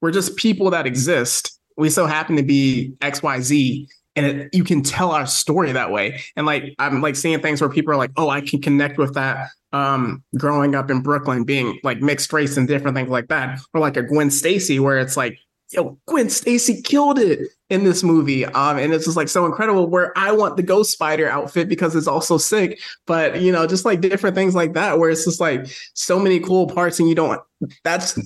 [0.00, 1.58] we're just people that exist.
[1.76, 3.86] We so happen to be XYZ.
[4.14, 6.20] And it, you can tell our story that way.
[6.36, 9.14] And like, I'm like seeing things where people are like, oh, I can connect with
[9.14, 13.60] that um growing up in Brooklyn being like mixed race and different things like that
[13.74, 15.38] or like a Gwen Stacy where it's like
[15.70, 18.44] yo, Gwen Stacy killed it in this movie.
[18.46, 21.94] Um, and it's just like so incredible where I want the Ghost Spider outfit because
[21.94, 22.80] it's also sick.
[23.06, 26.40] But you know, just like different things like that, where it's just like so many
[26.40, 27.40] cool parts, and you don't
[27.84, 28.18] that's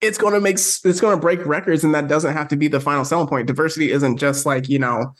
[0.00, 3.04] it's gonna make it's gonna break records, and that doesn't have to be the final
[3.04, 3.46] selling point.
[3.46, 5.14] Diversity isn't just like, you know,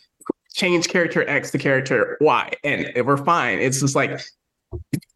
[0.55, 3.59] change character X to character Y and we're fine.
[3.59, 4.21] It's just like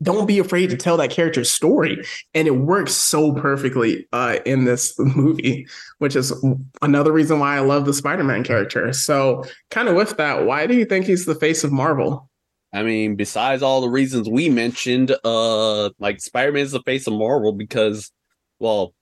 [0.03, 2.05] don't be afraid to tell that character's story.
[2.35, 5.67] And it works so perfectly uh, in this movie
[5.99, 6.33] which is
[6.81, 8.93] another reason why i love the spider-man character.
[8.93, 12.29] So kind of with that why do you think he's the face of marvel?
[12.73, 17.13] I mean besides all the reasons we mentioned uh like spider-man is the face of
[17.13, 18.11] marvel because
[18.59, 18.95] well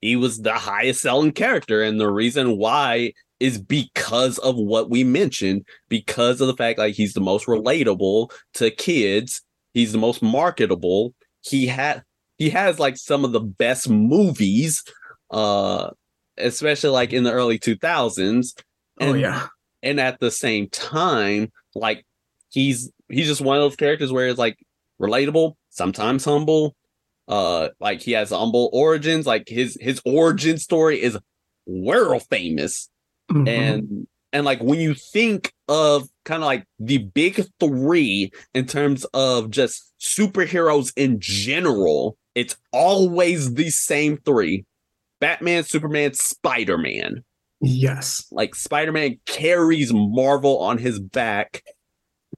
[0.00, 1.82] he was the highest selling character.
[1.82, 6.94] And the reason why is because of what we mentioned because of the fact like
[6.94, 9.42] he's the most relatable to kids
[9.76, 11.14] He's the most marketable.
[11.42, 12.02] He had
[12.38, 14.82] he has like some of the best movies,
[15.30, 15.90] uh,
[16.38, 18.58] especially like in the early 2000s.
[18.98, 19.48] And, oh yeah.
[19.82, 22.06] And at the same time, like
[22.48, 24.56] he's he's just one of those characters where it's like
[24.98, 26.74] relatable, sometimes humble.
[27.28, 31.18] Uh like he has humble origins, like his his origin story is
[31.66, 32.88] world famous.
[33.30, 33.46] Mm-hmm.
[33.46, 34.06] And
[34.36, 39.48] and like when you think of kind of like the big three in terms of
[39.48, 44.66] just superheroes in general, it's always the same three
[45.22, 47.24] Batman, Superman, Spider Man.
[47.62, 48.26] Yes.
[48.30, 51.62] Like Spider Man carries Marvel on his back,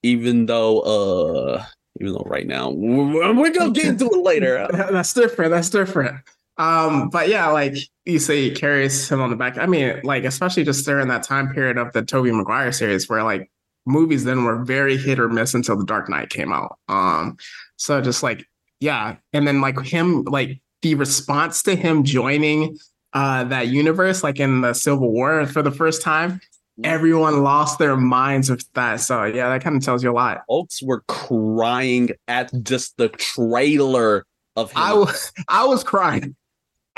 [0.04, 1.64] even though, uh,
[2.00, 4.68] even though right now we're gonna get into it later.
[4.72, 5.50] That's different.
[5.50, 6.20] That's different.
[6.58, 9.58] Um, but yeah, like you say, he carries him on the back.
[9.58, 13.22] I mean, like especially just during that time period of the Tobey Maguire series, where
[13.22, 13.50] like
[13.86, 16.78] movies then were very hit or miss until The Dark Knight came out.
[16.88, 17.36] Um,
[17.76, 18.44] so just like
[18.80, 22.78] yeah, and then like him, like the response to him joining
[23.12, 26.40] uh that universe, like in the Civil War for the first time,
[26.84, 29.00] everyone lost their minds with that.
[29.00, 30.42] So yeah, that kind of tells you a lot.
[30.48, 34.26] Folks were crying at just the trailer
[34.56, 34.78] of him.
[34.78, 36.36] I was I was crying.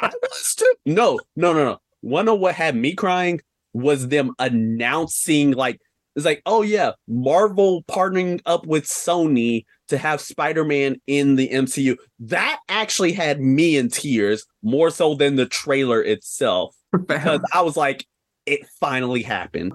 [0.00, 0.74] I was too.
[0.86, 1.78] No, no, no, no.
[2.00, 3.40] One of what had me crying
[3.72, 5.80] was them announcing like
[6.16, 11.96] it's like, oh yeah, Marvel partnering up with Sony to have Spider-Man in the MCU.
[12.18, 16.74] That actually had me in tears more so than the trailer itself.
[17.06, 18.06] because I was like,
[18.46, 19.74] it finally happened.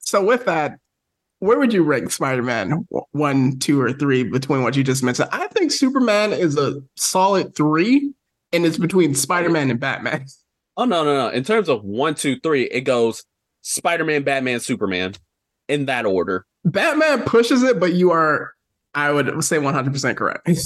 [0.00, 0.78] So with that,
[1.40, 5.28] where would you rank Spider-Man one, two, or three between what you just mentioned?
[5.30, 8.12] I think Superman is a solid three,
[8.52, 10.26] and it's between Spider-Man and Batman.
[10.76, 11.28] Oh no, no, no.
[11.28, 13.24] In terms of one, two, three, it goes
[13.62, 15.14] Spider-Man, Batman, Superman
[15.68, 16.46] in that order.
[16.64, 18.52] Batman pushes it, but you are,
[18.94, 20.48] I would say, one hundred percent correct.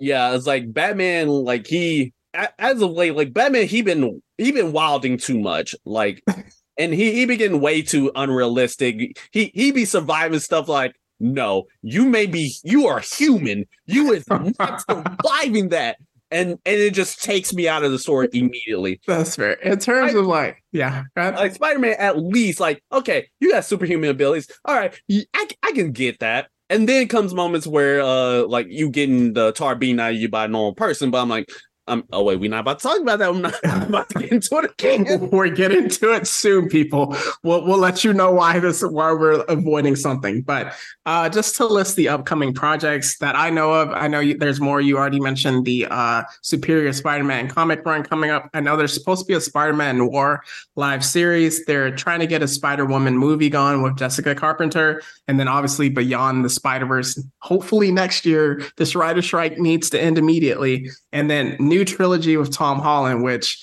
[0.00, 2.12] Yeah, it's like Batman, like he
[2.58, 6.22] as of late, like Batman, he been he been wilding too much, like,
[6.78, 9.16] and he he be getting way too unrealistic.
[9.30, 14.24] He he be surviving stuff like, no, you may be, you are human, you is
[14.58, 15.96] not surviving that,
[16.30, 19.00] and and it just takes me out of the story immediately.
[19.06, 19.52] That's fair.
[19.54, 21.34] In terms I, of like, yeah, right?
[21.34, 24.48] like Spider Man, at least like, okay, you got superhuman abilities.
[24.64, 26.48] All right, I I can get that.
[26.70, 30.28] And then comes moments where uh like you getting the tar beaten out of you
[30.28, 31.48] by a normal person, but I'm like,
[31.86, 33.28] um, oh wait, we're not about to talk about that.
[33.28, 33.54] I'm not
[33.88, 35.30] about to get into it again.
[35.32, 37.14] we're getting into it soon, people.
[37.42, 40.40] We'll we'll let you know why this why we're avoiding something.
[40.42, 40.74] But
[41.04, 44.60] uh, just to list the upcoming projects that I know of, I know you, there's
[44.60, 44.80] more.
[44.80, 48.48] You already mentioned the uh, Superior Spider-Man comic run coming up.
[48.54, 50.42] I know there's supposed to be a Spider-Man Noir
[50.76, 51.66] live series.
[51.66, 56.44] They're trying to get a Spider-Woman movie going with Jessica Carpenter, and then obviously Beyond
[56.44, 57.22] the Spider-Verse.
[57.40, 62.52] Hopefully next year, this writer strike needs to end immediately, and then new trilogy with
[62.52, 63.62] Tom Holland, which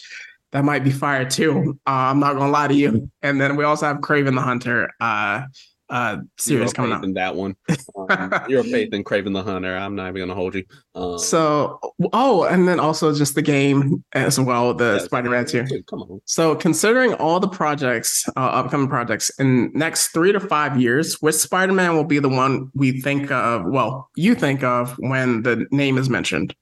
[0.51, 1.79] that might be fire too.
[1.87, 3.09] Uh, I'm not gonna lie to you.
[3.21, 5.43] And then we also have Kraven the Hunter uh,
[5.89, 7.03] uh, series coming up.
[7.03, 7.55] In that one,
[8.09, 9.75] um, your faith in Kraven the Hunter.
[9.75, 10.65] I'm not even gonna hold you.
[10.93, 11.79] Um, so,
[12.11, 15.65] oh, and then also just the game as well, the yeah, Spider-Man two.
[15.89, 16.21] Come on.
[16.25, 21.35] So, considering all the projects, uh, upcoming projects in next three to five years, which
[21.35, 23.65] Spider-Man will be the one we think of?
[23.65, 26.55] Well, you think of when the name is mentioned.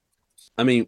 [0.59, 0.87] I mean,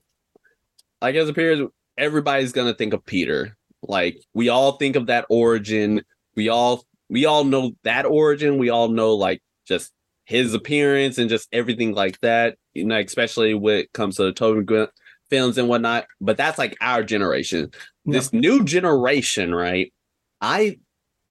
[1.02, 1.62] like as appears,
[1.98, 3.58] everybody's gonna think of Peter.
[3.82, 6.04] Like we all think of that origin.
[6.36, 8.58] We all we all know that origin.
[8.58, 9.92] We all know like just
[10.26, 12.58] his appearance and just everything like that.
[12.74, 14.88] You know, especially when it comes to the Tobey
[15.30, 16.06] films and whatnot.
[16.20, 17.72] But that's like our generation.
[18.06, 19.94] This new generation, right?
[20.40, 20.80] I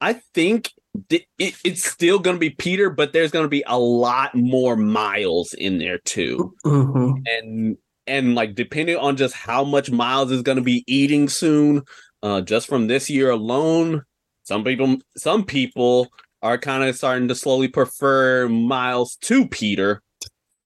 [0.00, 0.72] I think
[1.08, 4.76] it, it's still going to be Peter, but there's going to be a lot more
[4.76, 6.54] Miles in there too.
[6.64, 7.22] Mm-hmm.
[7.26, 7.76] And
[8.06, 11.82] and like depending on just how much Miles is going to be eating soon,
[12.22, 14.04] uh, just from this year alone,
[14.42, 16.08] some people some people
[16.42, 20.02] are kind of starting to slowly prefer Miles to Peter.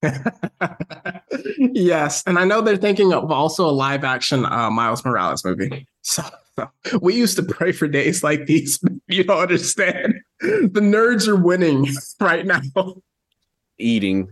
[1.59, 5.87] yes, and I know they're thinking of also a live action uh, Miles Morales movie.
[6.07, 6.23] So,
[6.57, 6.69] so,
[7.01, 8.79] we used to pray for days like these.
[9.09, 10.15] You don't understand.
[10.41, 11.89] The nerds are winning
[12.21, 12.61] right now.
[13.79, 14.31] Eating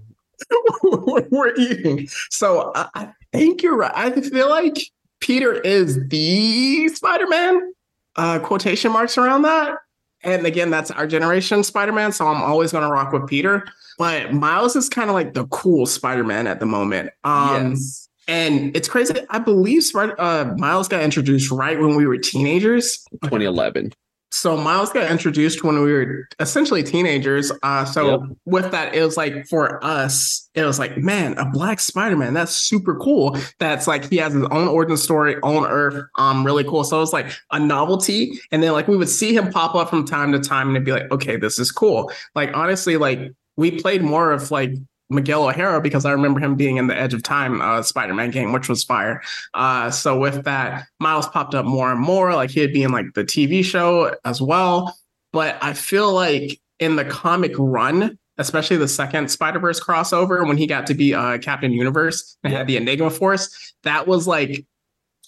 [1.31, 2.09] we're eating.
[2.31, 3.93] So I, I think you're right.
[3.95, 4.79] I feel like
[5.21, 7.73] Peter is the Spider Man.
[8.17, 9.79] Uh, quotation marks around that.
[10.25, 12.13] And again, that's our generation Spider Man.
[12.13, 13.65] So I'm always going to rock with Peter.
[13.99, 17.11] But Miles is kind of like the cool Spider Man at the moment.
[17.25, 18.09] Um, yes.
[18.29, 19.15] And it's crazy.
[19.31, 23.05] I believe uh, Miles got introduced right when we were teenagers.
[23.25, 23.93] 2011
[24.33, 27.53] so Miles got introduced when we were essentially teenagers.
[27.63, 28.21] Uh, so yep.
[28.47, 32.53] with that, it was like for us, it was like, man, a black Spider-Man, that's
[32.53, 33.37] super cool.
[33.59, 36.03] That's like he has his own origin story on Earth.
[36.17, 36.83] Um, really cool.
[36.83, 38.33] So it was like a novelty.
[38.51, 40.87] And then like we would see him pop up from time to time and it'd
[40.87, 42.11] be like, okay, this is cool.
[42.35, 44.73] Like honestly, like we played more of like
[45.13, 48.53] Miguel O'Hara because I remember him being in the Edge of Time uh, Spider-Man game,
[48.53, 49.23] which was fire.
[49.55, 52.35] Uh, so with that, Miles popped up more and more.
[52.35, 54.97] Like he'd be in like the TV show as well.
[55.33, 60.57] But I feel like in the comic run, especially the second Spider Verse crossover when
[60.57, 64.67] he got to be uh, Captain Universe and had the Enigma Force, that was like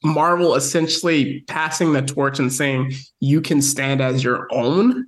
[0.02, 5.06] Marvel essentially passing the torch and saying you can stand as your own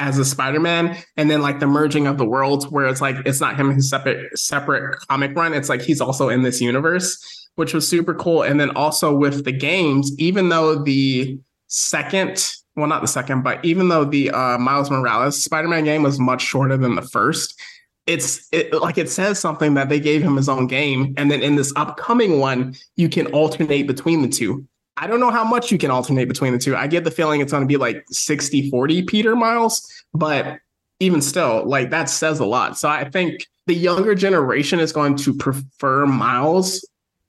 [0.00, 3.40] as a Spider-Man, and then like the merging of the worlds, where it's like it's
[3.40, 5.54] not him his separate separate comic run.
[5.54, 8.42] It's like he's also in this universe, which was super cool.
[8.42, 11.38] And then also with the games, even though the
[11.68, 16.18] second, well, not the second, but even though the uh, Miles Morales Spider-Man game was
[16.20, 17.58] much shorter than the first,
[18.06, 21.42] it's it, like it says something that they gave him his own game, and then
[21.42, 24.66] in this upcoming one, you can alternate between the two.
[24.96, 26.76] I don't know how much you can alternate between the two.
[26.76, 30.58] I get the feeling it's going to be like 60 40 Peter Miles, but
[31.00, 32.78] even still, like that says a lot.
[32.78, 36.86] So I think the younger generation is going to prefer Miles,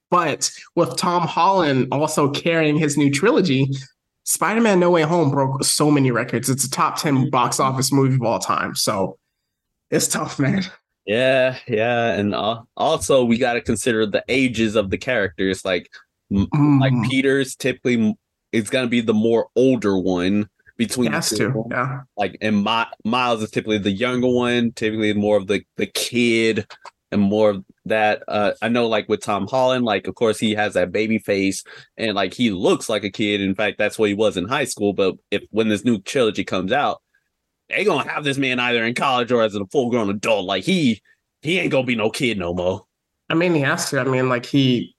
[0.10, 3.70] but with Tom Holland also carrying his new trilogy,
[4.24, 6.50] Spider Man No Way Home broke so many records.
[6.50, 8.76] It's a top 10 box office movie of all time.
[8.76, 9.18] So
[9.90, 10.64] it's tough, man.
[11.06, 12.14] Yeah, yeah.
[12.14, 15.64] And uh, also, we got to consider the ages of the characters.
[15.64, 15.92] Like,
[16.32, 16.80] mm.
[16.80, 18.16] like Peter's typically
[18.52, 20.50] it's going to be the more older one.
[20.78, 21.52] between has the two.
[21.52, 21.64] to.
[21.72, 22.02] Yeah.
[22.18, 26.68] Like, and My, Miles is typically the younger one, typically more of the the kid,
[27.12, 28.24] and more of that.
[28.28, 31.64] Uh, I know, like with Tom Holland, like of course he has that baby face,
[31.98, 33.42] and like he looks like a kid.
[33.42, 34.94] In fact, that's what he was in high school.
[34.94, 37.02] But if when this new trilogy comes out,
[37.70, 40.46] they gonna have this man either in college or as a full grown adult.
[40.46, 41.02] Like he
[41.42, 42.86] he ain't gonna be no kid no more.
[43.30, 44.00] I mean, he has to.
[44.00, 44.95] I mean, like he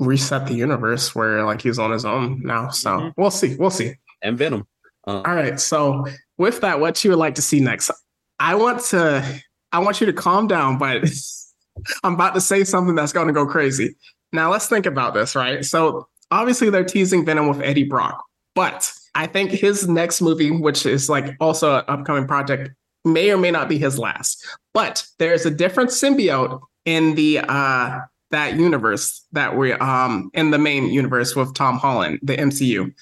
[0.00, 2.70] reset the universe where like he's on his own now.
[2.70, 3.12] So Mhm.
[3.16, 3.54] we'll see.
[3.56, 3.94] We'll see.
[4.22, 4.66] And Venom.
[5.06, 5.60] Uh, All right.
[5.60, 6.04] So
[6.38, 7.90] with that, what you would like to see next?
[8.38, 9.24] I want to
[9.72, 11.04] I want you to calm down, but
[12.04, 13.94] I'm about to say something that's gonna go crazy.
[14.32, 15.64] Now let's think about this, right?
[15.64, 18.24] So obviously they're teasing Venom with Eddie Brock,
[18.54, 22.70] but I think his next movie, which is like also an upcoming project,
[23.04, 24.46] may or may not be his last.
[24.72, 27.98] But there's a different symbiote in the uh
[28.30, 32.92] that universe that we um in the main universe with Tom Holland, the MCU.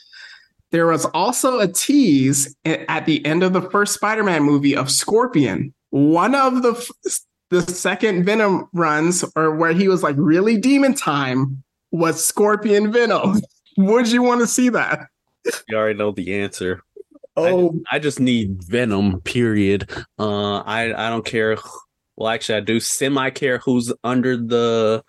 [0.70, 5.72] There was also a tease at the end of the first Spider-Man movie of Scorpion.
[5.90, 10.92] One of the f- the second Venom runs, or where he was like really demon
[10.92, 13.40] time, was Scorpion Venom.
[13.78, 15.06] Would you want to see that?
[15.68, 16.82] you already know the answer.
[17.36, 19.20] Oh, I just need Venom.
[19.22, 19.88] Period.
[20.18, 21.56] Uh, I I don't care.
[22.18, 25.04] Well, actually, I do semi care who's under the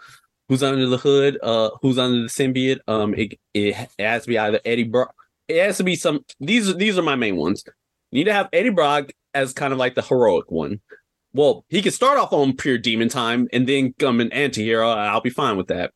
[0.48, 1.40] who's under the hood.
[1.42, 2.82] Uh, who's under the symbiote.
[2.88, 5.16] Um, it it has to be either Eddie Brock.
[5.48, 6.24] It has to be some.
[6.40, 7.64] These these are my main ones.
[8.12, 10.82] You need to have Eddie Brock as kind of like the heroic one.
[11.34, 14.88] Well, he can start off on pure demon time and then come an anti-hero.
[14.90, 15.92] I'll be fine with that.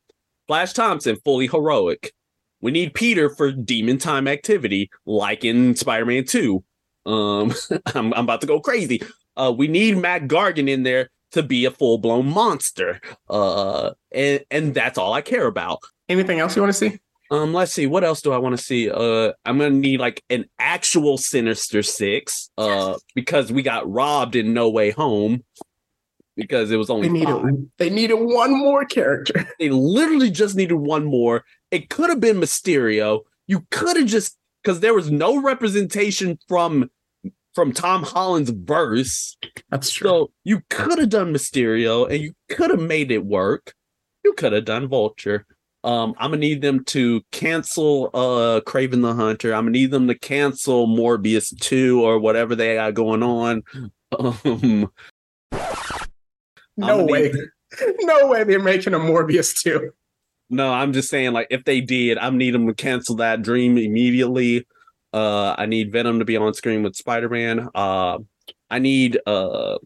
[0.47, 2.11] Flash Thompson, fully heroic.
[2.59, 6.63] We need Peter for demon time activity, like in Spider-Man 2.
[7.05, 7.53] Um,
[7.87, 9.01] I'm, I'm about to go crazy.
[9.35, 12.99] Uh, we need Mac Gargan in there to be a full-blown monster.
[13.29, 15.79] Uh, and and that's all I care about.
[16.09, 16.99] anything else you want to see?
[17.31, 18.91] Um, let's see, what else do I want to see?
[18.91, 22.51] Uh, I'm gonna need like an actual Sinister Six.
[22.57, 25.43] Uh, because we got robbed in No Way Home.
[26.35, 27.43] Because it was only They five.
[27.43, 29.47] needed they needed one more character.
[29.59, 31.45] They literally just needed one more.
[31.71, 33.21] It could have been Mysterio.
[33.47, 36.89] You could have just because there was no representation from
[37.53, 39.37] from Tom Holland's verse.
[39.69, 40.07] That's true.
[40.07, 43.73] So you could have done Mysterio and you could have made it work.
[44.23, 45.45] You could have done Vulture.
[45.83, 49.53] Um, I'm gonna need them to cancel uh Kraven the Hunter.
[49.53, 53.63] I'm gonna need them to cancel Morbius 2 or whatever they got going on.
[54.19, 54.91] Um,
[56.77, 57.31] no way.
[57.31, 57.35] need-
[58.01, 59.89] No way they're making a Morbius 2.
[60.51, 63.77] No, I'm just saying, like, if they did, I need them to cancel that dream
[63.79, 64.67] immediately.
[65.13, 67.69] Uh, I need Venom to be on screen with Spider Man.
[67.75, 68.19] Uh,
[68.69, 69.77] I need uh,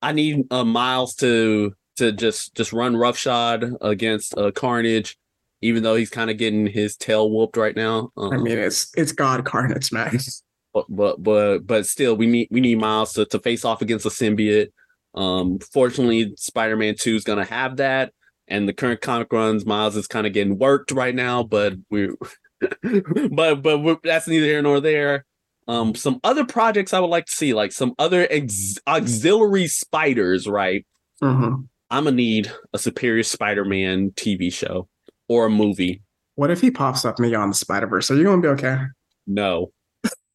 [0.00, 5.18] I need uh, Miles to to just just run roughshod against uh, Carnage,
[5.60, 8.12] even though he's kind of getting his tail whooped right now.
[8.16, 10.18] Um, I mean, it's it's God Carnage, man.
[10.72, 14.04] but but but but still, we need we need Miles to, to face off against
[14.04, 14.70] the symbiote.
[15.14, 18.12] Um, fortunately, Spider Man Two is gonna have that,
[18.46, 22.14] and the current comic runs, Miles is kind of getting worked right now, but we're
[23.30, 25.24] but but that's neither here nor there.
[25.68, 30.48] Um, some other projects I would like to see, like some other ex- auxiliary spiders,
[30.48, 30.84] right?
[31.22, 31.68] Mhm.
[31.90, 34.88] I'm gonna need a Superior Spider-Man TV show
[35.28, 36.02] or a movie.
[36.36, 38.10] What if he pops up beyond the Spider Verse?
[38.10, 38.78] Are you gonna be okay?
[39.26, 39.70] No,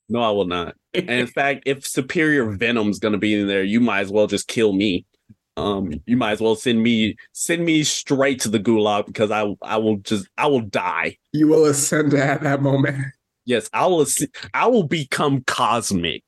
[0.10, 0.76] no, I will not.
[0.94, 4.48] And in fact, if Superior Venom's gonna be in there, you might as well just
[4.48, 5.06] kill me.
[5.58, 9.56] Um, you might as well send me send me straight to the gulag because I
[9.62, 11.18] I will just I will die.
[11.32, 12.98] you will ascend at that moment.
[13.46, 14.06] Yes, I will
[14.54, 16.24] I will become cosmic.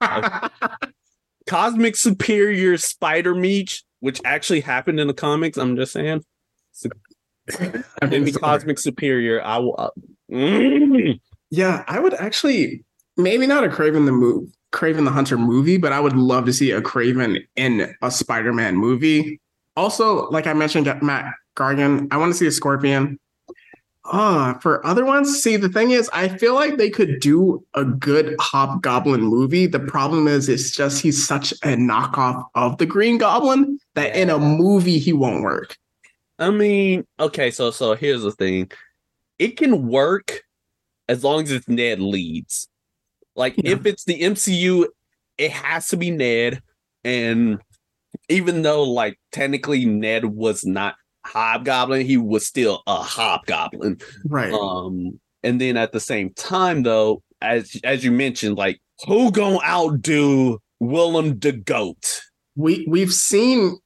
[1.46, 5.56] Cosmic Superior Spider Meech, which actually happened in the comics.
[5.56, 6.24] I'm just saying.
[6.84, 9.76] I mean, In the it's- Cosmic Superior, I will.
[9.78, 9.90] Uh,
[10.32, 11.20] mm,
[11.50, 12.84] Yeah, I would actually
[13.16, 16.52] maybe not a Kraven the move, Kraven the Hunter movie, but I would love to
[16.52, 19.40] see a Kraven in a Spider-Man movie.
[19.74, 23.18] Also, like I mentioned, Mac Gargan, I want to see a Scorpion.
[24.04, 27.84] Ah, for other ones, see the thing is, I feel like they could do a
[27.84, 29.66] good Hobgoblin movie.
[29.66, 34.30] The problem is, it's just he's such a knockoff of the Green Goblin that in
[34.30, 35.76] a movie he won't work.
[36.38, 38.70] I mean, okay, so so here's the thing.
[39.38, 40.42] It can work
[41.08, 42.68] as long as it's Ned leads.
[43.36, 43.72] Like Yeah.
[43.72, 44.86] if it's the MCU,
[45.38, 46.62] it has to be Ned.
[47.04, 47.60] And
[48.28, 53.98] even though like technically Ned was not Hobgoblin, he was still a Hobgoblin.
[54.26, 54.52] Right.
[54.52, 59.58] Um, and then at the same time, though, as as you mentioned, like who gonna
[59.64, 62.22] outdo Willem the Goat?
[62.54, 63.76] we we've seen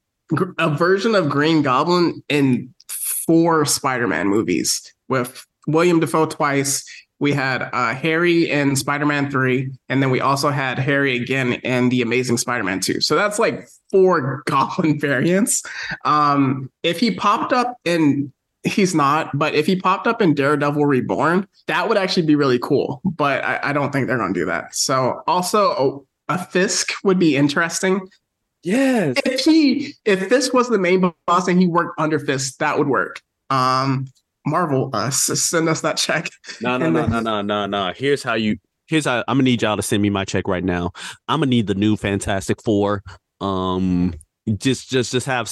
[0.57, 6.85] a version of Green Goblin in four Spider-Man movies with Willem Dafoe twice,
[7.21, 11.53] We had uh, Harry in Spider Man 3, and then we also had Harry again
[11.53, 12.99] in The Amazing Spider Man 2.
[12.99, 15.61] So that's like four Goblin variants.
[16.03, 18.33] Um, if he popped up in
[18.63, 22.57] he's not, but if he popped up in Daredevil Reborn, that would actually be really
[22.57, 23.01] cool.
[23.05, 24.73] But I, I don't think they're going to do that.
[24.75, 28.01] So also a, a Fisk would be interesting.
[28.63, 29.15] Yes.
[29.25, 32.87] If he if Fisk was the main boss and he worked under Fisk, that would
[32.87, 33.21] work.
[33.51, 34.07] Um,
[34.45, 36.29] Marvel, uh, send us that check.
[36.61, 37.93] No, no, no, no, no, no, no.
[37.95, 38.57] Here's how you.
[38.87, 40.91] Here's how I'm gonna need y'all to send me my check right now.
[41.27, 43.03] I'm gonna need the new Fantastic Four.
[43.39, 44.13] Um,
[44.57, 45.47] just, just, just have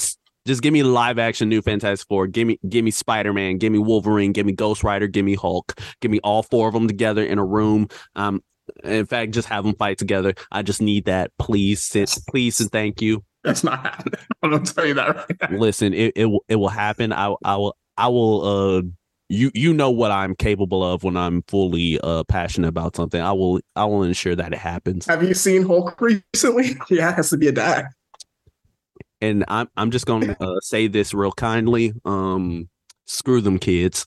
[0.46, 2.26] just give me live action new Fantastic Four.
[2.26, 3.58] Give me give me Spider Man.
[3.58, 4.32] Give me Wolverine.
[4.32, 5.06] Give me Ghost Rider.
[5.06, 5.78] Give me Hulk.
[6.00, 7.88] Give me all four of them together in a room.
[8.16, 8.42] Um,
[8.84, 10.34] in fact, just have them fight together.
[10.50, 11.96] I just need that, please,
[12.28, 13.24] please, and thank you.
[13.42, 14.20] That's not happening.
[14.42, 15.58] I'm gonna tell you that right now.
[15.58, 17.12] Listen, it it will it will happen.
[17.12, 18.82] I I will I will uh
[19.28, 23.20] you you know what I'm capable of when I'm fully uh passionate about something.
[23.20, 25.06] I will I will ensure that it happens.
[25.06, 26.00] Have you seen Hulk
[26.34, 26.76] recently?
[26.88, 27.86] yeah, it has to be a dad
[29.20, 31.92] and I'm I'm just gonna uh, say this real kindly.
[32.04, 32.68] Um,
[33.06, 34.06] screw them kids.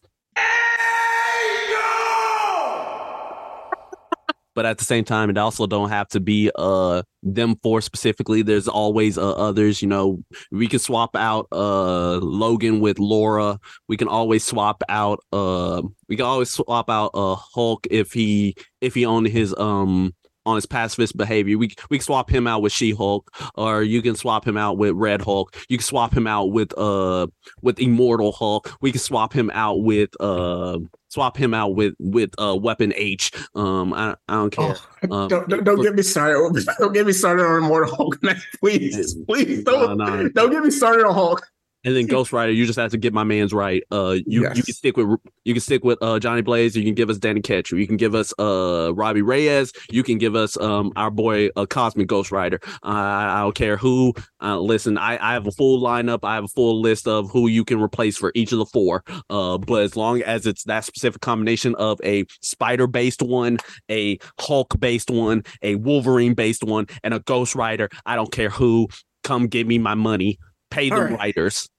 [4.56, 8.42] But at the same time, it also don't have to be uh them four specifically.
[8.42, 9.82] There's always uh, others.
[9.82, 13.60] You know, we can swap out uh Logan with Laura.
[13.88, 18.56] We can always swap out uh we can always swap out uh Hulk if he
[18.82, 20.14] if he owned his um
[20.46, 21.58] on his pacifist behavior.
[21.58, 24.78] We we can swap him out with She Hulk, or you can swap him out
[24.78, 25.56] with Red Hulk.
[25.70, 27.28] You can swap him out with uh
[27.62, 28.72] with Immortal Hulk.
[28.82, 30.80] We can swap him out with uh
[31.10, 33.32] swap him out with with uh Weapon H.
[33.56, 34.76] Um, I, I don't care.
[35.04, 36.66] Oh, um, don't, don't, don't get me started.
[36.80, 38.20] Don't get me started on Immortal Hulk,
[38.60, 41.46] please, please don't don't get me started on Hulk
[41.84, 43.84] and then Ghost Rider, you just have to get my man's right.
[43.92, 44.56] Uh, you yes.
[44.58, 46.76] you can stick with you can stick with uh Johnny Blaze.
[46.76, 47.78] You can give us Danny Ketchum.
[47.78, 49.74] You can give us uh Robbie Reyes.
[49.92, 52.60] You can give us um our boy uh, Cosmic Ghost Rider.
[52.84, 54.14] Uh, I don't care who.
[54.42, 56.20] Uh, listen, I I have a full lineup.
[56.24, 59.04] I have a full list of who you can replace for each of the four.
[59.30, 63.58] Uh, but as long as it's that specific combination of a spider based one,
[63.90, 68.50] a Hulk based one, a Wolverine based one, and a Ghost Rider, I don't care
[68.50, 68.88] who.
[69.24, 70.38] Come give me my money
[70.74, 71.18] pay the right.
[71.18, 71.70] writers.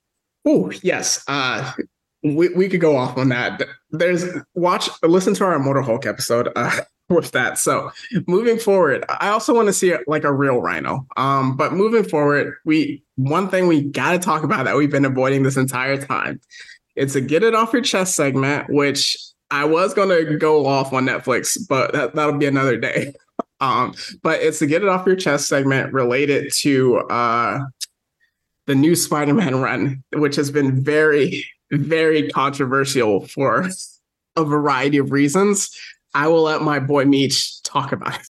[0.44, 1.72] Oh yes, uh,
[2.22, 3.62] we we could go off on that.
[3.90, 7.58] There's watch listen to our Immortal Hulk episode uh, with that.
[7.58, 7.90] So
[8.26, 11.06] moving forward, I also want to see like a real Rhino.
[11.16, 15.04] Um, but moving forward, we one thing we got to talk about that we've been
[15.04, 16.40] avoiding this entire time.
[16.96, 19.16] It's a get it off your chest segment, which
[19.50, 23.12] I was gonna go off on Netflix, but that, that'll be another day.
[23.60, 27.60] Um, but it's a get it off your chest segment related to uh
[28.66, 33.68] the new Spider-Man run, which has been very, very controversial for
[34.36, 35.70] a variety of reasons.
[36.14, 38.28] I will let my boy Meech talk about it.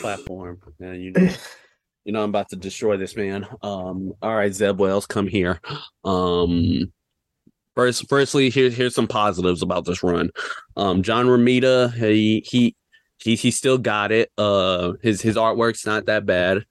[0.00, 1.30] platform and you know
[2.04, 5.60] you know i'm about to destroy this man um all right zeb wells come here
[6.04, 6.92] um
[7.76, 10.30] First, firstly, here, here's some positives about this run.
[10.76, 12.74] Um, John Romita, he he
[13.18, 14.32] he he still got it.
[14.38, 16.64] Uh, his his artwork's not that bad.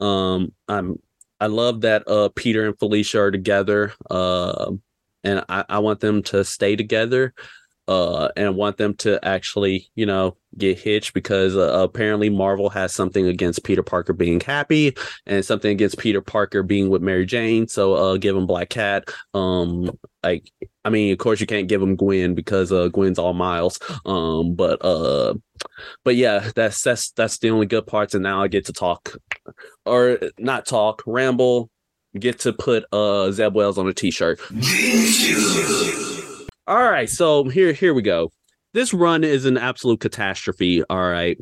[0.00, 0.98] Um, I'm
[1.40, 3.92] I love that uh Peter and Felicia are together.
[4.10, 4.72] Uh,
[5.22, 7.34] and I I want them to stay together.
[7.88, 12.92] Uh, and want them to actually, you know, get hitched because uh, apparently Marvel has
[12.94, 14.94] something against Peter Parker being happy
[15.26, 17.66] and something against Peter Parker being with Mary Jane.
[17.66, 19.08] So, uh, give him Black Cat.
[19.32, 20.50] Um, like,
[20.84, 23.78] I mean, of course, you can't give him Gwen because uh, Gwen's all Miles.
[24.04, 25.34] Um, but uh,
[26.04, 28.14] but yeah, that's that's that's the only good parts.
[28.14, 29.16] And now I get to talk,
[29.86, 31.70] or not talk, ramble.
[32.18, 34.40] Get to put uh Zeb Wells on a t-shirt.
[36.68, 38.30] All right, so here here we go.
[38.74, 40.84] This run is an absolute catastrophe.
[40.90, 41.38] All right.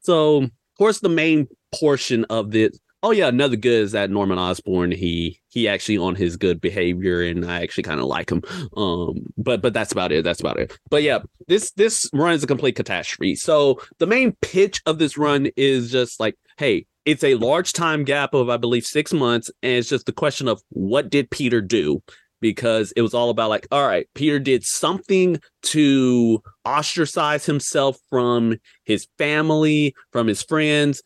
[0.00, 2.78] So, of course, the main portion of this.
[3.02, 4.92] Oh yeah, another good is that Norman Osborn.
[4.92, 8.42] He he actually on his good behavior, and I actually kind of like him.
[8.78, 10.24] Um, but but that's about it.
[10.24, 10.74] That's about it.
[10.88, 11.18] But yeah,
[11.48, 13.34] this this run is a complete catastrophe.
[13.34, 18.04] So the main pitch of this run is just like, hey, it's a large time
[18.04, 21.60] gap of I believe six months, and it's just the question of what did Peter
[21.60, 22.02] do?
[22.40, 28.56] Because it was all about like all right peter did something to ostracize himself from
[28.84, 31.02] his family from his friends.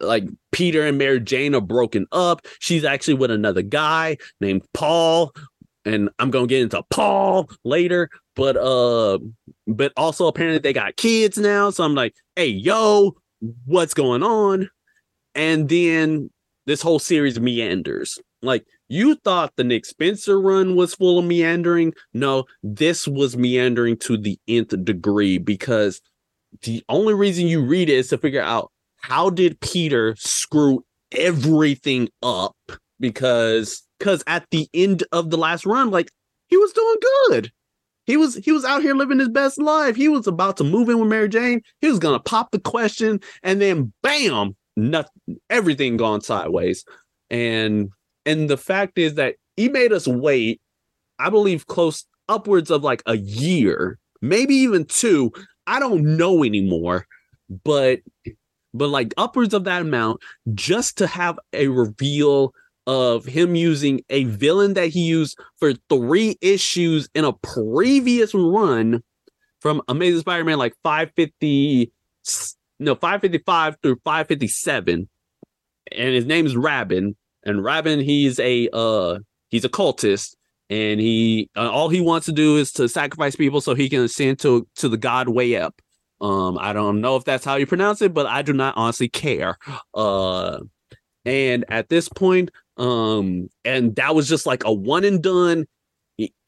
[0.00, 2.46] Like peter and mary jane are broken up.
[2.58, 5.32] She's actually with another guy named paul
[5.84, 9.18] and i'm gonna get into paul later but uh
[9.66, 13.16] but also apparently they got kids now so i'm like hey yo
[13.64, 14.68] what's going on?
[15.34, 16.30] And then
[16.66, 18.18] this whole series meanders.
[18.42, 21.94] Like you thought the Nick Spencer run was full of meandering.
[22.12, 26.02] No, this was meandering to the nth degree because
[26.62, 32.10] the only reason you read it is to figure out how did Peter screw everything
[32.22, 32.54] up?
[33.00, 36.10] Because because at the end of the last run like
[36.48, 36.96] he was doing
[37.28, 37.50] good.
[38.04, 39.96] He was he was out here living his best life.
[39.96, 41.62] He was about to move in with mary jane.
[41.80, 46.84] He was gonna pop the question and then bam nothing everything gone sideways.
[47.30, 47.88] And
[48.26, 50.60] and the fact is that he made us wait
[51.18, 55.32] i believe close upwards of like a year maybe even two.
[55.66, 57.06] I don't know anymore
[57.64, 58.00] but
[58.72, 60.20] but like upwards of that amount
[60.54, 62.54] just to have a reveal
[62.86, 69.02] of him using a villain that he used for three issues in a previous run
[69.60, 71.92] from Amazing Spider-Man like 550
[72.80, 75.08] no 555 through 557
[75.92, 79.18] and his name is Rabin and Rabin he's a uh
[79.50, 80.34] he's a cultist
[80.70, 84.02] and he uh, all he wants to do is to sacrifice people so he can
[84.02, 85.80] ascend to to the god way up
[86.22, 89.08] um, I don't know if that's how you pronounce it, but I do not honestly
[89.08, 89.58] care.
[89.92, 90.60] Uh,
[91.24, 95.66] and at this point, um, and that was just like a one and done.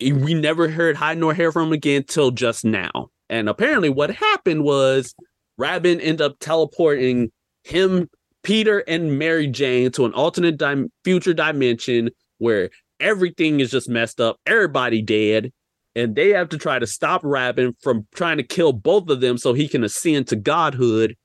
[0.00, 3.08] We never heard hide nor hair from him again till just now.
[3.28, 5.14] And apparently, what happened was
[5.58, 7.32] Rabin ended up teleporting
[7.64, 8.08] him,
[8.44, 14.20] Peter, and Mary Jane to an alternate dim- future dimension where everything is just messed
[14.20, 15.50] up, everybody dead,
[15.96, 19.38] and they have to try to stop Rabin from trying to kill both of them
[19.38, 21.16] so he can ascend to godhood.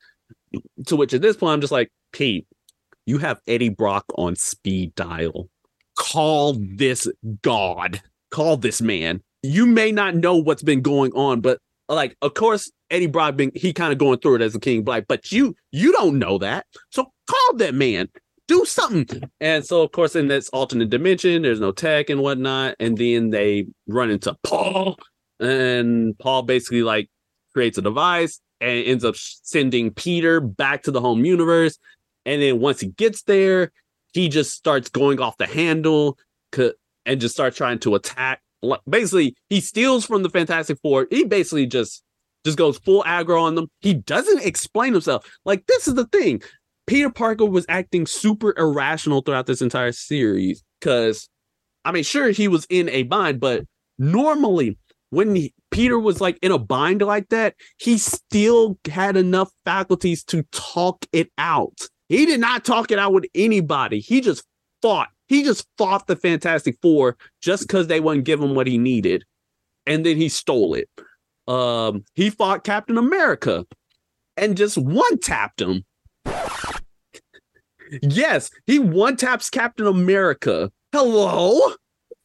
[0.88, 2.48] To which at this point, I'm just like, Pete,
[3.06, 5.50] you have Eddie Brock on speed dial.
[5.98, 7.08] Call this
[7.42, 8.02] God.
[8.32, 9.22] Call this man.
[9.44, 13.52] You may not know what's been going on, but like, of course, Eddie Brock been
[13.56, 16.38] he kind of going through it as a King Black, but you you don't know
[16.40, 16.66] that.
[16.90, 18.10] So call that man
[18.50, 19.30] do something.
[19.40, 22.76] And so, of course, in this alternate dimension, there's no tech and whatnot.
[22.80, 24.98] And then they run into Paul,
[25.40, 27.10] and Paul basically like
[27.54, 31.78] creates a device and ends up sending Peter back to the home universe.
[32.26, 33.72] And then once he gets there,
[34.14, 36.18] he just starts going off the handle
[37.06, 38.42] and just starts trying to attack.
[38.90, 41.08] Basically, he steals from the Fantastic Four.
[41.10, 42.04] He basically just
[42.46, 43.68] just goes full aggro on them.
[43.82, 45.26] He doesn't explain himself.
[45.46, 46.42] Like this is the thing.
[46.88, 51.30] Peter Parker was acting super irrational throughout this entire series because,
[51.86, 53.64] I mean, sure, he was in a bind, but
[54.00, 54.78] normally
[55.12, 60.24] when he, Peter was like in a bind like that, he still had enough faculties
[60.26, 61.80] to talk it out.
[62.08, 64.00] He did not talk it out with anybody.
[64.00, 64.44] He just
[64.82, 65.10] fought.
[65.28, 69.26] He just fought the Fantastic Four just because they wouldn't give him what he needed.
[69.86, 70.90] And then he stole it.
[71.50, 73.66] Um, he fought Captain America
[74.38, 75.84] and just one tapped him
[78.02, 80.72] yes, he one taps Captain America.
[80.92, 81.74] Hello.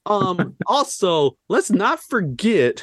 [0.06, 2.82] Um, also, let's not forget,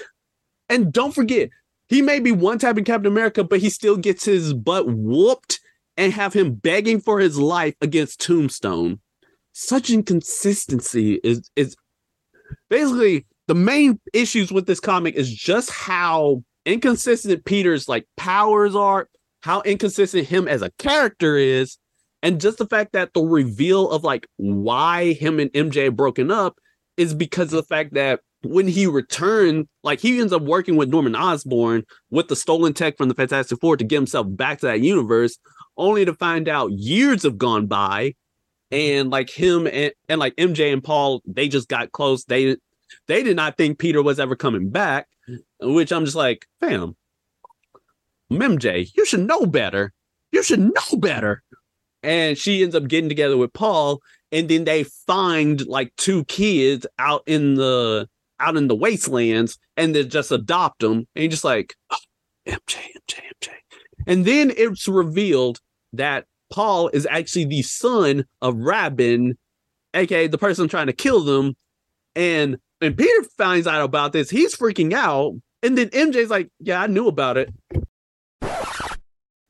[0.70, 1.50] and don't forget,
[1.90, 5.60] he may be one tapping Captain America, but he still gets his butt whooped
[5.98, 9.00] and have him begging for his life against Tombstone.
[9.54, 11.76] Such inconsistency is is
[12.70, 19.10] basically the main issues with this comic is just how inconsistent Peter's like powers are,
[19.42, 21.78] how inconsistent him as a character is,
[22.24, 26.60] and just the fact that the reveal of like why him and MJ broken up
[26.96, 30.88] is because of the fact that when he returned, like he ends up working with
[30.88, 34.68] Norman Osborn with the stolen tech from the Fantastic Four to get himself back to
[34.68, 35.38] that universe,
[35.76, 38.14] only to find out years have gone by,
[38.72, 42.24] and like him and, and like MJ and Paul, they just got close.
[42.24, 42.56] They
[43.08, 45.40] they did not think Peter was ever coming back, mm.
[45.62, 46.96] which I'm just like, fam,
[48.32, 49.94] MJ, you should know better.
[50.32, 51.44] You should know better.
[52.04, 54.00] And she ends up getting together with Paul,
[54.32, 58.08] and then they find like two kids out in the
[58.40, 61.98] out in the wastelands, and they just adopt them, and you're just like, oh,
[62.48, 62.78] MJ,
[63.08, 63.50] MJ, MJ,
[64.08, 65.60] and then it's revealed
[65.94, 69.38] that Paul is actually the son of Rabin,
[69.94, 71.56] aka the person trying to kill them,
[72.16, 75.34] and and Peter finds out about this, he's freaking out,
[75.64, 77.54] and then MJ's like, yeah, I knew about it.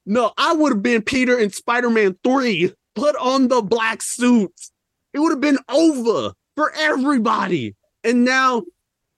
[0.05, 2.73] No, I would have been Peter in Spider Man 3.
[2.95, 4.71] Put on the black suits.
[5.13, 7.75] It would have been over for everybody.
[8.03, 8.63] And now,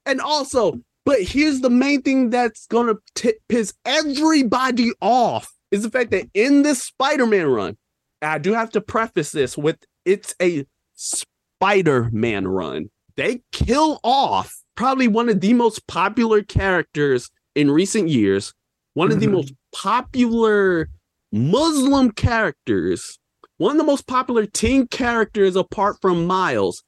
[0.05, 5.89] and also, but here's the main thing that's going to piss everybody off is the
[5.89, 7.77] fact that in this Spider Man run,
[8.21, 12.89] I do have to preface this with it's a Spider Man run.
[13.15, 18.53] They kill off probably one of the most popular characters in recent years,
[18.93, 19.31] one of mm-hmm.
[19.31, 20.89] the most popular
[21.31, 23.19] Muslim characters,
[23.57, 26.83] one of the most popular teen characters apart from Miles,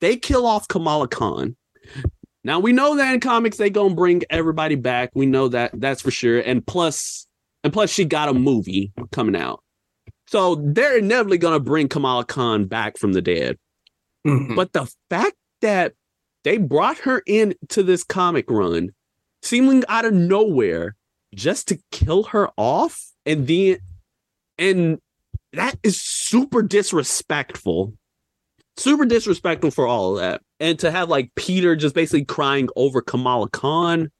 [0.00, 1.56] they kill off Kamala Khan.
[2.44, 5.10] Now we know that in comics they gonna bring everybody back.
[5.14, 6.40] We know that that's for sure.
[6.40, 7.26] And plus,
[7.64, 9.62] and plus she got a movie coming out.
[10.28, 13.58] So they're inevitably gonna bring Kamala Khan back from the dead.
[14.26, 14.54] Mhm.
[14.54, 15.94] But the fact that
[16.44, 18.90] they brought her in to this comic run,
[19.42, 20.96] seeming out of nowhere,
[21.34, 23.78] just to kill her off, and then
[24.58, 24.98] and
[25.52, 27.94] that is super disrespectful.
[28.76, 30.40] Super disrespectful for all of that.
[30.60, 34.10] And to have like Peter just basically crying over Kamala Khan.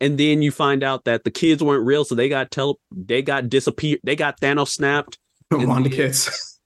[0.00, 3.22] And then you find out that the kids weren't real, so they got tele they
[3.22, 5.18] got disappeared, they got Thanos snapped
[5.50, 6.60] Wanda kids.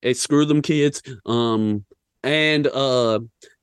[0.00, 1.84] hey screw them kids um
[2.24, 3.20] and uh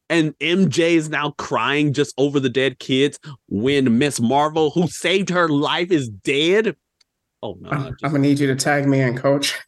[0.09, 3.19] and mj is now crying just over the dead kids
[3.49, 6.75] when miss marvel who saved her life is dead
[7.43, 9.59] oh no I'm gonna need you to tag me in, coach.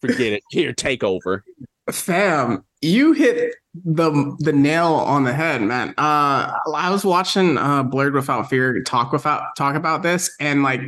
[0.00, 1.44] forget it here take over
[1.90, 5.90] Fam, you hit the the nail on the head, man.
[5.98, 10.80] Uh I was watching uh Blurred Without Fear talk without talk about this and like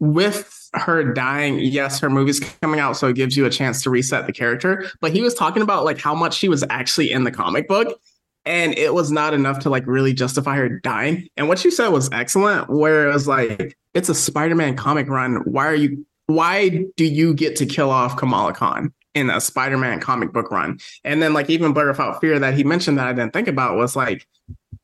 [0.00, 3.90] with her dying, yes, her movie's coming out, so it gives you a chance to
[3.90, 4.86] reset the character.
[5.00, 8.00] But he was talking about like how much she was actually in the comic book,
[8.44, 11.28] and it was not enough to like really justify her dying.
[11.36, 15.36] And what you said was excellent, where it was like, it's a Spider-Man comic run.
[15.44, 18.92] Why are you why do you get to kill off Kamala Khan?
[19.14, 20.78] in a Spider-Man comic book run.
[21.02, 23.76] And then like even Blur Without Fear that he mentioned that I didn't think about
[23.76, 24.26] was like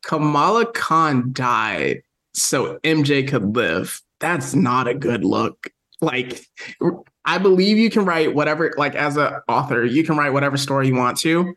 [0.02, 2.02] Kamala Khan died
[2.34, 4.00] so MJ could live.
[4.20, 5.70] That's not a good look.
[6.00, 6.44] Like
[7.24, 10.88] I believe you can write whatever like as an author, you can write whatever story
[10.88, 11.54] you want to.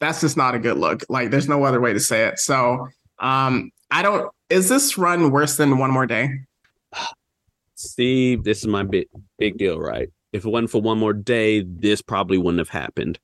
[0.00, 1.04] That's just not a good look.
[1.08, 2.38] Like there's no other way to say it.
[2.38, 2.88] So
[3.18, 6.30] um I don't is this run worse than one more day?
[7.74, 9.06] steve this is my big
[9.38, 13.18] big deal right if it wasn't for one more day this probably wouldn't have happened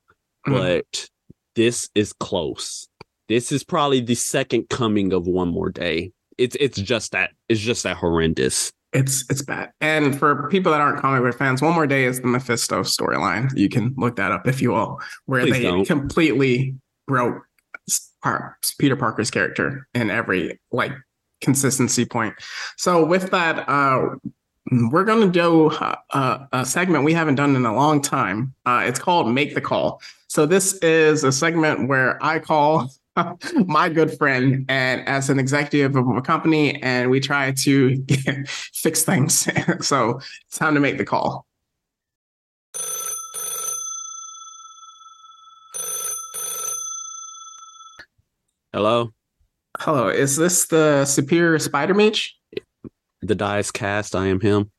[0.47, 0.53] Mhm.
[0.53, 1.09] but
[1.55, 2.89] this is close
[3.29, 7.61] this is probably the second coming of one more day it's it's just that it's
[7.61, 9.71] just that horrendous It's it's bad.
[9.81, 13.55] And for people that aren't comic book fans, One More Day is the Mephisto storyline.
[13.57, 15.85] You can look that up if you will, where Please they don't.
[15.85, 16.75] completely
[17.07, 17.43] broke
[18.79, 20.93] Peter Parker's character in every like
[21.41, 22.35] consistency point.
[22.77, 24.17] So with that, uh,
[24.91, 25.71] we're going to do
[26.13, 28.55] uh, a segment we haven't done in a long time.
[28.67, 30.03] Uh, it's called Make the Call.
[30.29, 32.91] So this is a segment where I call
[33.67, 38.05] my good friend and as an executive of a company and we try to
[38.73, 39.49] fix things.
[39.81, 41.47] So it's time to make the call.
[48.73, 49.13] Hello?
[49.79, 52.35] Hello is this the superior Spider Meech?
[53.23, 54.71] The dice cast i am him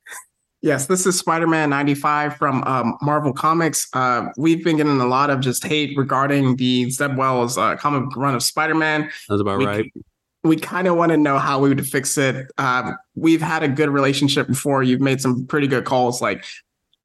[0.61, 5.29] yes this is spider-man 95 from um, marvel comics uh, we've been getting a lot
[5.29, 9.65] of just hate regarding the zeb wells uh, comic run of spider-man that's about We-
[9.65, 9.91] right
[10.43, 12.49] we kind of want to know how we would fix it.
[12.57, 14.83] Um, we've had a good relationship before.
[14.83, 16.21] You've made some pretty good calls.
[16.21, 16.45] Like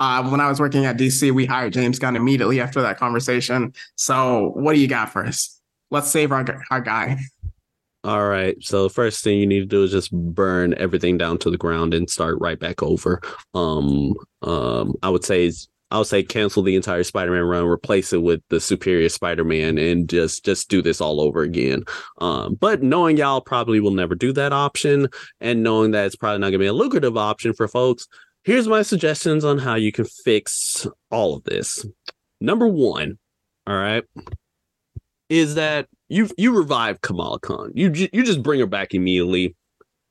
[0.01, 3.73] uh, when I was working at DC, we hired James Gunn immediately after that conversation.
[3.97, 5.61] So, what do you got for us?
[5.91, 7.19] Let's save our our guy.
[8.05, 8.55] All right.
[8.63, 11.57] So the first thing you need to do is just burn everything down to the
[11.57, 13.23] ground and start right back over.
[13.55, 14.13] Um,
[14.43, 15.51] um, I would say
[15.91, 20.07] I would say cancel the entire Spider-Man run, replace it with the Superior Spider-Man, and
[20.07, 21.85] just just do this all over again.
[22.21, 25.09] Um, but knowing y'all probably will never do that option,
[25.41, 28.07] and knowing that it's probably not gonna be a lucrative option for folks,
[28.43, 31.87] here's my suggestions on how you can fix all of this.
[32.39, 33.19] Number one,
[33.67, 34.05] all right,
[35.29, 37.71] is that you you revive Kamala Khan.
[37.75, 39.55] You you just bring her back immediately.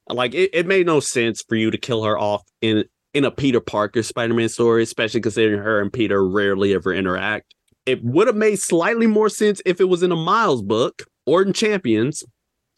[0.09, 3.31] Like it, it made no sense for you to kill her off in in a
[3.31, 7.53] Peter Parker Spider-Man story, especially considering her and Peter rarely ever interact.
[7.85, 11.41] It would have made slightly more sense if it was in a Miles book or
[11.43, 12.23] in Champions,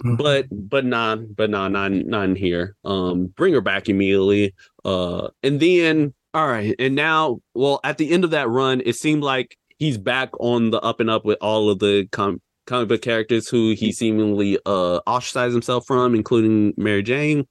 [0.04, 0.18] Mhm.
[0.18, 2.76] but but not but not not not in here.
[2.84, 4.54] Um, bring her back immediately.
[4.84, 8.96] Uh, and then all right, and now well at the end of that run, it
[8.96, 12.90] seemed like he's back on the up and up with all of the com- comic
[12.90, 17.48] book characters who he seemingly uh ostracized himself from, including Mary Jane.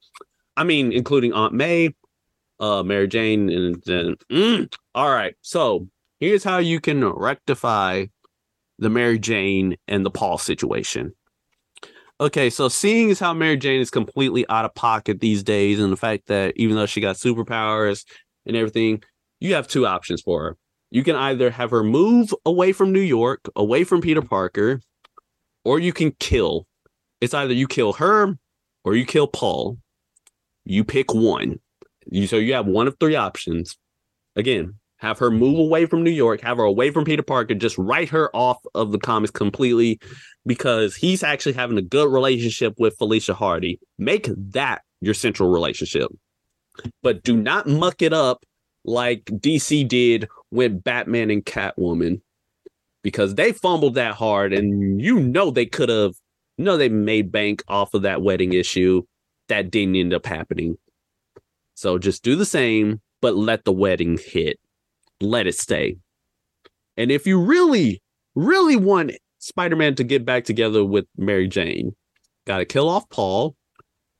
[0.57, 1.91] I mean, including Aunt May,
[2.61, 5.35] uh, Mary Jane, and then mm, all right.
[5.43, 5.89] So
[6.21, 8.07] here's how you can rectify
[8.79, 11.15] the Mary Jane and the Paul situation.
[12.21, 15.93] Okay, so seeing as how Mary Jane is completely out of pocket these days, and
[15.93, 18.05] the fact that even though she got superpowers
[18.47, 19.03] and everything,
[19.41, 20.57] you have two options for her.
[20.95, 24.81] You can either have her move away from New York, away from Peter Parker,
[25.65, 26.69] or you can kill.
[27.21, 28.39] It's either you kill her
[28.85, 29.77] or you kill Paul.
[30.65, 31.59] You pick one.
[32.07, 33.77] You so you have one of three options.
[34.37, 37.77] Again, have her move away from New York, have her away from Peter Parker, just
[37.77, 39.99] write her off of the comics completely
[40.47, 43.81] because he's actually having a good relationship with Felicia Hardy.
[43.99, 46.13] Make that your central relationship.
[47.03, 48.45] But do not muck it up
[48.85, 52.21] like DC did with Batman and Catwoman
[53.03, 56.15] because they fumbled that hard and you know they could have
[56.57, 59.03] you know they made bank off of that wedding issue
[59.49, 60.79] that didn't end up happening.
[61.75, 64.59] So just do the same but let the wedding hit.
[65.21, 65.97] Let it stay.
[66.97, 68.01] And if you really
[68.37, 71.95] really want Spider-Man to get back together with Mary Jane,
[72.47, 73.57] got to kill off Paul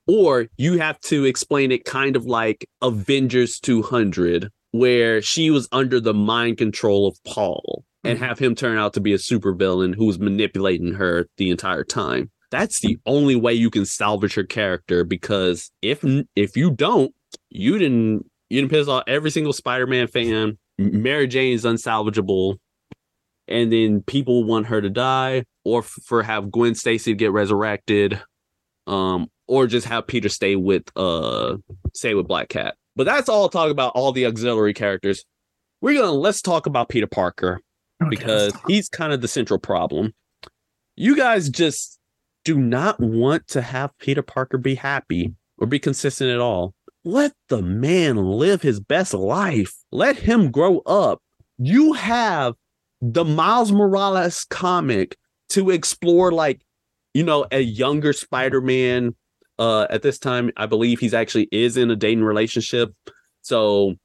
[0.07, 5.99] or you have to explain it kind of like Avengers 200 where she was under
[5.99, 8.25] the mind control of Paul and Mm-hmm.
[8.25, 12.29] have him turn out to be a supervillain who was manipulating her the entire time.
[12.51, 16.03] That's the only way you can salvage her character because if
[16.35, 17.13] if you don't,
[17.49, 20.57] you didn't you didn't piss off every single Spider-Man fan.
[20.77, 22.57] Mary Jane is unsalvageable,
[23.47, 28.21] and then people want her to die, or f- for have Gwen Stacy get resurrected,
[28.85, 31.57] um, or just have Peter stay with uh
[31.93, 32.75] stay with Black Cat.
[32.95, 35.25] But that's all talk about all the auxiliary characters.
[35.81, 37.59] We're gonna let's talk about Peter Parker
[38.01, 40.13] Okay, because he's kind of the central problem.
[40.95, 41.99] You guys just
[42.45, 46.73] do not want to have Peter Parker be happy or be consistent at all.
[47.03, 49.73] Let the man live his best life.
[49.91, 51.21] Let him grow up.
[51.57, 52.55] You have
[53.01, 55.17] the Miles Morales comic
[55.49, 56.61] to explore, like,
[57.13, 59.15] you know, a younger Spider Man.
[59.57, 62.93] Uh, at this time, I believe he's actually is in a dating relationship.
[63.41, 63.95] So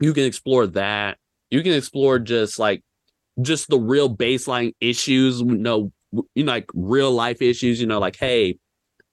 [0.00, 1.18] you can explore that.
[1.50, 2.82] You can explore just like
[3.42, 5.92] just the real baseline issues, you know,
[6.34, 8.58] you know, like real life issues, you know, like, hey,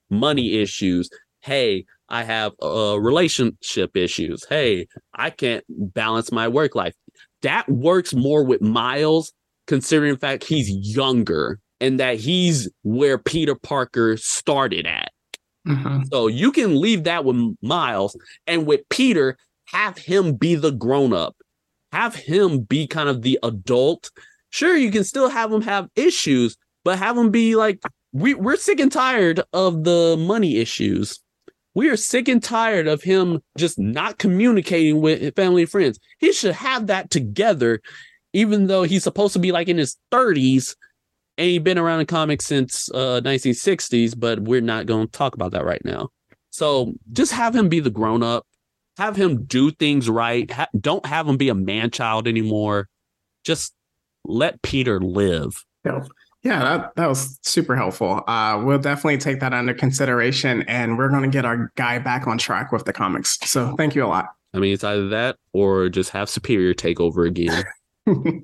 [0.09, 1.09] money issues.
[1.39, 4.45] Hey, I have uh relationship issues.
[4.47, 6.93] Hey, I can't balance my work life.
[7.41, 9.33] That works more with Miles,
[9.65, 15.10] considering fact he's younger and that he's where Peter Parker started at.
[15.67, 16.07] Mhm.
[16.11, 18.17] So you can leave that with Miles
[18.47, 21.35] and with Peter, have him be the grown up,
[21.91, 24.09] have him be kind of the adult.
[24.49, 27.79] Sure, you can still have him have issues, but have him be like,
[28.11, 31.19] we, we're sick and tired of the money issues.
[31.73, 35.99] We are sick and tired of him just not communicating with family and friends.
[36.17, 37.79] He should have that together,
[38.33, 40.75] even though he's supposed to be like in his 30s
[41.37, 45.35] and he's been around in comics since uh 1960s but we're not going to talk
[45.35, 46.09] about that right now
[46.49, 48.45] so just have him be the grown up
[48.97, 52.87] have him do things right ha- don't have him be a man child anymore
[53.43, 53.73] just
[54.25, 56.03] let peter live Yeah,
[56.43, 58.23] yeah, that, that was super helpful.
[58.27, 62.25] Uh, we'll definitely take that under consideration, and we're going to get our guy back
[62.27, 63.37] on track with the comics.
[63.45, 64.25] So thank you a lot.
[64.55, 67.63] i mean it's either that or just have superior take over again
[68.05, 68.41] we're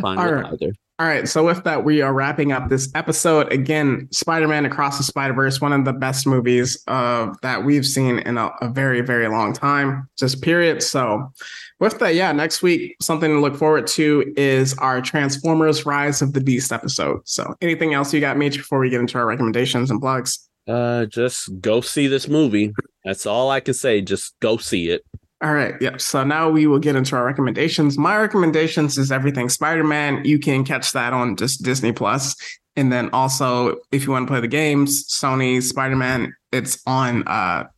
[0.00, 0.52] fine All with right.
[0.52, 1.26] either All right.
[1.26, 3.50] So with that, we are wrapping up this episode.
[3.50, 8.36] Again, Spider-Man Across the Spider-Verse, one of the best movies uh, that we've seen in
[8.36, 10.06] a, a very, very long time.
[10.18, 10.82] Just period.
[10.82, 11.32] So
[11.78, 16.34] with that, yeah, next week, something to look forward to is our Transformers Rise of
[16.34, 17.26] the Beast episode.
[17.26, 20.38] So anything else you got, Mitch, before we get into our recommendations and blogs?
[20.68, 22.70] uh just go see this movie
[23.02, 25.02] that's all i can say just go see it
[25.42, 25.74] All right.
[25.80, 26.00] Yep.
[26.02, 27.96] So now we will get into our recommendations.
[27.96, 30.22] My recommendations is everything Spider Man.
[30.24, 32.36] You can catch that on just Disney Plus.
[32.76, 37.26] And then also, if you want to play the games, Sony Spider Man, it's on
[37.26, 37.68] uh,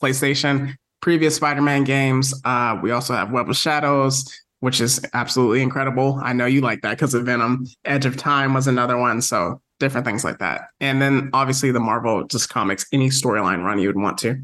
[0.00, 0.74] PlayStation.
[1.02, 2.32] Previous Spider Man games.
[2.44, 4.24] Uh, we also have Web of Shadows,
[4.60, 6.18] which is absolutely incredible.
[6.22, 7.66] I know you like that because of Venom.
[7.84, 9.20] Edge of Time was another one.
[9.20, 10.68] So different things like that.
[10.80, 14.40] And then obviously the Marvel just comics, any storyline run you would want to.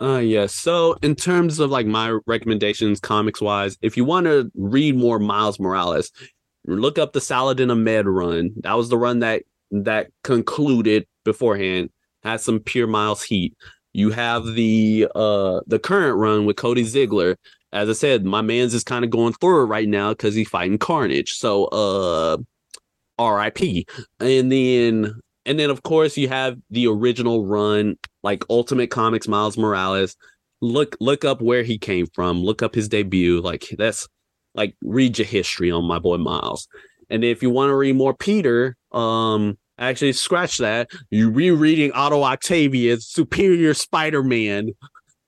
[0.00, 0.54] Uh yes.
[0.54, 5.18] So in terms of like my recommendations comics wise, if you want to read more
[5.18, 6.12] Miles Morales,
[6.66, 8.50] look up the Saladin Ahmed run.
[8.62, 11.90] That was the run that that concluded beforehand.
[12.22, 13.54] Had some pure Miles heat.
[13.94, 17.38] You have the uh the current run with Cody Ziegler.
[17.72, 20.48] As I said, my man's is kind of going through it right now because he's
[20.48, 21.32] fighting Carnage.
[21.32, 22.36] So uh
[23.18, 23.86] R.I.P.
[24.20, 25.14] And then
[25.46, 30.16] and then of course you have the original run like Ultimate Comics Miles Morales.
[30.60, 32.42] Look look up where he came from.
[32.42, 33.40] Look up his debut.
[33.40, 34.06] Like that's
[34.54, 36.66] like read your history on my boy Miles.
[37.08, 40.90] And if you want to read more Peter, um actually scratch that.
[41.10, 44.70] You rereading Otto Octavius' Superior Spider-Man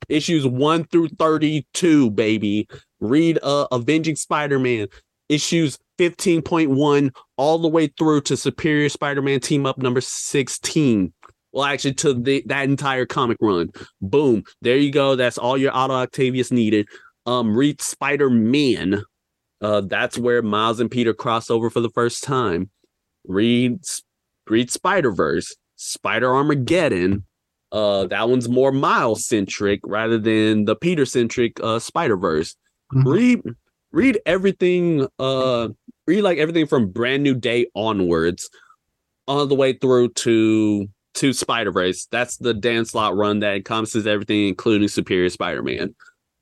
[0.09, 2.67] issues 1 through 32, baby.
[3.01, 4.89] Read uh Avenging Spider-Man
[5.29, 11.13] issues 15.1 all the way through to Superior Spider-Man team up number 16
[11.53, 13.71] well actually to the that entire comic run
[14.01, 16.87] boom there you go that's all your Otto Octavius needed
[17.29, 19.03] Um, read Spider Man.
[19.61, 22.71] Uh, that's where Miles and Peter cross over for the first time.
[23.27, 23.81] Read
[24.49, 27.27] read Spider Verse, Spider Armageddon.
[27.71, 32.57] Uh, that one's more Miles centric rather than the Peter centric uh Spider Verse.
[32.95, 33.09] Mm-hmm.
[33.09, 33.43] Read
[33.93, 35.07] read everything.
[35.19, 35.69] Uh,
[36.09, 38.49] read like everything from Brand New Day onwards,
[39.27, 42.07] all the way through to to Spider Verse.
[42.11, 45.95] That's the Dan Slott run that encompasses everything, including Superior Spider Man.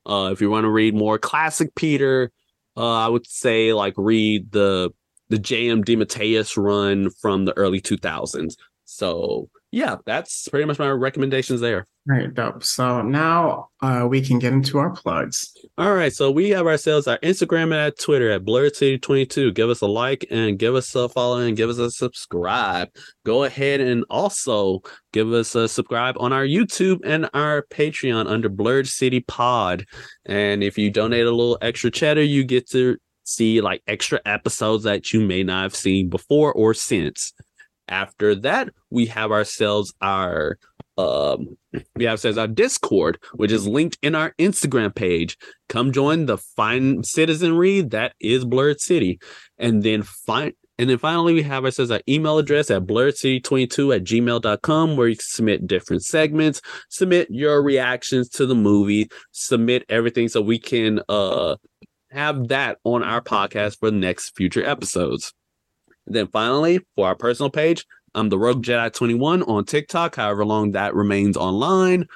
[0.06, 2.30] Uh, if you want to read more classic Peter,
[2.76, 4.90] uh, I would say like read the
[5.28, 5.82] the J.M.
[5.82, 8.54] DeMatteis run from the early 2000s.
[8.84, 11.86] So yeah, that's pretty much my recommendations there.
[12.10, 12.64] All right, dope.
[12.64, 15.52] So now uh, we can get into our plugs.
[15.76, 19.52] All right, so we have ourselves our Instagram and our Twitter at Blurred City 22.
[19.52, 22.88] Give us a like and give us a follow and give us a subscribe.
[23.26, 24.80] Go ahead and also
[25.12, 29.84] give us a subscribe on our YouTube and our Patreon under Blurred City Pod.
[30.24, 34.84] And if you donate a little extra cheddar, you get to see like extra episodes
[34.84, 37.34] that you may not have seen before or since.
[37.88, 40.58] After that, we have ourselves our
[40.98, 41.58] um
[41.94, 45.36] we have says our discord which is linked in our instagram page.
[45.68, 49.18] Come join the fine citizenry that is blurred city.
[49.58, 54.04] And then find and then finally we have ourselves our email address at blurredcity22 at
[54.04, 56.60] gmail.com where you can submit different segments
[56.90, 61.56] submit your reactions to the movie submit everything so we can uh
[62.10, 65.32] have that on our podcast for the next future episodes
[66.06, 67.84] and then finally, for our personal page,
[68.14, 72.06] I'm the Rogue Jedi 21 on TikTok, however long that remains online.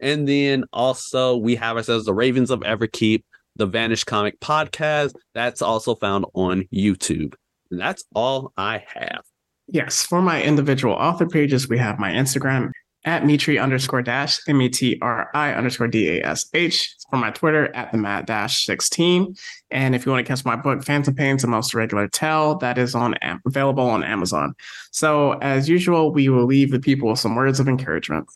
[0.00, 3.24] And then also we have ourselves the Ravens of Everkeep,
[3.56, 5.14] the Vanished Comic Podcast.
[5.34, 7.34] That's also found on YouTube.
[7.70, 9.22] And that's all I have.
[9.66, 12.70] Yes, for my individual author pages, we have my Instagram
[13.04, 17.16] at Metri underscore dash M E T R I underscore D A S H for
[17.16, 19.34] my Twitter at the Matt dash 16.
[19.70, 22.78] And if you want to catch my book, Phantom Pains, the most regular tell, that
[22.78, 23.14] is on
[23.46, 24.54] available on Amazon.
[24.90, 28.28] So as usual, we will leave the people with some words of encouragement.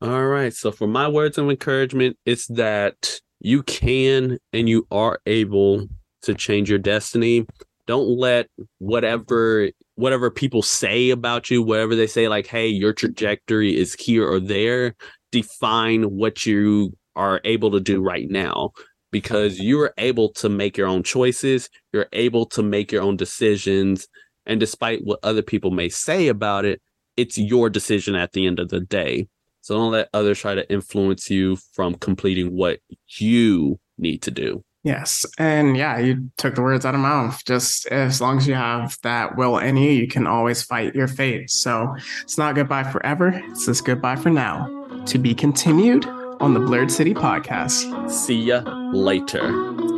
[0.00, 0.54] All right.
[0.54, 5.88] So for my words of encouragement, it's that you can and you are able
[6.22, 7.46] to change your destiny.
[7.88, 8.46] Don't let
[8.78, 14.30] whatever whatever people say about you, whatever they say, like, hey, your trajectory is here
[14.30, 14.94] or there,
[15.32, 18.70] define what you are able to do right now
[19.10, 24.06] because you're able to make your own choices, you're able to make your own decisions.
[24.46, 26.80] And despite what other people may say about it,
[27.16, 29.26] it's your decision at the end of the day.
[29.62, 32.78] So don't let others try to influence you from completing what
[33.18, 34.62] you need to do.
[34.84, 35.26] Yes.
[35.38, 37.44] And yeah, you took the words out of my mouth.
[37.44, 41.08] Just as long as you have that will in you, you can always fight your
[41.08, 41.50] fate.
[41.50, 43.28] So it's not goodbye forever.
[43.28, 44.74] It's just goodbye for now.
[45.06, 46.06] To be continued
[46.40, 48.10] on the Blurred City podcast.
[48.10, 48.60] See ya
[48.92, 49.97] later.